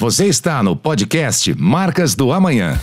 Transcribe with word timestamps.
Você 0.00 0.28
está 0.28 0.62
no 0.62 0.74
podcast 0.74 1.54
Marcas 1.60 2.14
do 2.14 2.32
Amanhã. 2.32 2.80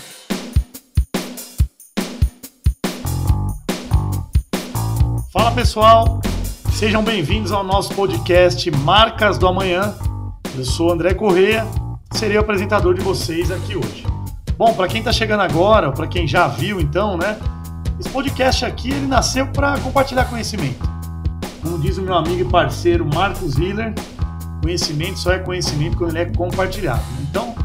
Fala 5.34 5.52
pessoal, 5.52 6.22
sejam 6.74 7.04
bem-vindos 7.04 7.52
ao 7.52 7.64
nosso 7.64 7.92
podcast 7.96 8.70
Marcas 8.70 9.40
do 9.40 9.48
Amanhã. 9.48 9.96
Eu 10.56 10.64
sou 10.64 10.92
André 10.92 11.16
Correia, 11.16 11.66
serei 12.12 12.38
o 12.38 12.42
apresentador 12.42 12.94
de 12.94 13.02
vocês 13.02 13.50
aqui 13.50 13.76
hoje. 13.76 14.06
Bom, 14.56 14.76
para 14.76 14.88
quem 14.88 15.00
está 15.00 15.12
chegando 15.12 15.42
agora, 15.42 15.92
para 15.92 16.06
quem 16.06 16.28
já 16.28 16.48
viu 16.48 16.80
então, 16.80 17.18
né? 17.18 17.40
Esse 18.00 18.10
podcast 18.10 18.64
aqui 18.64 18.92
ele 18.92 19.08
nasceu 19.08 19.48
para 19.48 19.80
compartilhar 19.80 20.26
conhecimento. 20.26 20.88
Como 21.64 21.80
diz 21.80 21.98
o 21.98 22.04
meu 22.04 22.14
amigo 22.14 22.42
e 22.42 22.46
parceiro 22.46 23.04
Marcos 23.12 23.58
Hiller, 23.58 23.96
conhecimento 24.62 25.20
só 25.20 25.32
é 25.32 25.40
conhecimento 25.40 25.98
quando 25.98 26.12
ele 26.12 26.20
é 26.20 26.26
compartilhado. 26.26 27.04
Então, 27.22 27.56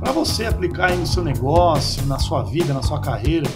para 0.00 0.12
você 0.12 0.46
aplicar 0.46 0.90
aí 0.90 0.96
no 0.96 1.06
seu 1.06 1.24
negócio, 1.24 2.04
na 2.06 2.18
sua 2.18 2.42
vida, 2.42 2.74
na 2.74 2.82
sua 2.82 3.00
carreira, 3.00 3.48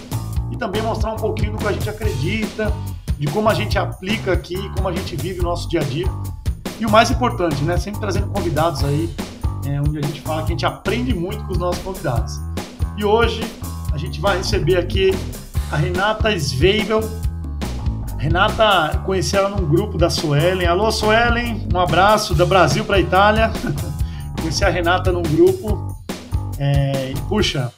e 0.51 0.57
também 0.57 0.81
mostrar 0.81 1.13
um 1.13 1.17
pouquinho 1.17 1.51
do 1.51 1.57
que 1.57 1.67
a 1.67 1.71
gente 1.71 1.89
acredita, 1.89 2.73
de 3.17 3.27
como 3.27 3.49
a 3.49 3.53
gente 3.53 3.77
aplica 3.77 4.33
aqui, 4.33 4.55
como 4.75 4.87
a 4.87 4.93
gente 4.93 5.15
vive 5.15 5.41
o 5.41 5.43
nosso 5.43 5.69
dia 5.69 5.81
a 5.81 5.83
dia. 5.83 6.07
E 6.79 6.85
o 6.85 6.89
mais 6.89 7.11
importante, 7.11 7.61
né? 7.63 7.77
Sempre 7.77 7.99
trazendo 7.99 8.27
convidados 8.27 8.83
aí, 8.83 9.13
é, 9.65 9.79
onde 9.81 9.99
a 9.99 10.01
gente 10.01 10.21
fala 10.21 10.41
que 10.41 10.47
a 10.47 10.51
gente 10.51 10.65
aprende 10.65 11.13
muito 11.13 11.43
com 11.43 11.51
os 11.51 11.57
nossos 11.57 11.83
convidados. 11.83 12.39
E 12.97 13.03
hoje 13.03 13.41
a 13.93 13.97
gente 13.97 14.19
vai 14.19 14.37
receber 14.37 14.77
aqui 14.77 15.11
a 15.71 15.77
Renata 15.77 16.31
Sveibel, 16.35 17.01
Renata, 18.19 19.01
conheci 19.05 19.37
ela 19.37 19.47
num 19.47 19.65
grupo 19.65 19.97
da 19.97 20.09
Suelen. 20.09 20.67
Alô, 20.67 20.91
Suelen, 20.91 21.65
um 21.73 21.79
abraço 21.79 22.35
da 22.35 22.45
Brasil 22.45 22.83
para 22.83 22.99
Itália. 22.99 23.49
conheci 24.41 24.61
a 24.65 24.69
Renata 24.69 25.09
num 25.09 25.21
grupo. 25.21 25.95
É, 26.57 27.13
puxa, 27.29 27.71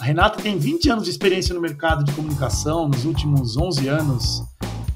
a 0.00 0.04
Renata 0.04 0.42
tem 0.42 0.58
20 0.58 0.90
anos 0.90 1.04
de 1.04 1.10
experiência 1.10 1.54
no 1.54 1.60
mercado 1.60 2.02
de 2.02 2.10
comunicação, 2.10 2.88
nos 2.88 3.04
últimos 3.04 3.56
11 3.56 3.86
anos 3.86 4.42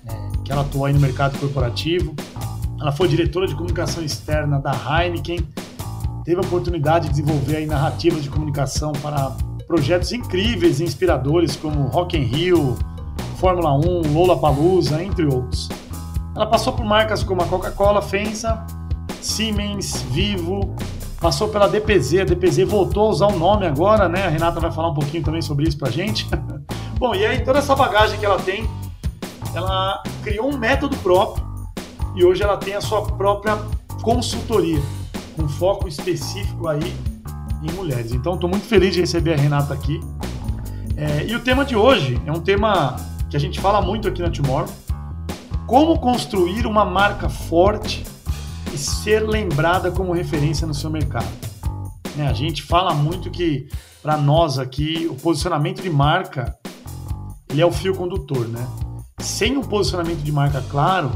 é, 0.04 0.12
que 0.44 0.50
ela 0.50 0.62
atuou 0.62 0.86
aí 0.86 0.92
no 0.92 0.98
mercado 0.98 1.38
corporativo. 1.38 2.16
Ela 2.80 2.90
foi 2.90 3.06
diretora 3.06 3.46
de 3.46 3.54
comunicação 3.54 4.02
externa 4.02 4.58
da 4.58 4.72
Heineken. 4.72 5.46
Teve 6.24 6.38
a 6.38 6.40
oportunidade 6.44 7.06
de 7.06 7.10
desenvolver 7.12 7.58
aí 7.58 7.66
narrativas 7.66 8.24
de 8.24 8.30
comunicação 8.30 8.90
para 8.94 9.30
projetos 9.68 10.10
incríveis 10.10 10.80
e 10.80 10.84
inspiradores 10.84 11.54
como 11.54 11.86
Rock 11.86 12.16
in 12.16 12.22
Rio, 12.22 12.76
Fórmula 13.38 13.72
1, 13.72 14.12
Lollapalooza, 14.12 15.02
entre 15.02 15.24
outros. 15.24 15.68
Ela 16.34 16.46
passou 16.46 16.72
por 16.72 16.84
marcas 16.84 17.22
como 17.22 17.42
a 17.42 17.46
Coca-Cola, 17.46 18.02
Fensa, 18.02 18.64
Siemens, 19.20 20.02
Vivo, 20.10 20.74
passou 21.20 21.48
pela 21.48 21.68
DPZ, 21.68 22.20
a 22.20 22.24
DPZ 22.24 22.68
voltou 22.68 23.06
a 23.06 23.10
usar 23.10 23.26
o 23.26 23.38
nome 23.38 23.66
agora, 23.66 24.08
né? 24.08 24.26
A 24.26 24.28
Renata 24.28 24.60
vai 24.60 24.70
falar 24.70 24.88
um 24.88 24.94
pouquinho 24.94 25.22
também 25.22 25.42
sobre 25.42 25.68
isso 25.68 25.78
pra 25.78 25.90
gente. 25.90 26.28
Bom, 26.98 27.14
e 27.14 27.24
aí 27.24 27.44
toda 27.44 27.58
essa 27.58 27.74
bagagem 27.74 28.18
que 28.18 28.26
ela 28.26 28.38
tem, 28.38 28.68
ela 29.54 30.02
criou 30.22 30.52
um 30.52 30.56
método 30.56 30.96
próprio 30.98 31.46
e 32.14 32.24
hoje 32.24 32.42
ela 32.42 32.56
tem 32.56 32.74
a 32.74 32.80
sua 32.80 33.02
própria 33.02 33.56
consultoria, 34.02 34.80
com 35.36 35.48
foco 35.48 35.86
específico 35.86 36.66
aí 36.66 36.94
em 37.62 37.70
mulheres. 37.72 38.12
Então 38.12 38.34
estou 38.34 38.48
muito 38.48 38.66
feliz 38.66 38.94
de 38.94 39.00
receber 39.00 39.34
a 39.34 39.36
Renata 39.36 39.74
aqui. 39.74 40.00
É, 40.96 41.24
e 41.24 41.34
o 41.36 41.40
tema 41.40 41.64
de 41.64 41.76
hoje 41.76 42.20
é 42.26 42.32
um 42.32 42.40
tema 42.40 42.96
que 43.30 43.36
a 43.36 43.40
gente 43.40 43.60
fala 43.60 43.80
muito 43.80 44.08
aqui 44.08 44.22
na 44.22 44.30
Tomorrow. 44.30 44.68
Como 45.66 45.98
construir 45.98 46.66
uma 46.66 46.84
marca 46.84 47.28
forte 47.28 48.04
e 48.72 48.78
ser 48.78 49.20
lembrada 49.20 49.90
como 49.90 50.12
referência 50.12 50.66
no 50.66 50.74
seu 50.74 50.90
mercado. 50.90 51.28
Né, 52.16 52.26
a 52.26 52.32
gente 52.32 52.62
fala 52.62 52.94
muito 52.94 53.30
que, 53.30 53.68
para 54.02 54.16
nós 54.16 54.58
aqui, 54.58 55.06
o 55.10 55.14
posicionamento 55.14 55.82
de 55.82 55.90
marca 55.90 56.56
ele 57.50 57.62
é 57.62 57.66
o 57.66 57.72
fio 57.72 57.94
condutor, 57.94 58.46
né? 58.48 58.66
Sem 59.20 59.56
um 59.56 59.62
posicionamento 59.62 60.18
de 60.18 60.30
marca 60.30 60.62
claro, 60.68 61.10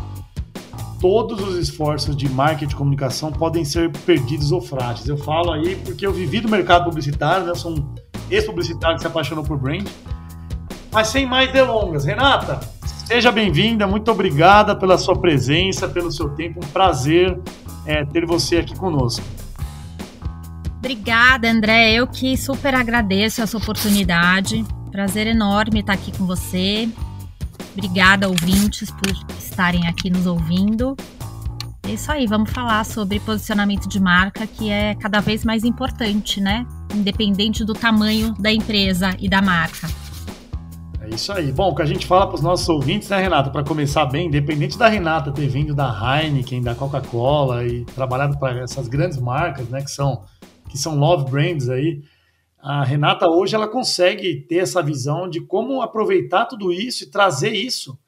todos 1.00 1.42
os 1.42 1.56
esforços 1.56 2.16
de 2.16 2.28
marketing 2.28 2.72
e 2.72 2.76
comunicação 2.76 3.31
podem 3.31 3.64
ser 3.64 3.91
perdidos 4.06 4.50
ou 4.50 4.60
frágeis. 4.60 5.06
Eu 5.08 5.16
falo 5.16 5.53
aí 5.53 5.76
porque 5.76 6.06
eu 6.06 6.12
vivi 6.12 6.41
do 6.41 6.48
mercado 6.48 6.84
publicitário, 6.84 7.47
né? 7.47 7.54
sou 7.54 7.72
um 7.72 7.94
ex-publicitário 8.31 8.97
que 8.97 9.03
se 9.03 9.06
apaixonou 9.06 9.44
por 9.44 9.58
brand 9.58 9.87
mas 10.92 11.08
sem 11.08 11.25
mais 11.26 11.50
delongas, 11.50 12.04
Renata, 12.04 12.60
seja 13.06 13.32
bem-vinda, 13.32 13.86
muito 13.86 14.10
obrigada 14.10 14.76
pela 14.76 14.98
sua 14.98 15.16
presença, 15.16 15.88
pelo 15.88 16.12
seu 16.12 16.28
tempo, 16.30 16.60
um 16.62 16.69
prazer 16.69 17.38
é, 17.86 18.04
ter 18.04 18.26
você 18.26 18.58
aqui 18.58 18.76
conosco. 18.76 19.25
Obrigada, 20.78 21.48
André. 21.48 21.92
Eu 21.92 22.08
que 22.08 22.36
super 22.36 22.75
agradeço 22.75 23.41
essa 23.41 23.56
oportunidade. 23.56 24.64
Prazer 24.91 25.28
enorme 25.28 25.81
estar 25.81 25.92
aqui 25.92 26.10
com 26.16 26.26
você. 26.26 26.88
Obrigada, 27.72 28.28
ouvintes, 28.28 28.91
por 28.91 29.12
estarem 29.38 29.86
aqui 29.86 30.10
nos 30.10 30.26
ouvindo. 30.26 30.97
É 31.86 31.92
isso 31.92 32.10
aí, 32.12 32.26
vamos 32.26 32.50
falar 32.50 32.84
sobre 32.84 33.19
posicionamento 33.20 33.88
de 33.88 34.00
marca, 34.00 34.47
que 34.47 34.70
é 34.70 34.94
cada 34.97 35.20
vez 35.20 35.44
mais 35.44 35.64
importante, 35.64 36.41
né? 36.41 36.66
Independente 36.92 37.64
do 37.64 37.75
tamanho 37.75 38.34
da 38.34 38.52
empresa 38.52 39.16
e 39.19 39.28
da 39.28 39.41
marca. 39.41 39.88
É 41.04 41.08
isso 41.08 41.32
aí. 41.32 41.50
Bom, 41.50 41.70
o 41.70 41.74
que 41.74 41.82
a 41.82 41.86
gente 41.86 42.06
fala 42.06 42.28
para 42.28 42.36
os 42.36 42.40
nossos 42.40 42.68
ouvintes, 42.68 43.08
né, 43.08 43.20
Renata? 43.20 43.50
Para 43.50 43.64
começar 43.64 44.06
bem, 44.06 44.28
independente 44.28 44.78
da 44.78 44.86
Renata 44.86 45.32
ter 45.32 45.48
vindo 45.48 45.74
da 45.74 45.90
Heineken, 45.90 46.62
da 46.62 46.76
Coca-Cola 46.76 47.66
e 47.66 47.84
trabalhado 47.86 48.38
para 48.38 48.60
essas 48.60 48.86
grandes 48.86 49.18
marcas, 49.18 49.68
né, 49.68 49.82
que 49.82 49.90
são 49.90 50.24
que 50.70 50.78
são 50.78 50.96
love 50.96 51.28
brands 51.30 51.68
aí, 51.68 52.02
a 52.58 52.84
Renata 52.84 53.28
hoje 53.28 53.54
ela 53.54 53.66
consegue 53.66 54.46
ter 54.46 54.58
essa 54.58 54.80
visão 54.80 55.28
de 55.28 55.40
como 55.40 55.82
aproveitar 55.82 56.46
tudo 56.46 56.72
isso 56.72 57.02
e 57.02 57.10
trazer 57.10 57.52
isso 57.52 57.98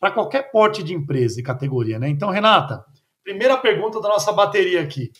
para 0.00 0.10
qualquer 0.10 0.50
porte 0.50 0.82
de 0.82 0.94
empresa 0.94 1.38
e 1.38 1.42
categoria, 1.42 1.98
né? 1.98 2.08
Então, 2.08 2.30
Renata, 2.30 2.82
primeira 3.22 3.58
pergunta 3.58 4.00
da 4.00 4.08
nossa 4.08 4.32
bateria 4.32 4.80
aqui. 4.80 5.12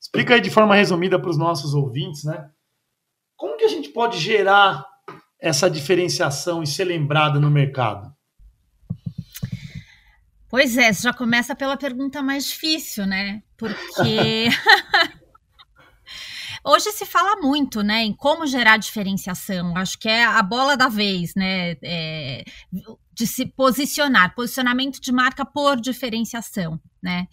Explica 0.00 0.34
aí 0.34 0.40
de 0.40 0.50
forma 0.50 0.74
resumida 0.74 1.20
para 1.20 1.30
os 1.30 1.36
nossos 1.36 1.74
ouvintes, 1.74 2.24
né? 2.24 2.48
Como 3.36 3.58
que 3.58 3.64
a 3.64 3.68
gente 3.68 3.90
pode 3.90 4.18
gerar 4.18 4.84
essa 5.44 5.68
diferenciação 5.68 6.62
e 6.62 6.66
ser 6.66 6.84
lembrada 6.84 7.38
no 7.38 7.50
mercado? 7.50 8.10
Pois 10.48 10.78
é, 10.78 10.90
já 10.90 11.12
começa 11.12 11.54
pela 11.54 11.76
pergunta 11.76 12.22
mais 12.22 12.46
difícil, 12.46 13.06
né? 13.06 13.42
Porque 13.54 14.48
hoje 16.64 16.92
se 16.92 17.04
fala 17.04 17.42
muito, 17.42 17.82
né, 17.82 18.04
em 18.04 18.14
como 18.14 18.46
gerar 18.46 18.78
diferenciação. 18.78 19.76
Acho 19.76 19.98
que 19.98 20.08
é 20.08 20.24
a 20.24 20.42
bola 20.42 20.78
da 20.78 20.88
vez, 20.88 21.34
né? 21.34 21.76
É, 21.82 22.42
de 23.12 23.26
se 23.26 23.44
posicionar, 23.44 24.34
posicionamento 24.34 24.98
de 24.98 25.12
marca 25.12 25.44
por 25.44 25.78
diferenciação, 25.78 26.80
né? 27.04 27.28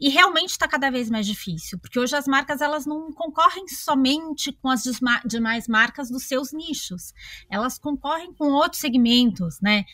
E 0.00 0.08
realmente 0.08 0.50
está 0.50 0.68
cada 0.68 0.88
vez 0.88 1.10
mais 1.10 1.26
difícil, 1.26 1.80
porque 1.80 1.98
hoje 1.98 2.14
as 2.14 2.28
marcas 2.28 2.60
elas 2.60 2.86
não 2.86 3.12
concorrem 3.12 3.66
somente 3.66 4.52
com 4.52 4.68
as 4.70 4.84
demais 5.26 5.66
marcas 5.66 6.08
dos 6.08 6.22
seus 6.22 6.52
nichos, 6.52 7.12
elas 7.50 7.76
concorrem 7.76 8.32
com 8.32 8.52
outros 8.52 8.80
segmentos, 8.80 9.58
né? 9.60 9.84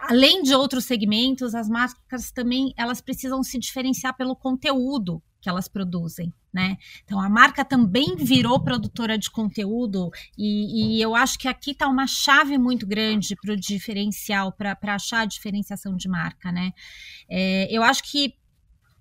Além 0.00 0.42
de 0.42 0.54
outros 0.54 0.86
segmentos, 0.86 1.54
as 1.54 1.68
marcas 1.68 2.32
também 2.32 2.72
elas 2.76 3.02
precisam 3.02 3.42
se 3.42 3.58
diferenciar 3.58 4.16
pelo 4.16 4.34
conteúdo 4.34 5.22
que 5.42 5.48
elas 5.48 5.68
produzem, 5.68 6.32
né? 6.54 6.78
Então 7.04 7.20
a 7.20 7.28
marca 7.28 7.64
também 7.64 8.16
virou 8.16 8.62
produtora 8.62 9.18
de 9.18 9.28
conteúdo 9.30 10.08
e, 10.38 10.96
e 10.96 11.02
eu 11.02 11.14
acho 11.14 11.38
que 11.38 11.48
aqui 11.48 11.72
está 11.72 11.88
uma 11.88 12.06
chave 12.06 12.56
muito 12.56 12.86
grande 12.86 13.36
para 13.36 13.52
o 13.52 13.56
diferencial, 13.56 14.52
para 14.52 14.78
achar 14.94 15.20
a 15.20 15.26
diferenciação 15.26 15.94
de 15.94 16.08
marca, 16.08 16.50
né? 16.50 16.72
É, 17.28 17.66
eu 17.70 17.82
acho 17.82 18.02
que 18.04 18.34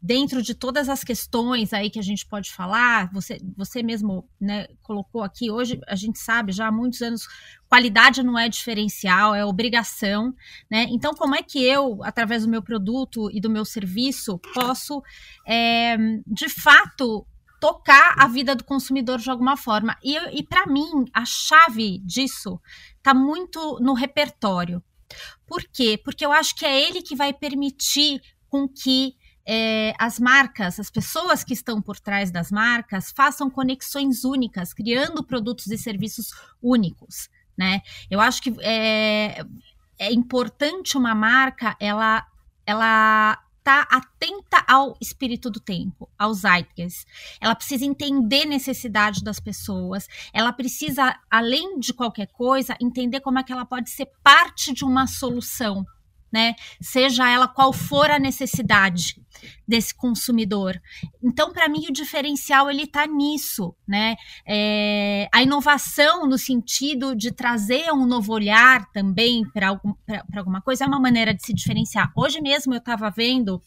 dentro 0.02 0.42
de 0.42 0.56
todas 0.56 0.90
as 0.90 1.04
questões 1.04 1.74
aí 1.74 1.90
que 1.90 2.00
a 2.00 2.04
gente 2.04 2.26
pode 2.26 2.52
falar, 2.52 3.12
você, 3.14 3.40
você 3.56 3.84
mesmo 3.84 4.28
né, 4.40 4.68
colocou 4.82 5.22
aqui, 5.22 5.52
hoje 5.52 5.80
a 5.88 5.96
gente 5.96 6.18
sabe 6.18 6.52
já 6.52 6.68
há 6.68 6.72
muitos 6.72 7.02
anos, 7.04 7.28
qualidade 7.70 8.24
não 8.24 8.38
é 8.38 8.50
diferencial, 8.50 9.36
é 9.36 9.46
obrigação, 9.46 10.34
né? 10.70 10.88
Então, 10.90 11.14
como 11.14 11.36
é 11.36 11.44
que 11.44 11.64
eu, 11.64 12.04
através 12.04 12.44
do 12.44 12.50
meu 12.50 12.64
produto 12.64 13.30
e 13.32 13.40
do 13.40 13.50
meu 13.50 13.64
serviço, 13.64 14.40
posso, 14.56 15.04
é, 15.46 15.96
de 16.26 16.50
fato, 16.50 17.26
tocar 17.60 18.16
a 18.18 18.28
vida 18.28 18.56
do 18.56 18.64
consumidor 18.64 19.20
de 19.20 19.30
alguma 19.30 19.56
forma? 19.56 19.96
E, 20.04 20.18
e 20.36 20.42
para 20.42 20.66
mim, 20.66 21.06
a 21.14 21.24
chave 21.26 22.00
disso 22.00 22.60
está 22.98 23.14
muito 23.14 23.78
no 23.80 23.94
repertório. 23.94 24.84
Por 25.46 25.64
quê? 25.72 26.00
Porque 26.04 26.26
eu 26.26 26.32
acho 26.32 26.56
que 26.56 26.66
é 26.66 26.88
ele 26.88 27.04
que 27.04 27.16
vai 27.16 27.32
permitir 27.34 28.20
com 28.50 28.68
que 28.68 29.16
é, 29.54 29.94
as 30.00 30.18
marcas, 30.18 30.80
as 30.80 30.90
pessoas 30.90 31.44
que 31.44 31.54
estão 31.54 31.82
por 31.82 32.00
trás 32.00 32.32
das 32.32 32.50
marcas, 32.50 33.12
façam 33.12 33.50
conexões 33.50 34.24
únicas, 34.24 34.74
criando 34.74 35.22
produtos 35.22 35.68
e 35.68 35.78
serviços 35.78 36.32
únicos, 36.64 37.28
né? 37.58 37.82
Eu 38.10 38.22
acho 38.22 38.42
que 38.42 38.56
é, 38.62 39.44
é 40.00 40.14
importante 40.14 40.98
uma 40.98 41.14
marca, 41.14 41.76
ela, 41.82 42.26
ela 42.66 43.38
tá 43.62 43.86
atenta 43.92 44.64
ao 44.66 44.96
espírito 45.02 45.52
do 45.52 45.60
tempo, 45.60 46.10
aos 46.18 46.40
zeitgeist. 46.40 47.06
Ela 47.42 47.54
precisa 47.54 47.84
entender 47.84 48.46
necessidade 48.46 49.22
das 49.22 49.42
pessoas. 49.42 50.08
Ela 50.32 50.54
precisa, 50.54 51.14
além 51.30 51.78
de 51.78 51.94
qualquer 51.94 52.28
coisa, 52.28 52.78
entender 52.80 53.20
como 53.20 53.38
é 53.38 53.44
que 53.44 53.52
ela 53.52 53.66
pode 53.66 53.90
ser 53.90 54.10
parte 54.24 54.72
de 54.74 54.86
uma 54.86 55.08
solução 55.08 55.86
né? 56.32 56.56
Seja 56.82 57.30
ela 57.30 57.48
qual 57.48 57.74
for 57.74 58.10
a 58.10 58.20
necessidade 58.20 59.22
desse 59.68 59.94
consumidor. 59.94 60.80
Então, 61.24 61.52
para 61.52 61.68
mim, 61.68 61.88
o 61.90 61.94
diferencial 61.94 62.70
ele 62.70 62.84
está 62.84 63.08
nisso, 63.08 63.76
né? 63.88 64.16
É, 64.48 65.28
a 65.34 65.42
inovação 65.42 66.28
no 66.28 66.38
sentido 66.38 67.16
de 67.16 67.32
trazer 67.32 67.92
um 67.92 68.06
novo 68.06 68.34
olhar 68.34 68.86
também 68.92 69.44
para 69.52 69.70
algum, 69.70 69.94
alguma 70.36 70.62
coisa 70.62 70.84
é 70.84 70.88
uma 70.88 71.00
maneira 71.00 71.34
de 71.34 71.44
se 71.44 71.54
diferenciar. 71.54 72.12
Hoje 72.16 72.42
mesmo 72.42 72.74
eu 72.74 72.80
estava 72.80 73.10
vendo 73.10 73.62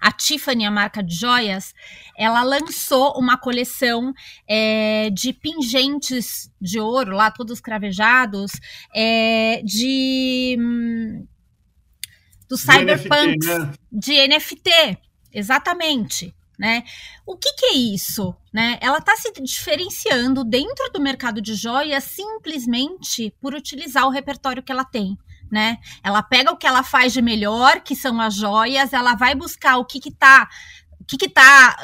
a 0.00 0.12
Tiffany, 0.12 0.64
a 0.64 0.70
marca 0.70 1.02
de 1.02 1.14
joias, 1.14 1.74
ela 2.16 2.42
lançou 2.42 3.18
uma 3.18 3.38
coleção 3.38 4.12
é, 4.46 5.08
de 5.10 5.32
pingentes 5.32 6.50
de 6.60 6.78
ouro, 6.78 7.12
lá 7.12 7.30
todos 7.30 7.60
cravejados, 7.60 8.52
é, 8.94 9.62
de 9.64 10.56
hum, 10.58 11.26
do 12.54 12.56
cyberpunk 12.56 13.44
né? 13.46 13.72
de 13.90 14.28
NFT, 14.28 14.98
exatamente. 15.32 16.32
Né? 16.56 16.84
O 17.26 17.36
que, 17.36 17.52
que, 17.54 17.66
é 17.66 17.72
isso? 17.74 18.32
Né? 18.52 18.78
Ela 18.80 18.98
está 18.98 19.16
se 19.16 19.32
diferenciando 19.42 20.44
dentro 20.44 20.88
do 20.92 21.02
mercado 21.02 21.42
de 21.42 21.54
joias 21.54 22.04
simplesmente 22.04 23.34
por 23.40 23.54
utilizar 23.54 24.06
o 24.06 24.10
repertório 24.10 24.62
que 24.62 24.70
ela 24.70 24.84
tem. 24.84 25.18
Né? 25.50 25.78
Ela 26.02 26.22
pega 26.22 26.52
o 26.52 26.56
que 26.56 26.66
ela 26.66 26.84
faz 26.84 27.12
de 27.12 27.20
melhor, 27.20 27.80
que 27.80 27.96
são 27.96 28.20
as 28.20 28.34
joias, 28.34 28.92
ela 28.92 29.16
vai 29.16 29.34
buscar 29.34 29.78
o 29.78 29.84
que 29.84 29.98
está 30.08 30.48
o 31.04 31.06
que, 31.06 31.18
que 31.18 31.28
tá. 31.28 31.76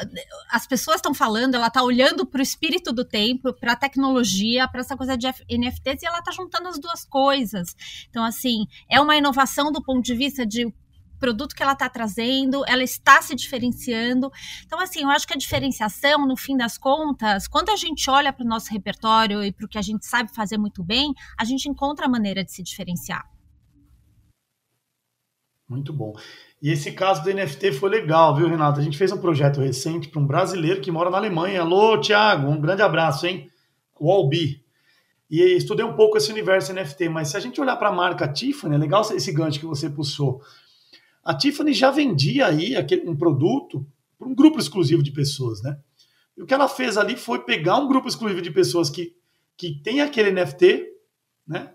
As 0.49 0.65
pessoas 0.65 0.95
estão 0.95 1.13
falando, 1.13 1.53
ela 1.53 1.67
está 1.67 1.83
olhando 1.83 2.25
para 2.25 2.39
o 2.39 2.41
espírito 2.41 2.91
do 2.91 3.05
tempo, 3.05 3.53
para 3.53 3.73
a 3.73 3.75
tecnologia, 3.75 4.67
para 4.67 4.81
essa 4.81 4.97
coisa 4.97 5.15
de 5.15 5.27
NFTs, 5.27 6.01
e 6.01 6.07
ela 6.07 6.19
está 6.19 6.31
juntando 6.31 6.67
as 6.67 6.79
duas 6.79 7.05
coisas. 7.05 7.75
Então, 8.09 8.23
assim, 8.23 8.65
é 8.89 8.99
uma 8.99 9.15
inovação 9.15 9.71
do 9.71 9.81
ponto 9.81 10.01
de 10.03 10.15
vista 10.15 10.43
de 10.43 10.73
produto 11.19 11.55
que 11.55 11.61
ela 11.61 11.73
está 11.73 11.87
trazendo, 11.87 12.63
ela 12.67 12.81
está 12.81 13.21
se 13.21 13.35
diferenciando. 13.35 14.31
Então, 14.65 14.79
assim, 14.79 15.03
eu 15.03 15.09
acho 15.09 15.27
que 15.27 15.35
a 15.35 15.37
diferenciação, 15.37 16.25
no 16.25 16.35
fim 16.35 16.57
das 16.57 16.79
contas, 16.79 17.47
quando 17.47 17.69
a 17.69 17.75
gente 17.75 18.09
olha 18.09 18.33
para 18.33 18.43
o 18.43 18.49
nosso 18.49 18.71
repertório 18.71 19.43
e 19.43 19.51
para 19.51 19.67
o 19.67 19.69
que 19.69 19.77
a 19.77 19.83
gente 19.83 20.03
sabe 20.03 20.33
fazer 20.33 20.57
muito 20.57 20.83
bem, 20.83 21.13
a 21.37 21.45
gente 21.45 21.69
encontra 21.69 22.07
a 22.07 22.09
maneira 22.09 22.43
de 22.43 22.51
se 22.51 22.63
diferenciar. 22.63 23.23
Muito 25.69 25.93
bom. 25.93 26.13
E 26.61 26.69
esse 26.69 26.91
caso 26.91 27.23
do 27.23 27.33
NFT 27.33 27.71
foi 27.71 27.89
legal, 27.89 28.35
viu, 28.35 28.47
Renato? 28.47 28.79
A 28.79 28.83
gente 28.83 28.97
fez 28.97 29.11
um 29.11 29.17
projeto 29.17 29.59
recente 29.59 30.07
para 30.07 30.21
um 30.21 30.27
brasileiro 30.27 30.79
que 30.79 30.91
mora 30.91 31.09
na 31.09 31.17
Alemanha. 31.17 31.61
Alô, 31.61 31.99
Thiago, 31.99 32.47
um 32.47 32.61
grande 32.61 32.83
abraço, 32.83 33.25
hein? 33.25 33.49
O 33.99 34.11
Albi. 34.11 34.63
E 35.27 35.41
estudei 35.55 35.83
um 35.83 35.95
pouco 35.95 36.17
esse 36.17 36.31
universo 36.31 36.71
NFT, 36.71 37.09
mas 37.09 37.29
se 37.29 37.37
a 37.37 37.39
gente 37.39 37.59
olhar 37.59 37.77
para 37.77 37.89
a 37.89 37.91
marca 37.91 38.27
Tiffany, 38.27 38.75
é 38.75 38.77
legal 38.77 39.01
esse 39.01 39.31
gancho 39.31 39.59
que 39.59 39.65
você 39.65 39.89
puxou. 39.89 40.39
A 41.23 41.33
Tiffany 41.33 41.73
já 41.73 41.89
vendia 41.89 42.45
aí 42.45 42.75
aquele, 42.75 43.09
um 43.09 43.15
produto 43.15 43.83
para 44.19 44.27
um 44.27 44.35
grupo 44.35 44.59
exclusivo 44.59 45.01
de 45.01 45.11
pessoas, 45.11 45.63
né? 45.63 45.79
E 46.37 46.43
o 46.43 46.45
que 46.45 46.53
ela 46.53 46.67
fez 46.67 46.95
ali 46.95 47.15
foi 47.15 47.39
pegar 47.39 47.77
um 47.77 47.87
grupo 47.87 48.07
exclusivo 48.07 48.41
de 48.41 48.51
pessoas 48.51 48.87
que, 48.89 49.15
que 49.57 49.81
tem 49.81 50.01
aquele 50.01 50.31
NFT, 50.31 50.85
né? 51.47 51.73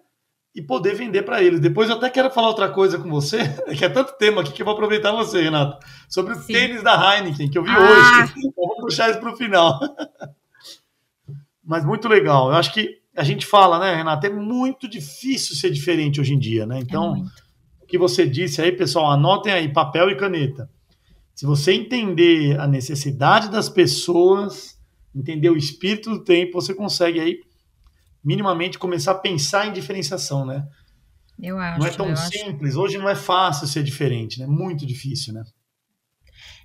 E 0.56 0.62
poder 0.62 0.94
vender 0.94 1.23
para 1.23 1.43
eles. 1.43 1.61
Depois 1.61 1.91
eu 1.91 1.97
até 1.97 2.08
quero 2.08 2.31
falar 2.31 2.49
outra 2.49 2.70
coisa 2.70 2.99
com 2.99 3.11
você, 3.11 3.41
que 3.76 3.85
é 3.85 3.91
tanto 3.91 4.17
tema 4.17 4.41
aqui 4.41 4.53
que 4.53 4.62
eu 4.62 4.64
vou 4.64 4.73
aproveitar 4.73 5.12
você, 5.12 5.43
Renato, 5.43 5.85
sobre 6.08 6.32
o 6.32 6.37
Sim. 6.37 6.55
tênis 6.55 6.82
da 6.82 6.94
Heineken, 6.94 7.50
que 7.50 7.58
eu 7.58 7.62
vi 7.62 7.70
ah. 7.70 7.79
hoje. 7.79 8.32
Eu 8.47 8.53
vou 8.56 8.76
puxar 8.76 9.11
isso 9.11 9.20
para 9.20 9.32
o 9.32 9.37
final. 9.37 9.79
Mas 11.62 11.85
muito 11.85 12.08
legal. 12.08 12.49
Eu 12.49 12.56
acho 12.56 12.73
que 12.73 13.00
a 13.14 13.23
gente 13.23 13.44
fala, 13.44 13.79
né, 13.79 13.94
Renato, 13.97 14.26
é 14.26 14.31
muito 14.31 14.88
difícil 14.88 15.55
ser 15.55 15.70
diferente 15.70 16.20
hoje 16.20 16.32
em 16.32 16.38
dia, 16.38 16.64
né? 16.64 16.79
Então, 16.79 17.17
é 17.17 17.85
o 17.85 17.87
que 17.87 17.99
você 17.99 18.26
disse 18.26 18.62
aí, 18.62 18.73
pessoal, 18.73 19.11
anotem 19.11 19.52
aí 19.52 19.70
papel 19.70 20.09
e 20.09 20.17
caneta. 20.17 20.70
Se 21.35 21.44
você 21.44 21.73
entender 21.73 22.59
a 22.59 22.67
necessidade 22.67 23.50
das 23.50 23.69
pessoas, 23.69 24.79
entender 25.14 25.50
o 25.50 25.56
espírito 25.56 26.11
do 26.11 26.25
tempo, 26.25 26.61
você 26.61 26.73
consegue 26.73 27.20
aí 27.20 27.41
minimamente 28.26 28.76
começar 28.76 29.12
a 29.12 29.19
pensar 29.19 29.69
em 29.69 29.73
diferenciação, 29.73 30.44
né? 30.44 30.67
Eu 31.40 31.58
acho. 31.58 31.78
Não 31.78 31.87
é 31.87 31.90
tão 31.90 32.17
simples. 32.17 32.73
Acho. 32.73 32.81
Hoje 32.81 32.99
não 32.99 33.08
é 33.08 33.14
fácil 33.14 33.69
ser 33.69 33.84
diferente, 33.84 34.40
né? 34.40 34.46
Muito 34.46 34.84
difícil, 34.84 35.32
né? 35.32 35.44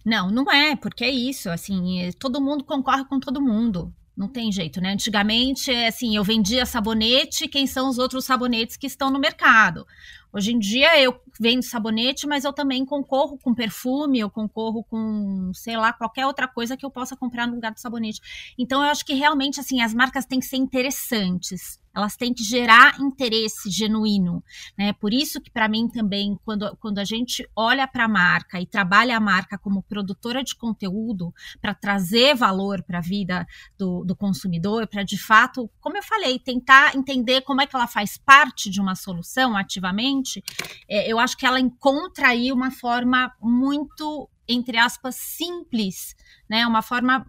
Não, 0.03 0.31
não 0.31 0.51
é, 0.51 0.75
porque 0.75 1.03
é 1.03 1.11
isso, 1.11 1.47
assim, 1.51 2.09
todo 2.17 2.41
mundo 2.41 2.63
concorre 2.63 3.05
com 3.05 3.19
todo 3.19 3.39
mundo. 3.39 3.93
Não 4.17 4.27
tem 4.27 4.51
jeito, 4.51 4.81
né? 4.81 4.91
Antigamente, 4.91 5.69
assim, 5.71 6.15
eu 6.15 6.23
vendia 6.23 6.65
sabonete, 6.65 7.47
quem 7.47 7.67
são 7.67 7.87
os 7.87 7.99
outros 7.99 8.25
sabonetes 8.25 8.75
que 8.75 8.87
estão 8.87 9.11
no 9.11 9.19
mercado? 9.19 9.85
Hoje 10.33 10.53
em 10.53 10.59
dia 10.59 10.99
eu 11.01 11.19
vendo 11.39 11.63
sabonete, 11.63 12.25
mas 12.27 12.45
eu 12.45 12.53
também 12.53 12.85
concorro 12.85 13.37
com 13.37 13.53
perfume, 13.53 14.19
eu 14.19 14.29
concorro 14.29 14.83
com, 14.85 15.51
sei 15.53 15.75
lá, 15.75 15.91
qualquer 15.91 16.25
outra 16.25 16.47
coisa 16.47 16.77
que 16.77 16.85
eu 16.85 16.91
possa 16.91 17.17
comprar 17.17 17.47
no 17.47 17.55
lugar 17.55 17.73
do 17.73 17.79
sabonete. 17.79 18.21
Então 18.57 18.81
eu 18.81 18.89
acho 18.89 19.05
que 19.05 19.13
realmente 19.13 19.59
assim 19.59 19.81
as 19.81 19.93
marcas 19.93 20.25
têm 20.25 20.39
que 20.39 20.45
ser 20.45 20.57
interessantes 20.57 21.80
elas 21.93 22.15
têm 22.15 22.33
que 22.33 22.43
gerar 22.43 22.99
interesse 22.99 23.69
genuíno, 23.69 24.43
né? 24.77 24.93
Por 24.93 25.13
isso 25.13 25.41
que 25.41 25.51
para 25.51 25.67
mim 25.67 25.87
também, 25.87 26.39
quando, 26.45 26.75
quando 26.77 26.99
a 26.99 27.03
gente 27.03 27.47
olha 27.55 27.87
para 27.87 28.05
a 28.05 28.07
marca 28.07 28.59
e 28.61 28.65
trabalha 28.65 29.17
a 29.17 29.19
marca 29.19 29.57
como 29.57 29.83
produtora 29.83 30.43
de 30.43 30.55
conteúdo 30.55 31.33
para 31.61 31.73
trazer 31.73 32.35
valor 32.35 32.81
para 32.83 32.99
a 32.99 33.01
vida 33.01 33.45
do, 33.77 34.03
do 34.05 34.15
consumidor, 34.15 34.87
para 34.87 35.03
de 35.03 35.17
fato, 35.17 35.69
como 35.79 35.97
eu 35.97 36.03
falei, 36.03 36.39
tentar 36.39 36.95
entender 36.95 37.41
como 37.41 37.61
é 37.61 37.67
que 37.67 37.75
ela 37.75 37.87
faz 37.87 38.17
parte 38.17 38.69
de 38.69 38.79
uma 38.79 38.95
solução 38.95 39.55
ativamente, 39.55 40.43
é, 40.89 41.11
eu 41.11 41.19
acho 41.19 41.37
que 41.37 41.45
ela 41.45 41.59
encontra 41.59 42.29
aí 42.29 42.51
uma 42.51 42.71
forma 42.71 43.33
muito 43.41 44.29
entre 44.47 44.77
aspas, 44.77 45.15
simples, 45.15 46.15
né? 46.49 46.67
Uma 46.67 46.81
forma 46.81 47.25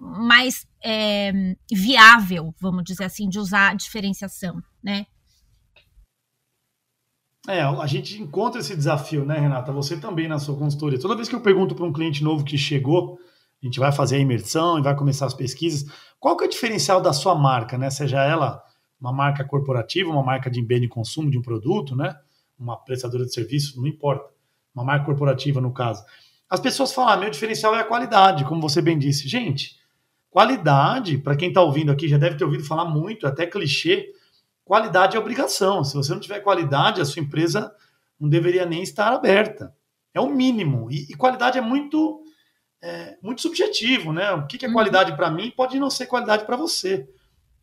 mais 0.00 0.66
é, 0.82 1.54
viável, 1.70 2.54
vamos 2.60 2.84
dizer 2.84 3.04
assim, 3.04 3.28
de 3.28 3.38
usar 3.38 3.70
a 3.70 3.74
diferenciação, 3.74 4.62
né? 4.82 5.06
É, 7.48 7.62
a 7.62 7.86
gente 7.86 8.20
encontra 8.20 8.60
esse 8.60 8.76
desafio, 8.76 9.24
né, 9.24 9.38
Renata? 9.38 9.72
Você 9.72 9.96
também 9.96 10.28
na 10.28 10.38
sua 10.38 10.56
consultoria. 10.56 11.00
Toda 11.00 11.16
vez 11.16 11.28
que 11.28 11.34
eu 11.34 11.40
pergunto 11.40 11.74
para 11.74 11.86
um 11.86 11.92
cliente 11.92 12.22
novo 12.22 12.44
que 12.44 12.58
chegou, 12.58 13.18
a 13.62 13.66
gente 13.66 13.80
vai 13.80 13.90
fazer 13.90 14.16
a 14.16 14.18
imersão 14.18 14.78
e 14.78 14.82
vai 14.82 14.94
começar 14.94 15.24
as 15.24 15.32
pesquisas, 15.32 15.90
qual 16.20 16.36
que 16.36 16.44
é 16.44 16.46
o 16.46 16.50
diferencial 16.50 17.00
da 17.00 17.12
sua 17.12 17.34
marca, 17.34 17.78
né? 17.78 17.88
Seja 17.88 18.22
ela 18.22 18.62
uma 19.00 19.12
marca 19.12 19.44
corporativa, 19.44 20.10
uma 20.10 20.22
marca 20.22 20.50
de 20.50 20.60
bem 20.60 20.80
de 20.80 20.88
consumo 20.88 21.30
de 21.30 21.38
um 21.38 21.42
produto, 21.42 21.96
né? 21.96 22.14
Uma 22.58 22.76
prestadora 22.76 23.24
de 23.24 23.32
serviço, 23.32 23.80
não 23.80 23.86
importa. 23.86 24.28
Uma 24.74 24.84
marca 24.84 25.06
corporativa, 25.06 25.60
no 25.60 25.72
caso. 25.72 26.04
As 26.50 26.60
pessoas 26.60 26.92
falam, 26.92 27.12
ah, 27.12 27.16
meu 27.16 27.30
diferencial 27.30 27.74
é 27.74 27.80
a 27.80 27.84
qualidade, 27.84 28.44
como 28.44 28.60
você 28.60 28.82
bem 28.82 28.98
disse. 28.98 29.26
Gente, 29.26 29.77
Qualidade, 30.38 31.18
para 31.18 31.34
quem 31.34 31.48
está 31.48 31.60
ouvindo 31.60 31.90
aqui, 31.90 32.06
já 32.06 32.16
deve 32.16 32.36
ter 32.36 32.44
ouvido 32.44 32.62
falar 32.62 32.84
muito, 32.84 33.26
até 33.26 33.44
clichê. 33.44 34.12
Qualidade 34.64 35.16
é 35.16 35.18
obrigação. 35.18 35.82
Se 35.82 35.96
você 35.96 36.12
não 36.12 36.20
tiver 36.20 36.38
qualidade, 36.38 37.00
a 37.00 37.04
sua 37.04 37.20
empresa 37.20 37.74
não 38.20 38.28
deveria 38.28 38.64
nem 38.64 38.80
estar 38.80 39.12
aberta. 39.12 39.74
É 40.14 40.20
o 40.20 40.30
mínimo. 40.30 40.92
E, 40.92 41.08
e 41.10 41.16
qualidade 41.16 41.58
é 41.58 41.60
muito, 41.60 42.22
é, 42.80 43.18
muito 43.20 43.42
subjetivo, 43.42 44.12
né? 44.12 44.30
O 44.30 44.46
que, 44.46 44.58
que 44.58 44.64
é 44.64 44.68
uhum. 44.68 44.74
qualidade 44.74 45.16
para 45.16 45.28
mim 45.28 45.50
pode 45.50 45.76
não 45.76 45.90
ser 45.90 46.06
qualidade 46.06 46.46
para 46.46 46.56
você. 46.56 47.08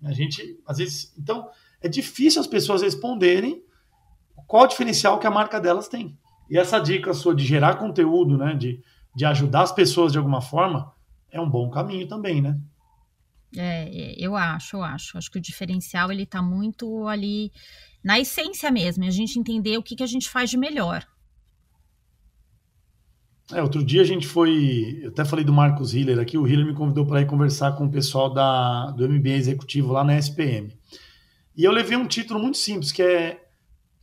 A 0.04 0.12
gente, 0.12 0.60
às 0.68 0.78
vezes, 0.78 1.14
então, 1.18 1.48
é 1.80 1.88
difícil 1.88 2.42
as 2.42 2.48
pessoas 2.48 2.82
responderem 2.82 3.64
qual 4.48 4.66
o 4.66 4.68
diferencial 4.68 5.18
que 5.18 5.26
a 5.26 5.32
marca 5.32 5.62
delas 5.62 5.88
tem. 5.88 6.20
E 6.50 6.58
essa 6.58 6.78
dica 6.78 7.14
sua 7.14 7.34
de 7.34 7.46
gerar 7.46 7.76
conteúdo, 7.76 8.38
né, 8.38 8.54
de, 8.54 8.84
de 9.16 9.24
ajudar 9.24 9.62
as 9.62 9.72
pessoas 9.72 10.12
de 10.12 10.18
alguma 10.18 10.42
forma, 10.42 10.94
é 11.36 11.42
um 11.42 11.50
bom 11.50 11.70
caminho 11.70 12.08
também, 12.08 12.42
né? 12.42 12.58
É, 13.58 14.16
eu 14.18 14.36
acho, 14.36 14.78
eu 14.78 14.84
acho. 14.84 15.18
Acho 15.18 15.32
que 15.32 15.38
o 15.38 15.42
diferencial 15.42 16.12
ele 16.12 16.24
está 16.24 16.42
muito 16.42 17.08
ali 17.08 17.52
na 18.04 18.20
essência 18.20 18.72
mesmo, 18.72 19.04
a 19.04 19.10
gente 19.10 19.40
entender 19.40 19.78
o 19.78 19.84
que, 19.84 19.96
que 19.96 20.04
a 20.04 20.08
gente 20.08 20.30
faz 20.30 20.50
de 20.50 20.58
melhor. 20.58 21.06
É, 23.52 23.62
outro 23.62 23.84
dia 23.84 24.02
a 24.02 24.06
gente 24.06 24.28
foi, 24.28 25.00
eu 25.04 25.10
até 25.10 25.24
falei 25.24 25.46
do 25.46 25.54
Marcos 25.54 25.94
Hiller 25.94 26.20
aqui, 26.20 26.38
o 26.38 26.48
Hiller 26.48 26.66
me 26.66 26.74
convidou 26.74 27.06
para 27.06 27.22
ir 27.22 27.28
conversar 27.28 27.74
com 27.74 27.86
o 27.86 27.92
pessoal 27.92 28.34
da, 28.34 28.92
do 28.92 29.08
MBA 29.08 29.32
executivo 29.32 29.92
lá 29.92 30.04
na 30.04 30.18
SPM. 30.18 30.76
E 31.56 31.64
eu 31.64 31.72
levei 31.72 31.98
um 31.98 32.08
título 32.08 32.40
muito 32.40 32.58
simples, 32.58 32.92
que 32.92 33.02
é 33.02 33.44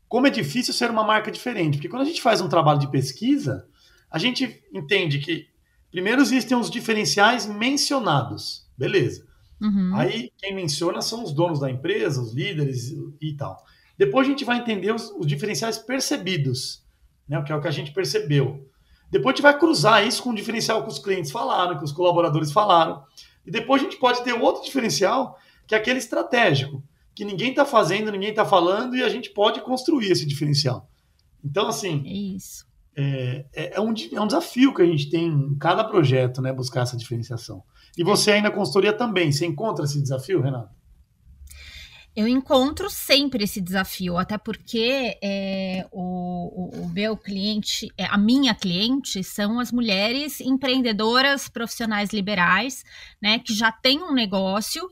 como 0.08 0.26
é 0.26 0.30
difícil 0.30 0.72
ser 0.74 0.90
uma 0.90 1.04
marca 1.04 1.30
diferente. 1.30 1.76
Porque 1.76 1.88
quando 1.88 2.02
a 2.02 2.06
gente 2.06 2.22
faz 2.22 2.40
um 2.40 2.48
trabalho 2.48 2.78
de 2.78 2.90
pesquisa, 2.90 3.66
a 4.10 4.18
gente 4.18 4.62
entende 4.72 5.18
que 5.18 5.51
Primeiro 5.92 6.22
existem 6.22 6.56
os 6.56 6.70
diferenciais 6.70 7.46
mencionados, 7.46 8.66
beleza. 8.76 9.26
Uhum. 9.61 9.94
Aí 9.94 10.32
quem 10.38 10.54
menciona 10.54 11.02
são 11.02 11.22
os 11.22 11.32
donos 11.32 11.61
da 11.61 11.70
empresa, 11.70 12.20
os 12.20 12.32
líderes 12.32 12.96
e 13.20 13.34
tal. 13.34 13.62
Depois 13.96 14.26
a 14.26 14.30
gente 14.30 14.44
vai 14.44 14.58
entender 14.58 14.92
os, 14.92 15.11
os 15.11 15.26
diferenciais 15.26 15.76
percebidos, 15.78 16.82
né, 17.28 17.40
que 17.42 17.52
é 17.52 17.54
o 17.54 17.61
que 17.61 17.68
a 17.68 17.72
gente 17.72 17.92
percebeu. 17.92 18.66
Depois 19.11 19.34
a 19.34 19.37
gente 19.37 19.42
vai 19.42 19.58
cruzar 19.58 20.06
isso 20.06 20.22
com 20.22 20.30
o 20.30 20.34
diferencial 20.34 20.82
que 20.82 20.88
os 20.88 20.99
clientes 20.99 21.30
falaram, 21.30 21.76
que 21.76 21.84
os 21.84 21.92
colaboradores 21.92 22.50
falaram. 22.50 23.04
E 23.46 23.50
depois 23.50 23.82
a 23.82 23.84
gente 23.84 23.99
pode 23.99 24.25
ter 24.25 24.32
outro 24.32 24.64
diferencial, 24.64 25.38
que 25.66 25.75
é 25.75 25.78
aquele 25.78 25.99
estratégico, 25.99 26.82
que 27.14 27.22
ninguém 27.22 27.50
está 27.50 27.66
fazendo, 27.66 28.11
ninguém 28.11 28.30
está 28.30 28.46
falando, 28.46 28.96
e 28.96 29.02
a 29.02 29.11
gente 29.11 29.28
pode 29.28 29.61
construir 29.61 30.11
esse 30.11 30.25
diferencial. 30.25 30.88
Então, 31.44 31.68
assim. 31.68 32.02
É 32.06 32.37
isso. 32.37 32.66
É, 32.94 33.46
é, 33.54 33.76
é, 33.76 33.80
um, 33.80 33.94
é 34.12 34.20
um 34.20 34.26
desafio 34.26 34.75
que 34.75 34.82
a 34.82 34.87
gente 34.87 35.08
tem 35.11 35.26
em 35.26 35.56
cada 35.56 35.84
projeto, 35.84 36.42
né? 36.42 36.52
Buscar 36.52 36.82
essa 36.82 36.96
diferenciação. 36.96 37.62
E 37.96 38.04
você 38.04 38.32
aí 38.32 38.42
na 38.42 38.50
consultoria 38.50 38.92
também, 38.92 39.32
você 39.32 39.46
encontra 39.46 39.84
esse 39.84 40.00
desafio, 40.00 40.40
Renato? 40.40 40.70
Eu 42.14 42.28
encontro 42.28 42.90
sempre 42.90 43.44
esse 43.44 43.58
desafio, 43.58 44.18
até 44.18 44.37
porque 44.37 45.16
é, 45.22 45.87
o, 45.90 46.80
o, 46.80 46.82
o, 46.82 46.88
meu 46.90 47.16
cliente, 47.16 47.90
é, 47.96 48.04
a 48.04 48.18
minha 48.18 48.54
cliente, 48.54 49.25
são 49.25 49.58
as 49.58 49.72
mulheres 49.72 50.38
empreendedoras 50.38 51.49
profissionais 51.49 52.11
liberais, 52.11 52.84
né, 53.20 53.38
que 53.38 53.54
já 53.54 53.72
têm 53.72 54.02
um 54.02 54.12
negócio, 54.12 54.90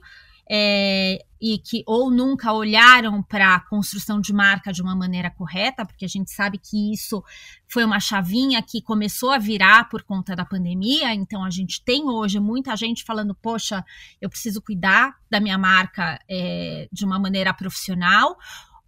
é, 0.51 1.23
e 1.41 1.59
que 1.59 1.83
ou 1.87 2.11
nunca 2.11 2.53
olharam 2.53 3.23
para 3.23 3.55
a 3.55 3.61
construção 3.61 4.21
de 4.21 4.33
marca 4.33 4.73
de 4.73 4.83
uma 4.83 4.95
maneira 4.95 5.31
correta, 5.31 5.87
porque 5.87 6.05
a 6.05 6.09
gente 6.09 6.31
sabe 6.31 6.59
que 6.59 6.93
isso 6.93 7.23
foi 7.67 7.85
uma 7.85 7.99
chavinha 7.99 8.63
que 8.63 8.83
começou 8.83 9.31
a 9.31 9.39
virar 9.39 9.89
por 9.89 10.03
conta 10.03 10.37
da 10.37 10.45
pandemia. 10.45 11.15
Então 11.15 11.43
a 11.43 11.51
gente 11.51 11.83
tem 11.83 12.05
hoje 12.05 12.39
muita 12.39 12.77
gente 12.77 13.05
falando: 13.05 13.35
poxa, 13.35 13.85
eu 14.21 14.29
preciso 14.29 14.61
cuidar 14.61 15.15
da 15.31 15.41
minha 15.41 15.57
marca 15.57 16.19
é, 16.29 16.89
de 16.93 17.05
uma 17.05 17.19
maneira 17.19 17.55
profissional. 17.55 18.37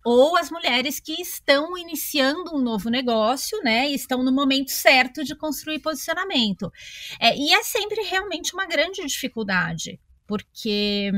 Ou 0.05 0.37
as 0.37 0.51
mulheres 0.51 0.99
que 0.99 1.13
estão 1.23 1.79
iniciando 1.79 2.57
um 2.57 2.61
novo 2.61 2.91
negócio, 2.91 3.63
né? 3.63 3.89
E 3.89 3.95
estão 3.95 4.25
no 4.25 4.33
momento 4.33 4.73
certo 4.73 5.23
de 5.23 5.37
construir 5.37 5.79
posicionamento. 5.79 6.73
É, 7.21 7.37
e 7.37 7.53
é 7.53 7.63
sempre 7.63 8.03
realmente 8.03 8.53
uma 8.53 8.67
grande 8.67 9.07
dificuldade, 9.07 10.01
porque, 10.27 11.13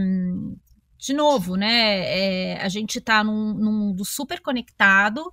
de 1.05 1.13
novo, 1.13 1.55
né, 1.55 2.55
é, 2.55 2.63
a 2.63 2.69
gente 2.69 2.99
está 2.99 3.23
num, 3.23 3.53
num 3.53 3.73
mundo 3.73 4.07
super 4.07 4.41
conectado, 4.41 5.31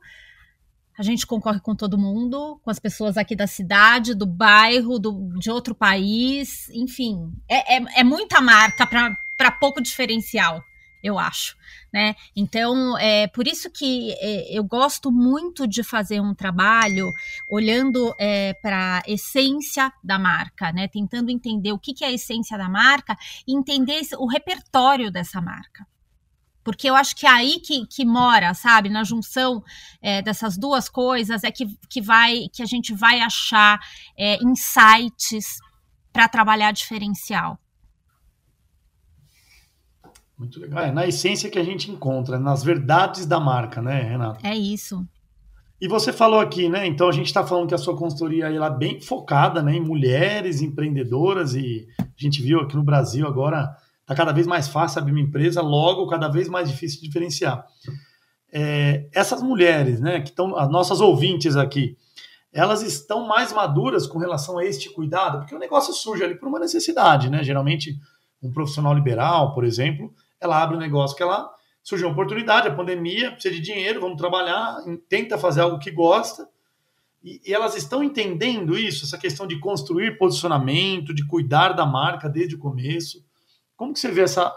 a 1.00 1.01
gente 1.01 1.25
concorre 1.25 1.62
com 1.62 1.74
todo 1.74 1.98
mundo, 1.98 2.60
com 2.62 2.70
as 2.70 2.78
pessoas 2.78 3.16
aqui 3.16 3.38
da 3.38 3.48
cidade, 3.48 4.13
do 4.13 4.25
bairro, 4.25 5.00
do, 5.00 5.30
de 5.40 5.50
outro 5.50 5.74
país, 5.74 6.70
enfim, 6.72 7.32
é, 7.48 7.78
é, 7.78 7.86
é 8.01 8.04
muita 8.04 8.42
marca 8.42 8.86
para 8.86 9.51
pouco 9.51 9.82
diferencial 9.82 10.62
eu 11.03 11.17
acho, 11.17 11.55
né? 11.91 12.15
Então, 12.36 12.98
é 12.98 13.27
por 13.27 13.48
isso 13.48 13.70
que 13.70 14.13
é, 14.20 14.58
eu 14.58 14.63
gosto 14.63 15.12
muito 15.12 15.67
de 15.67 15.84
fazer 15.84 16.20
um 16.20 16.34
trabalho 16.34 17.12
olhando 17.50 18.13
é, 18.20 18.53
para 18.62 19.00
a 19.00 19.12
essência 19.12 19.91
da 20.03 20.20
marca, 20.20 20.72
né? 20.72 20.88
Tentando 20.88 21.29
entender 21.31 21.72
o 21.72 21.79
que, 21.79 21.93
que 21.93 22.03
é 22.03 22.08
a 22.08 22.12
essência 22.12 22.58
da 22.58 22.70
marca 22.70 23.17
e 23.48 23.55
entender 23.55 24.01
o 24.17 24.27
repertório 24.27 25.12
dessa 25.12 25.41
marca. 25.41 25.86
Porque 26.63 26.89
eu 26.89 26.96
acho 26.96 27.15
que 27.15 27.25
é 27.25 27.29
aí 27.29 27.60
que, 27.60 27.86
que 27.88 28.05
mora, 28.05 28.53
sabe, 28.53 28.89
na 28.89 29.03
junção 29.03 29.63
é, 30.01 30.22
dessas 30.22 30.58
duas 30.58 30.88
coisas 30.88 31.43
é 31.43 31.51
que, 31.51 31.65
que 31.89 32.01
vai 32.01 32.48
que 32.53 32.62
a 32.62 32.65
gente 32.65 32.93
vai 32.93 33.20
achar 33.20 33.79
é, 34.17 34.38
insights 34.43 35.60
para 36.13 36.27
trabalhar 36.27 36.72
diferencial. 36.72 37.61
Muito 40.41 40.60
legal. 40.60 40.83
É 40.83 40.91
na 40.91 41.05
essência 41.05 41.51
que 41.51 41.60
a 41.60 41.63
gente 41.63 41.91
encontra, 41.91 42.39
nas 42.39 42.63
verdades 42.63 43.27
da 43.27 43.39
marca, 43.39 43.79
né, 43.79 44.01
Renato? 44.01 44.43
É 44.43 44.55
isso. 44.57 45.05
E 45.79 45.88
você 45.88 46.12
falou 46.12 46.39
aqui, 46.39 46.67
né? 46.67 46.88
Então 46.88 47.07
a 47.07 47.12
gente 47.12 47.27
está 47.27 47.45
falando 47.45 47.67
que 47.67 47.75
a 47.75 47.77
sua 47.77 47.95
consultoria 47.95 48.48
ela 48.48 48.65
é 48.65 48.75
bem 48.75 49.00
focada 49.00 49.62
né, 49.62 49.75
em 49.75 49.79
mulheres 49.79 50.60
empreendedoras 50.60 51.53
e 51.53 51.88
a 52.00 52.05
gente 52.17 52.41
viu 52.41 52.60
aqui 52.60 52.75
no 52.75 52.81
Brasil 52.81 53.27
agora 53.27 53.77
está 54.01 54.15
cada 54.15 54.31
vez 54.31 54.48
mais 54.48 54.67
fácil 54.67 55.00
abrir 55.00 55.12
uma 55.12 55.21
empresa, 55.21 55.62
logo 55.62 56.07
cada 56.07 56.27
vez 56.27 56.50
mais 56.50 56.67
difícil 56.67 57.00
de 57.00 57.05
diferenciar. 57.05 57.63
É, 58.51 59.07
essas 59.13 59.43
mulheres, 59.43 60.01
né, 60.01 60.21
que 60.21 60.29
estão 60.29 60.57
as 60.57 60.69
nossas 60.71 61.01
ouvintes 61.01 61.55
aqui, 61.55 61.95
elas 62.51 62.81
estão 62.81 63.27
mais 63.27 63.53
maduras 63.53 64.07
com 64.07 64.17
relação 64.17 64.57
a 64.57 64.65
este 64.65 64.89
cuidado, 64.89 65.38
porque 65.38 65.55
o 65.55 65.60
negócio 65.60 65.93
surge 65.93 66.24
ali 66.24 66.33
por 66.33 66.48
uma 66.48 66.60
necessidade, 66.60 67.29
né? 67.29 67.43
Geralmente 67.43 67.95
um 68.41 68.51
profissional 68.51 68.93
liberal, 68.93 69.53
por 69.53 69.63
exemplo, 69.63 70.12
ela 70.41 70.62
abre 70.62 70.75
um 70.75 70.79
negócio 70.79 71.15
que 71.15 71.24
ela 71.24 71.50
surgiu 71.83 72.07
uma 72.07 72.13
oportunidade, 72.13 72.67
a 72.67 72.75
pandemia, 72.75 73.31
precisa 73.31 73.55
de 73.55 73.62
dinheiro, 73.62 74.01
vamos 74.01 74.17
trabalhar, 74.17 74.77
tenta 75.10 75.38
fazer 75.38 75.62
algo 75.62 75.79
que 75.79 75.91
gosta. 75.91 76.48
E, 77.24 77.41
e, 77.45 77.53
elas 77.53 77.75
estão 77.75 78.03
entendendo 78.03 78.77
isso, 78.77 79.05
essa 79.05 79.17
questão 79.17 79.45
de 79.45 79.60
construir 79.60 80.17
posicionamento, 80.17 81.13
de 81.13 81.25
cuidar 81.25 81.74
da 81.74 81.86
marca 81.86 82.27
desde 82.27 82.55
o 82.55 82.60
começo. 82.60 83.24
Como 83.75 83.93
que 83.93 84.00
você 84.00 84.12
vê 84.12 84.21
essa, 84.21 84.51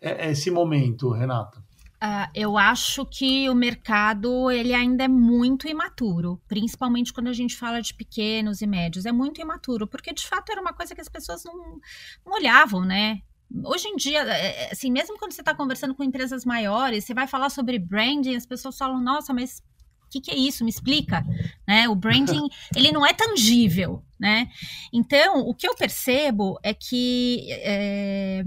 é, 0.00 0.26
é, 0.26 0.30
esse 0.32 0.50
momento, 0.50 1.10
Renata? 1.10 1.58
Uh, 2.00 2.30
eu 2.32 2.56
acho 2.56 3.04
que 3.06 3.48
o 3.50 3.54
mercado 3.56 4.52
ele 4.52 4.72
ainda 4.72 5.02
é 5.02 5.08
muito 5.08 5.66
imaturo, 5.66 6.40
principalmente 6.46 7.12
quando 7.12 7.26
a 7.26 7.32
gente 7.32 7.56
fala 7.56 7.82
de 7.82 7.92
pequenos 7.92 8.60
e 8.60 8.68
médios. 8.68 9.04
É 9.04 9.10
muito 9.10 9.40
imaturo, 9.40 9.84
porque 9.86 10.12
de 10.12 10.24
fato 10.24 10.52
era 10.52 10.60
uma 10.60 10.72
coisa 10.72 10.94
que 10.94 11.00
as 11.00 11.08
pessoas 11.08 11.42
não, 11.44 11.80
não 12.24 12.34
olhavam, 12.34 12.84
né? 12.84 13.20
Hoje 13.64 13.88
em 13.88 13.96
dia, 13.96 14.20
é, 14.22 14.64
é, 14.64 14.72
assim, 14.72 14.90
mesmo 14.90 15.18
quando 15.18 15.32
você 15.32 15.40
está 15.40 15.54
conversando 15.54 15.94
com 15.94 16.04
empresas 16.04 16.44
maiores, 16.44 17.04
você 17.04 17.14
vai 17.14 17.26
falar 17.26 17.48
sobre 17.48 17.78
branding, 17.78 18.36
as 18.36 18.46
pessoas 18.46 18.76
falam, 18.76 19.00
nossa, 19.00 19.32
mas 19.32 19.62
o 20.04 20.10
que, 20.10 20.20
que, 20.20 20.30
é 20.30 20.36
isso? 20.36 20.64
Me 20.64 20.70
explica. 20.70 21.24
Né? 21.66 21.88
O 21.88 21.94
branding, 21.94 22.48
ele 22.76 22.92
não 22.92 23.06
é 23.06 23.12
tangível, 23.12 24.04
né? 24.18 24.50
Então, 24.92 25.40
o 25.40 25.54
que 25.54 25.66
eu 25.66 25.74
percebo 25.74 26.58
é 26.62 26.74
que 26.74 27.46
é, 27.50 28.44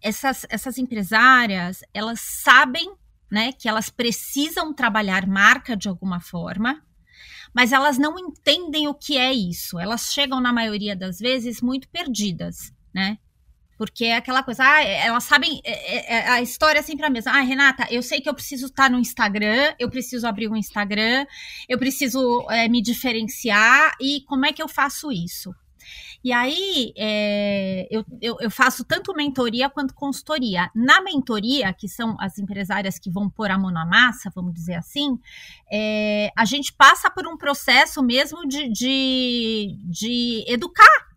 essas, 0.00 0.46
essas 0.48 0.78
empresárias, 0.78 1.82
elas 1.92 2.20
sabem 2.20 2.94
né, 3.30 3.52
que 3.52 3.68
elas 3.68 3.90
precisam 3.90 4.72
trabalhar 4.72 5.26
marca 5.26 5.76
de 5.76 5.88
alguma 5.88 6.20
forma, 6.20 6.82
mas 7.52 7.72
elas 7.72 7.98
não 7.98 8.18
entendem 8.18 8.88
o 8.88 8.94
que 8.94 9.18
é 9.18 9.32
isso. 9.32 9.78
Elas 9.78 10.12
chegam, 10.12 10.40
na 10.40 10.52
maioria 10.52 10.96
das 10.96 11.18
vezes, 11.18 11.60
muito 11.60 11.88
perdidas, 11.88 12.72
né? 12.94 13.18
Porque 13.78 14.06
é 14.06 14.16
aquela 14.16 14.42
coisa, 14.42 14.64
ah, 14.64 14.82
elas 14.82 15.22
sabem, 15.22 15.60
é, 15.64 15.70
é, 15.70 16.16
é, 16.16 16.28
a 16.30 16.42
história 16.42 16.80
é 16.80 16.82
sempre 16.82 17.06
a 17.06 17.10
mesma. 17.10 17.30
Ah, 17.30 17.40
Renata, 17.40 17.86
eu 17.90 18.02
sei 18.02 18.20
que 18.20 18.28
eu 18.28 18.34
preciso 18.34 18.66
estar 18.66 18.90
no 18.90 18.98
Instagram, 18.98 19.72
eu 19.78 19.88
preciso 19.88 20.26
abrir 20.26 20.48
um 20.48 20.56
Instagram, 20.56 21.24
eu 21.68 21.78
preciso 21.78 22.44
é, 22.50 22.68
me 22.68 22.82
diferenciar, 22.82 23.94
e 24.00 24.22
como 24.22 24.44
é 24.44 24.52
que 24.52 24.60
eu 24.60 24.66
faço 24.66 25.12
isso? 25.12 25.54
E 26.24 26.32
aí, 26.32 26.92
é, 26.96 27.86
eu, 27.88 28.04
eu, 28.20 28.36
eu, 28.40 28.50
faço 28.50 28.84
tanto 28.84 29.14
mentoria 29.14 29.70
quanto 29.70 29.94
consultoria. 29.94 30.68
Na 30.74 31.00
mentoria, 31.00 31.72
que 31.72 31.88
são 31.88 32.16
as 32.18 32.36
empresárias 32.38 32.98
que 32.98 33.08
vão 33.08 33.30
pôr 33.30 33.50
a 33.50 33.56
mão 33.56 33.70
na 33.70 33.86
massa, 33.86 34.28
vamos 34.34 34.52
dizer 34.52 34.74
assim, 34.74 35.18
é, 35.70 36.32
a 36.36 36.44
gente 36.44 36.72
passa 36.72 37.08
por 37.08 37.26
um 37.28 37.36
processo 37.36 38.02
mesmo 38.02 38.46
de, 38.48 38.68
de, 38.68 39.78
de 39.84 40.44
educar 40.48 41.07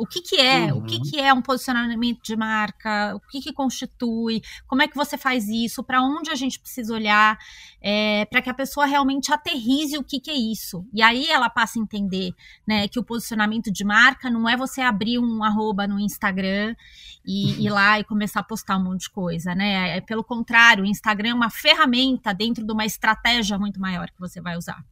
o 0.00 0.06
que, 0.06 0.22
que 0.22 0.36
é? 0.36 0.72
Uhum. 0.72 0.78
O 0.78 0.82
que, 0.82 0.96
uhum. 0.96 1.02
que 1.02 1.20
é 1.20 1.30
um 1.34 1.42
posicionamento 1.42 2.22
de 2.22 2.34
marca? 2.34 3.14
O 3.14 3.20
que, 3.20 3.38
que 3.38 3.52
constitui? 3.52 4.40
Como 4.66 4.80
é 4.80 4.88
que 4.88 4.96
você 4.96 5.18
faz 5.18 5.46
isso? 5.46 5.84
Para 5.84 6.02
onde 6.02 6.30
a 6.30 6.34
gente 6.34 6.58
precisa 6.58 6.94
olhar? 6.94 7.38
É, 7.82 8.24
para 8.24 8.40
que 8.40 8.48
a 8.48 8.54
pessoa 8.54 8.86
realmente 8.86 9.30
aterrize 9.30 9.98
o 9.98 10.02
que, 10.02 10.18
que 10.18 10.30
é 10.30 10.34
isso. 10.34 10.86
E 10.94 11.02
aí 11.02 11.26
ela 11.26 11.50
passa 11.50 11.78
a 11.78 11.82
entender 11.82 12.32
né, 12.66 12.88
que 12.88 12.98
o 12.98 13.04
posicionamento 13.04 13.70
de 13.70 13.84
marca 13.84 14.30
não 14.30 14.48
é 14.48 14.56
você 14.56 14.80
abrir 14.80 15.18
um 15.18 15.44
arroba 15.44 15.86
no 15.86 16.00
Instagram 16.00 16.74
e 17.22 17.52
uhum. 17.52 17.60
ir 17.60 17.68
lá 17.68 18.00
e 18.00 18.04
começar 18.04 18.40
a 18.40 18.44
postar 18.44 18.78
um 18.78 18.84
monte 18.84 19.02
de 19.02 19.10
coisa, 19.10 19.54
né? 19.54 19.98
É, 19.98 20.00
pelo 20.00 20.24
contrário, 20.24 20.82
o 20.82 20.86
Instagram 20.86 21.28
é 21.28 21.34
uma 21.34 21.50
ferramenta 21.50 22.32
dentro 22.32 22.64
de 22.64 22.72
uma 22.72 22.86
estratégia 22.86 23.58
muito 23.58 23.78
maior 23.78 24.10
que 24.10 24.18
você 24.18 24.40
vai 24.40 24.56
usar. 24.56 24.82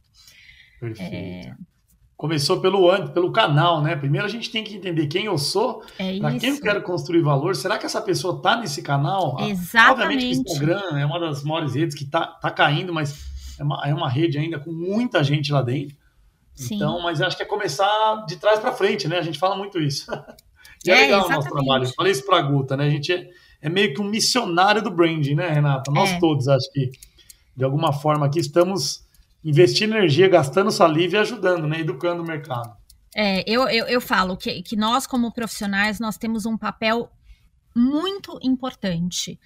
Perfeito. 0.79 1.57
É 1.57 1.68
começou 2.19 2.59
pelo 2.59 3.07
pelo 3.13 3.31
canal, 3.31 3.81
né? 3.81 3.95
Primeiro 3.95 4.27
a 4.27 4.29
gente 4.29 4.51
tem 4.51 4.61
que 4.61 4.75
entender 4.75 5.07
quem 5.07 5.27
eu 5.27 5.37
sou, 5.37 5.81
é 5.97 6.19
para 6.19 6.37
quem 6.37 6.49
eu 6.49 6.59
quero 6.59 6.81
construir 6.81 7.21
valor. 7.21 7.55
Será 7.55 7.77
que 7.77 7.85
essa 7.85 8.01
pessoa 8.01 8.35
está 8.35 8.57
nesse 8.57 8.81
canal? 8.81 9.37
Exatamente. 9.39 9.89
Obviamente 9.89 10.19
que 10.19 10.25
o 10.25 10.41
Instagram 10.41 10.99
é 10.99 11.05
uma 11.05 11.17
das 11.17 11.45
maiores 11.45 11.75
redes 11.75 11.95
que 11.95 12.03
está 12.03 12.27
tá 12.27 12.51
caindo, 12.51 12.93
mas 12.93 13.55
é 13.57 13.63
uma, 13.63 13.87
é 13.87 13.93
uma 13.93 14.09
rede 14.09 14.37
ainda 14.37 14.59
com 14.59 14.69
muita 14.69 15.23
gente 15.23 15.49
lá 15.53 15.61
dentro. 15.61 15.95
Sim. 16.53 16.75
Então, 16.75 17.01
mas 17.01 17.21
acho 17.21 17.37
que 17.37 17.43
é 17.43 17.45
começar 17.45 18.25
de 18.27 18.35
trás 18.35 18.59
para 18.59 18.73
frente, 18.73 19.07
né? 19.07 19.17
A 19.17 19.21
gente 19.21 19.39
fala 19.39 19.55
muito 19.55 19.79
isso. 19.79 20.11
e 20.85 20.91
é, 20.91 20.93
é 20.93 21.01
legal 21.03 21.19
exatamente. 21.21 21.31
o 21.31 21.35
nosso 21.35 21.49
trabalho. 21.49 21.85
Eu 21.85 21.93
falei 21.93 22.11
isso 22.11 22.25
para 22.25 22.37
a 22.37 22.41
Guta, 22.41 22.75
né? 22.75 22.87
A 22.87 22.89
gente 22.89 23.13
é, 23.13 23.29
é, 23.61 23.69
meio 23.69 23.93
que 23.93 24.01
um 24.01 24.09
missionário 24.09 24.81
do 24.81 24.91
branding, 24.91 25.35
né, 25.35 25.47
Renata? 25.47 25.89
Nós 25.89 26.09
é. 26.09 26.19
todos, 26.19 26.49
acho 26.49 26.69
que, 26.73 26.91
de 27.55 27.63
alguma 27.63 27.93
forma 27.93 28.25
aqui 28.25 28.39
estamos 28.39 29.07
investindo 29.43 29.95
energia, 29.95 30.27
gastando 30.27 30.71
saliva 30.71 31.15
e 31.15 31.19
ajudando, 31.19 31.67
né? 31.67 31.79
Educando 31.79 32.21
o 32.21 32.25
mercado. 32.25 32.77
É, 33.15 33.43
eu, 33.49 33.67
eu, 33.69 33.85
eu 33.87 34.01
falo 34.01 34.37
que, 34.37 34.61
que 34.61 34.75
nós, 34.75 35.07
como 35.07 35.33
profissionais, 35.33 35.99
nós 35.99 36.17
temos 36.17 36.45
um 36.45 36.57
papel 36.57 37.09
muito 37.75 38.39
importante. 38.41 39.39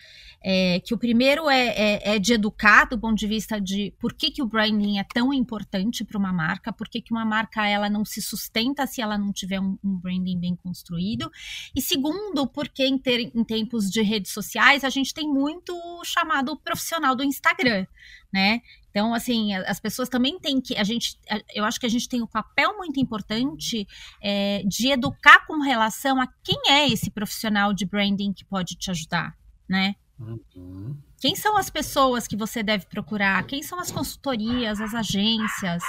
É, 0.46 0.82
que 0.82 0.94
o 0.94 0.98
primeiro 0.98 1.50
é, 1.50 1.68
é, 1.68 2.16
é, 2.16 2.20
de 2.20 2.34
educar 2.34 2.84
do 2.84 3.00
ponto 3.00 3.16
de 3.16 3.26
vista 3.26 3.62
de 3.62 3.94
por 3.98 4.12
que, 4.12 4.30
que 4.30 4.42
o 4.42 4.46
branding 4.46 5.00
é 5.00 5.06
tão 5.06 5.34
importante 5.34 6.04
para 6.04 6.18
uma 6.18 6.34
marca, 6.34 6.74
por 6.74 6.90
que, 6.90 7.02
que 7.02 7.14
uma 7.14 7.24
marca 7.24 7.66
ela 7.66 7.90
não 7.90 8.04
se 8.04 8.22
sustenta 8.22 8.86
se 8.86 9.02
ela 9.02 9.18
não 9.18 9.32
tiver 9.32 9.62
um, 9.62 9.78
um 9.82 9.96
branding 9.96 10.38
bem 10.38 10.54
construído. 10.54 11.32
E 11.74 11.82
segundo, 11.82 12.46
porque 12.46 12.86
em, 12.86 12.98
ter, 12.98 13.32
em 13.34 13.44
tempos 13.46 13.90
de 13.90 14.02
redes 14.02 14.34
sociais 14.34 14.84
a 14.84 14.90
gente 14.90 15.14
tem 15.14 15.30
muito 15.30 15.74
chamado 16.04 16.58
profissional 16.58 17.16
do 17.16 17.24
Instagram, 17.24 17.88
né? 18.34 18.62
Então, 18.94 19.12
assim, 19.12 19.56
as 19.56 19.80
pessoas 19.80 20.08
também 20.08 20.40
têm 20.40 20.62
que. 20.62 20.78
A 20.78 20.84
gente, 20.84 21.18
eu 21.56 21.66
acho 21.66 21.80
que 21.80 21.86
a 21.88 21.90
gente 21.90 22.08
tem 22.08 22.22
um 22.22 22.28
papel 22.28 22.78
muito 22.78 23.00
importante 23.00 23.88
é, 24.22 24.62
de 24.68 24.90
educar 24.90 25.48
com 25.48 25.60
relação 25.62 26.22
a 26.22 26.28
quem 26.44 26.62
é 26.68 26.88
esse 26.88 27.10
profissional 27.10 27.74
de 27.74 27.88
branding 27.88 28.32
que 28.32 28.46
pode 28.46 28.76
te 28.76 28.92
ajudar, 28.92 29.36
né? 29.68 29.96
Uhum. 30.20 30.96
Quem 31.20 31.36
são 31.36 31.58
as 31.58 31.72
pessoas 31.72 32.28
que 32.28 32.38
você 32.38 32.62
deve 32.62 32.86
procurar? 32.86 33.44
Quem 33.48 33.64
são 33.64 33.80
as 33.80 33.90
consultorias, 33.90 34.80
as 34.80 34.94
agências? 34.94 35.82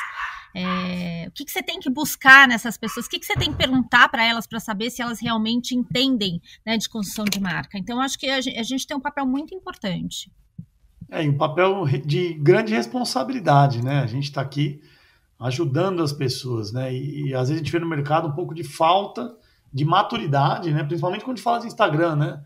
É, 0.57 1.27
o 1.29 1.33
que, 1.33 1.45
que, 1.45 1.51
você 1.51 1.63
tem 1.63 1.79
que 1.81 1.91
buscar 1.91 2.49
nessas 2.49 2.79
pessoas? 2.79 3.05
O 3.05 3.11
que, 3.11 3.19
que 3.19 3.27
você 3.27 3.35
tem 3.35 3.51
que 3.53 3.59
perguntar 3.59 4.09
para 4.09 4.25
elas 4.25 4.47
para 4.47 4.61
saber 4.61 4.89
se 4.89 5.03
elas 5.03 5.21
realmente 5.21 5.75
entendem 5.75 6.41
né, 6.65 6.79
de 6.79 6.89
construção 6.89 7.27
de 7.27 7.39
marca? 7.39 7.77
Então, 7.77 8.01
acho 8.01 8.19
que 8.19 8.29
a 8.31 8.41
gente, 8.41 8.59
a 8.59 8.63
gente 8.63 8.87
tem 8.87 8.97
um 8.97 9.01
papel 9.01 9.27
muito 9.27 9.55
importante. 9.55 10.33
É, 11.11 11.21
um 11.23 11.37
papel 11.37 11.87
de 12.05 12.35
grande 12.35 12.75
responsabilidade, 12.75 13.85
né? 13.85 14.01
A 14.01 14.07
gente 14.07 14.25
está 14.25 14.41
aqui 14.41 14.81
ajudando 15.39 16.03
as 16.03 16.13
pessoas, 16.13 16.73
né? 16.73 16.93
E, 16.95 17.29
e, 17.29 17.35
às 17.35 17.49
vezes 17.49 17.61
a 17.61 17.65
gente 17.65 17.73
vê 17.73 17.79
no 17.79 17.89
mercado 17.89 18.29
um 18.29 18.33
pouco 18.33 18.55
de 18.55 18.65
falta 18.65 19.35
de 19.73 19.85
maturidade, 19.85 20.73
né? 20.73 20.85
Principalmente 20.85 21.25
quando 21.25 21.35
a 21.35 21.37
gente 21.37 21.45
fala 21.45 21.61
de 21.61 21.67
Instagram, 21.67 22.17
né? 22.17 22.43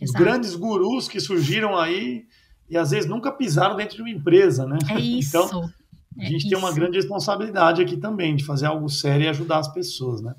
Os 0.00 0.10
grandes 0.10 0.56
gurus 0.56 1.06
que 1.06 1.20
surgiram 1.20 1.78
aí 1.78 2.24
e 2.68 2.76
às 2.76 2.90
vezes 2.90 3.08
nunca 3.08 3.30
pisaram 3.30 3.76
dentro 3.76 3.96
de 3.96 4.02
uma 4.02 4.10
empresa, 4.10 4.66
né? 4.66 4.78
É 4.90 4.98
isso. 5.00 5.36
Então, 5.36 5.70
a 6.18 6.24
gente 6.24 6.46
é 6.46 6.50
tem 6.50 6.58
uma 6.58 6.72
grande 6.72 6.96
responsabilidade 6.96 7.82
aqui 7.82 7.96
também 7.96 8.34
de 8.34 8.44
fazer 8.44 8.66
algo 8.66 8.88
sério 8.88 9.24
e 9.24 9.28
ajudar 9.28 9.58
as 9.58 9.68
pessoas, 9.68 10.20
né? 10.20 10.34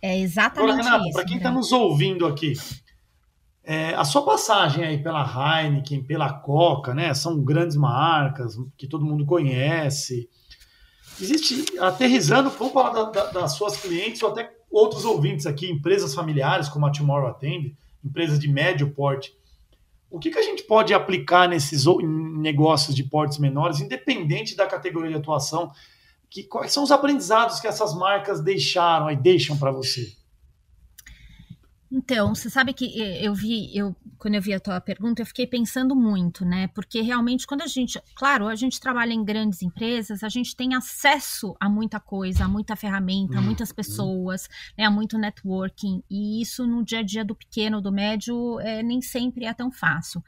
É 0.00 0.18
exatamente 0.18 0.72
Agora, 0.72 0.84
Renato, 0.84 1.04
isso. 1.04 1.12
Para 1.12 1.24
quem 1.24 1.36
está 1.36 1.50
nos 1.50 1.70
ouvindo 1.70 2.26
aqui, 2.26 2.54
é, 3.64 3.94
a 3.94 4.04
sua 4.04 4.24
passagem 4.24 4.84
aí 4.84 5.02
pela 5.02 5.22
Heineken, 5.22 6.02
pela 6.02 6.32
Coca, 6.32 6.92
né? 6.94 7.14
São 7.14 7.42
grandes 7.42 7.76
marcas 7.76 8.56
que 8.76 8.88
todo 8.88 9.04
mundo 9.04 9.24
conhece. 9.24 10.28
Existe, 11.20 11.78
aterrizando, 11.78 12.50
vamos 12.50 12.72
falar 12.72 12.90
da, 12.90 13.04
da, 13.10 13.30
das 13.30 13.52
suas 13.52 13.76
clientes 13.76 14.22
ou 14.22 14.30
até 14.30 14.52
outros 14.70 15.04
ouvintes 15.04 15.46
aqui, 15.46 15.70
empresas 15.70 16.14
familiares, 16.14 16.68
como 16.68 16.86
a 16.86 16.90
Tomorrow 16.90 17.28
atende, 17.28 17.76
empresas 18.04 18.38
de 18.38 18.48
médio 18.48 18.90
porte. 18.90 19.32
O 20.10 20.18
que, 20.18 20.30
que 20.30 20.38
a 20.38 20.42
gente 20.42 20.64
pode 20.64 20.92
aplicar 20.92 21.48
nesses 21.48 21.84
negócios 22.38 22.96
de 22.96 23.04
portes 23.04 23.38
menores, 23.38 23.80
independente 23.80 24.56
da 24.56 24.66
categoria 24.66 25.10
de 25.10 25.16
atuação? 25.16 25.70
Que, 26.28 26.42
quais 26.42 26.72
são 26.72 26.82
os 26.82 26.90
aprendizados 26.90 27.60
que 27.60 27.68
essas 27.68 27.94
marcas 27.94 28.40
deixaram 28.42 29.10
e 29.10 29.16
deixam 29.16 29.56
para 29.56 29.70
você? 29.70 30.12
Então, 31.92 32.34
você 32.34 32.48
sabe 32.48 32.72
que 32.72 33.02
eh, 33.02 33.26
eu 33.26 33.34
vi, 33.34 33.70
eu 33.76 33.94
quando 34.18 34.36
eu 34.36 34.40
vi 34.40 34.54
a 34.54 34.60
tua 34.60 34.80
pergunta, 34.80 35.20
eu 35.20 35.26
fiquei 35.26 35.46
pensando 35.46 35.94
muito, 35.94 36.44
né? 36.44 36.68
Porque 36.68 37.02
realmente 37.02 37.46
quando 37.46 37.60
a 37.62 37.66
gente, 37.66 38.00
claro, 38.14 38.46
a 38.46 38.54
gente 38.54 38.80
trabalha 38.80 39.12
em 39.12 39.22
grandes 39.22 39.60
empresas, 39.62 40.22
a 40.22 40.28
gente 40.28 40.56
tem 40.56 40.74
acesso 40.74 41.54
a 41.60 41.68
muita 41.68 42.00
coisa, 42.00 42.44
a 42.44 42.48
muita 42.48 42.76
ferramenta, 42.76 43.34
a 43.34 43.40
uhum. 43.40 43.46
muitas 43.46 43.72
pessoas, 43.72 44.48
né, 44.78 44.84
a 44.84 44.90
muito 44.90 45.18
networking, 45.18 46.02
e 46.08 46.40
isso 46.40 46.66
no 46.66 46.82
dia 46.84 47.00
a 47.00 47.02
dia 47.02 47.24
do 47.24 47.34
pequeno, 47.34 47.82
do 47.82 47.92
médio, 47.92 48.58
é, 48.60 48.82
nem 48.82 49.02
sempre 49.02 49.44
é 49.44 49.52
tão 49.52 49.70
fácil. 49.70 50.24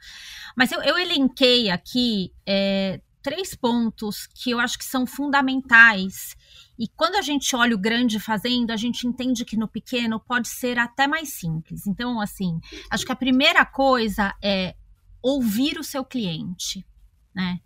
Mas 0.55 0.71
eu, 0.71 0.83
eu 0.83 0.99
elenquei 0.99 1.71
aqui 1.71 2.31
é, 2.45 2.99
três 3.25 3.55
pontos 3.55 4.27
que 4.27 4.51
eu 4.51 4.59
acho 4.59 4.77
que 4.77 4.85
são 4.85 5.07
fundamentais 5.07 6.37
e 6.77 6.87
quando 6.87 7.15
a 7.15 7.23
gente 7.23 7.55
olha 7.55 7.75
o 7.75 7.79
grande 7.79 8.19
fazendo, 8.19 8.69
a 8.69 8.77
gente 8.77 9.07
entende 9.07 9.43
que 9.43 9.57
no 9.57 9.67
pequeno 9.67 10.19
pode 10.19 10.47
ser 10.47 10.77
até 10.77 11.07
mais 11.07 11.33
simples. 11.33 11.87
Então, 11.87 12.21
assim, 12.21 12.59
acho 12.87 13.03
que 13.03 13.11
a 13.11 13.15
primeira 13.15 13.65
coisa 13.65 14.31
é 14.43 14.75
ouvir 15.23 15.79
o 15.79 15.83
seu 15.83 16.05
cliente, 16.05 16.85
né? 17.33 17.61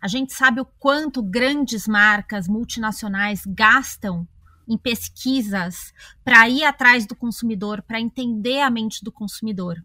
A 0.00 0.06
gente 0.06 0.32
sabe 0.32 0.60
o 0.60 0.64
quanto 0.78 1.24
grandes 1.24 1.88
marcas 1.88 2.46
multinacionais 2.46 3.42
gastam 3.44 4.28
em 4.68 4.78
pesquisas 4.78 5.92
para 6.22 6.48
ir 6.48 6.62
atrás 6.62 7.04
do 7.04 7.16
consumidor, 7.16 7.82
para 7.82 8.00
entender 8.00 8.60
a 8.60 8.70
mente 8.70 9.02
do 9.02 9.10
consumidor. 9.10 9.84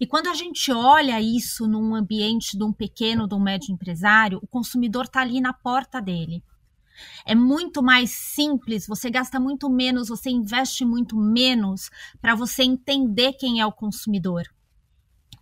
E 0.00 0.06
quando 0.06 0.28
a 0.28 0.34
gente 0.34 0.70
olha 0.72 1.20
isso 1.20 1.66
num 1.66 1.94
ambiente 1.94 2.56
de 2.56 2.64
um 2.64 2.72
pequeno, 2.72 3.28
de 3.28 3.34
um 3.34 3.40
médio 3.40 3.72
empresário, 3.72 4.38
o 4.42 4.46
consumidor 4.46 5.04
está 5.04 5.20
ali 5.20 5.40
na 5.40 5.52
porta 5.52 6.00
dele. 6.00 6.42
É 7.26 7.34
muito 7.34 7.82
mais 7.82 8.10
simples, 8.10 8.86
você 8.86 9.10
gasta 9.10 9.40
muito 9.40 9.68
menos, 9.68 10.08
você 10.08 10.30
investe 10.30 10.84
muito 10.84 11.16
menos 11.16 11.90
para 12.20 12.34
você 12.34 12.62
entender 12.62 13.32
quem 13.32 13.60
é 13.60 13.66
o 13.66 13.72
consumidor. 13.72 14.44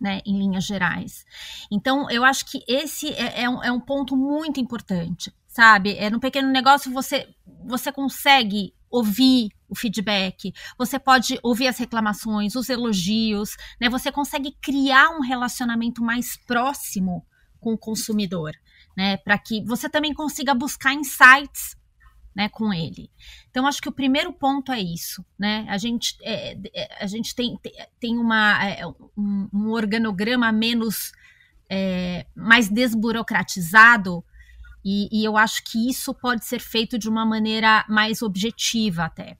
Né, 0.01 0.19
em 0.25 0.37
linhas 0.37 0.65
gerais. 0.65 1.23
Então, 1.71 2.09
eu 2.09 2.25
acho 2.25 2.45
que 2.47 2.61
esse 2.67 3.13
é, 3.13 3.43
é, 3.43 3.49
um, 3.49 3.63
é 3.63 3.71
um 3.71 3.79
ponto 3.79 4.17
muito 4.17 4.59
importante, 4.59 5.33
sabe? 5.47 5.95
É 5.95 6.09
no 6.09 6.19
pequeno 6.19 6.49
negócio 6.49 6.91
você, 6.91 7.29
você 7.63 7.89
consegue 7.89 8.73
ouvir 8.93 9.49
o 9.67 9.75
feedback, 9.75 10.53
você 10.77 10.99
pode 10.99 11.39
ouvir 11.41 11.67
as 11.67 11.77
reclamações, 11.77 12.55
os 12.55 12.69
elogios, 12.69 13.55
né? 13.81 13.89
Você 13.89 14.11
consegue 14.11 14.55
criar 14.61 15.09
um 15.09 15.21
relacionamento 15.21 16.03
mais 16.03 16.37
próximo 16.45 17.25
com 17.59 17.73
o 17.73 17.77
consumidor 17.77 18.53
né? 18.95 19.17
Para 19.17 19.37
que 19.37 19.63
você 19.65 19.89
também 19.89 20.13
consiga 20.13 20.53
buscar 20.53 20.93
insights 20.93 21.75
né, 22.35 22.49
com 22.49 22.73
ele. 22.73 23.11
Então, 23.49 23.67
acho 23.67 23.81
que 23.81 23.89
o 23.89 23.93
primeiro 23.93 24.33
ponto 24.33 24.71
é 24.71 24.79
isso, 24.79 25.23
né? 25.37 25.65
A 25.69 25.77
gente, 25.77 26.17
é, 26.23 26.57
é 26.73 27.03
a 27.03 27.05
gente 27.05 27.35
tem, 27.35 27.59
tem 27.99 28.17
uma, 28.17 28.63
é, 28.65 28.87
um, 28.87 29.49
um, 29.53 29.69
organograma 29.69 30.51
menos, 30.51 31.11
é, 31.69 32.25
mais 32.35 32.69
desburocratizado, 32.69 34.25
e, 34.83 35.07
e, 35.11 35.23
eu 35.23 35.37
acho 35.37 35.63
que 35.63 35.89
isso 35.89 36.13
pode 36.13 36.45
ser 36.45 36.59
feito 36.59 36.97
de 36.97 37.09
uma 37.09 37.25
maneira 37.25 37.85
mais 37.87 38.21
objetiva 38.21 39.05
até. 39.05 39.37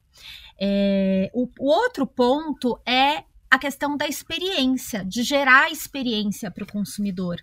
É, 0.60 1.30
o, 1.34 1.50
o 1.60 1.68
outro 1.68 2.06
ponto 2.08 2.80
é 2.86 3.24
a 3.54 3.60
questão 3.60 3.96
da 3.96 4.08
experiência, 4.08 5.06
de 5.06 5.22
gerar 5.22 5.72
experiência 5.72 6.50
para 6.50 6.64
o 6.64 6.68
consumidor. 6.68 7.40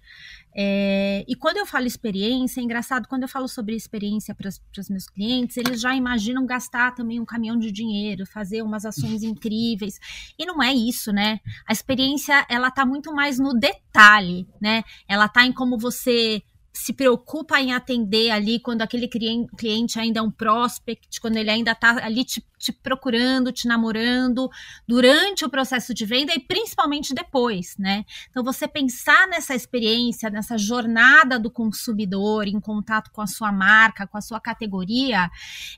É, 0.52 1.24
e 1.28 1.36
quando 1.36 1.58
eu 1.58 1.66
falo 1.66 1.86
experiência, 1.86 2.60
é 2.60 2.64
engraçado, 2.64 3.06
quando 3.06 3.22
eu 3.22 3.28
falo 3.28 3.46
sobre 3.46 3.76
experiência 3.76 4.34
para 4.34 4.48
os 4.48 4.88
meus 4.90 5.06
clientes, 5.06 5.56
eles 5.56 5.80
já 5.80 5.94
imaginam 5.94 6.44
gastar 6.44 6.96
também 6.96 7.20
um 7.20 7.24
caminhão 7.24 7.56
de 7.56 7.70
dinheiro, 7.70 8.26
fazer 8.26 8.60
umas 8.60 8.84
ações 8.84 9.22
incríveis. 9.22 10.00
E 10.36 10.44
não 10.44 10.60
é 10.60 10.74
isso, 10.74 11.12
né? 11.12 11.38
A 11.64 11.72
experiência, 11.72 12.44
ela 12.48 12.68
está 12.68 12.84
muito 12.84 13.14
mais 13.14 13.38
no 13.38 13.54
detalhe, 13.54 14.48
né? 14.60 14.82
Ela 15.06 15.26
está 15.26 15.46
em 15.46 15.52
como 15.52 15.78
você 15.78 16.42
se 16.72 16.92
preocupa 16.92 17.60
em 17.60 17.72
atender 17.72 18.30
ali 18.30 18.60
quando 18.60 18.82
aquele 18.82 19.08
cliente 19.08 19.98
ainda 19.98 20.20
é 20.20 20.22
um 20.22 20.30
prospect, 20.30 21.20
quando 21.20 21.36
ele 21.36 21.50
ainda 21.50 21.72
está 21.72 22.04
ali 22.04 22.24
te, 22.24 22.44
te, 22.58 22.72
procurando, 22.72 23.52
te 23.52 23.66
namorando, 23.66 24.48
durante 24.86 25.44
o 25.44 25.50
processo 25.50 25.92
de 25.92 26.06
venda 26.06 26.32
e 26.32 26.38
principalmente 26.38 27.12
depois, 27.12 27.76
né? 27.76 28.04
Então, 28.30 28.44
você 28.44 28.68
pensar 28.68 29.26
nessa 29.28 29.54
experiência, 29.54 30.30
nessa 30.30 30.56
jornada 30.56 31.38
do 31.40 31.50
consumidor 31.50 32.46
em 32.46 32.60
contato 32.60 33.10
com 33.10 33.20
a 33.20 33.26
sua 33.26 33.50
marca, 33.50 34.06
com 34.06 34.16
a 34.16 34.22
sua 34.22 34.40
categoria, 34.40 35.28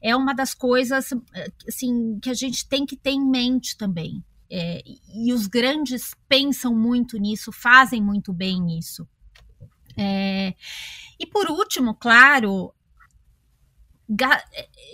é 0.03 0.15
uma 0.15 0.35
das 0.35 0.53
coisas, 0.55 1.11
assim, 1.67 2.19
que 2.21 2.29
a 2.29 2.35
gente 2.35 2.69
tem 2.69 2.85
que 2.85 2.97
ter 2.97 3.11
em 3.11 3.25
mente 3.25 3.77
também. 3.77 4.23
É, 4.51 4.83
e 5.15 5.33
os 5.33 5.47
grandes 5.47 6.15
pensam 6.29 6.75
muito 6.75 7.17
nisso, 7.17 7.51
fazem 7.51 8.03
muito 8.03 8.31
bem 8.35 8.79
isso. 8.79 9.09
É, 9.97 10.55
e 11.19 11.27
por 11.27 11.51
último, 11.51 11.95
claro, 11.95 12.75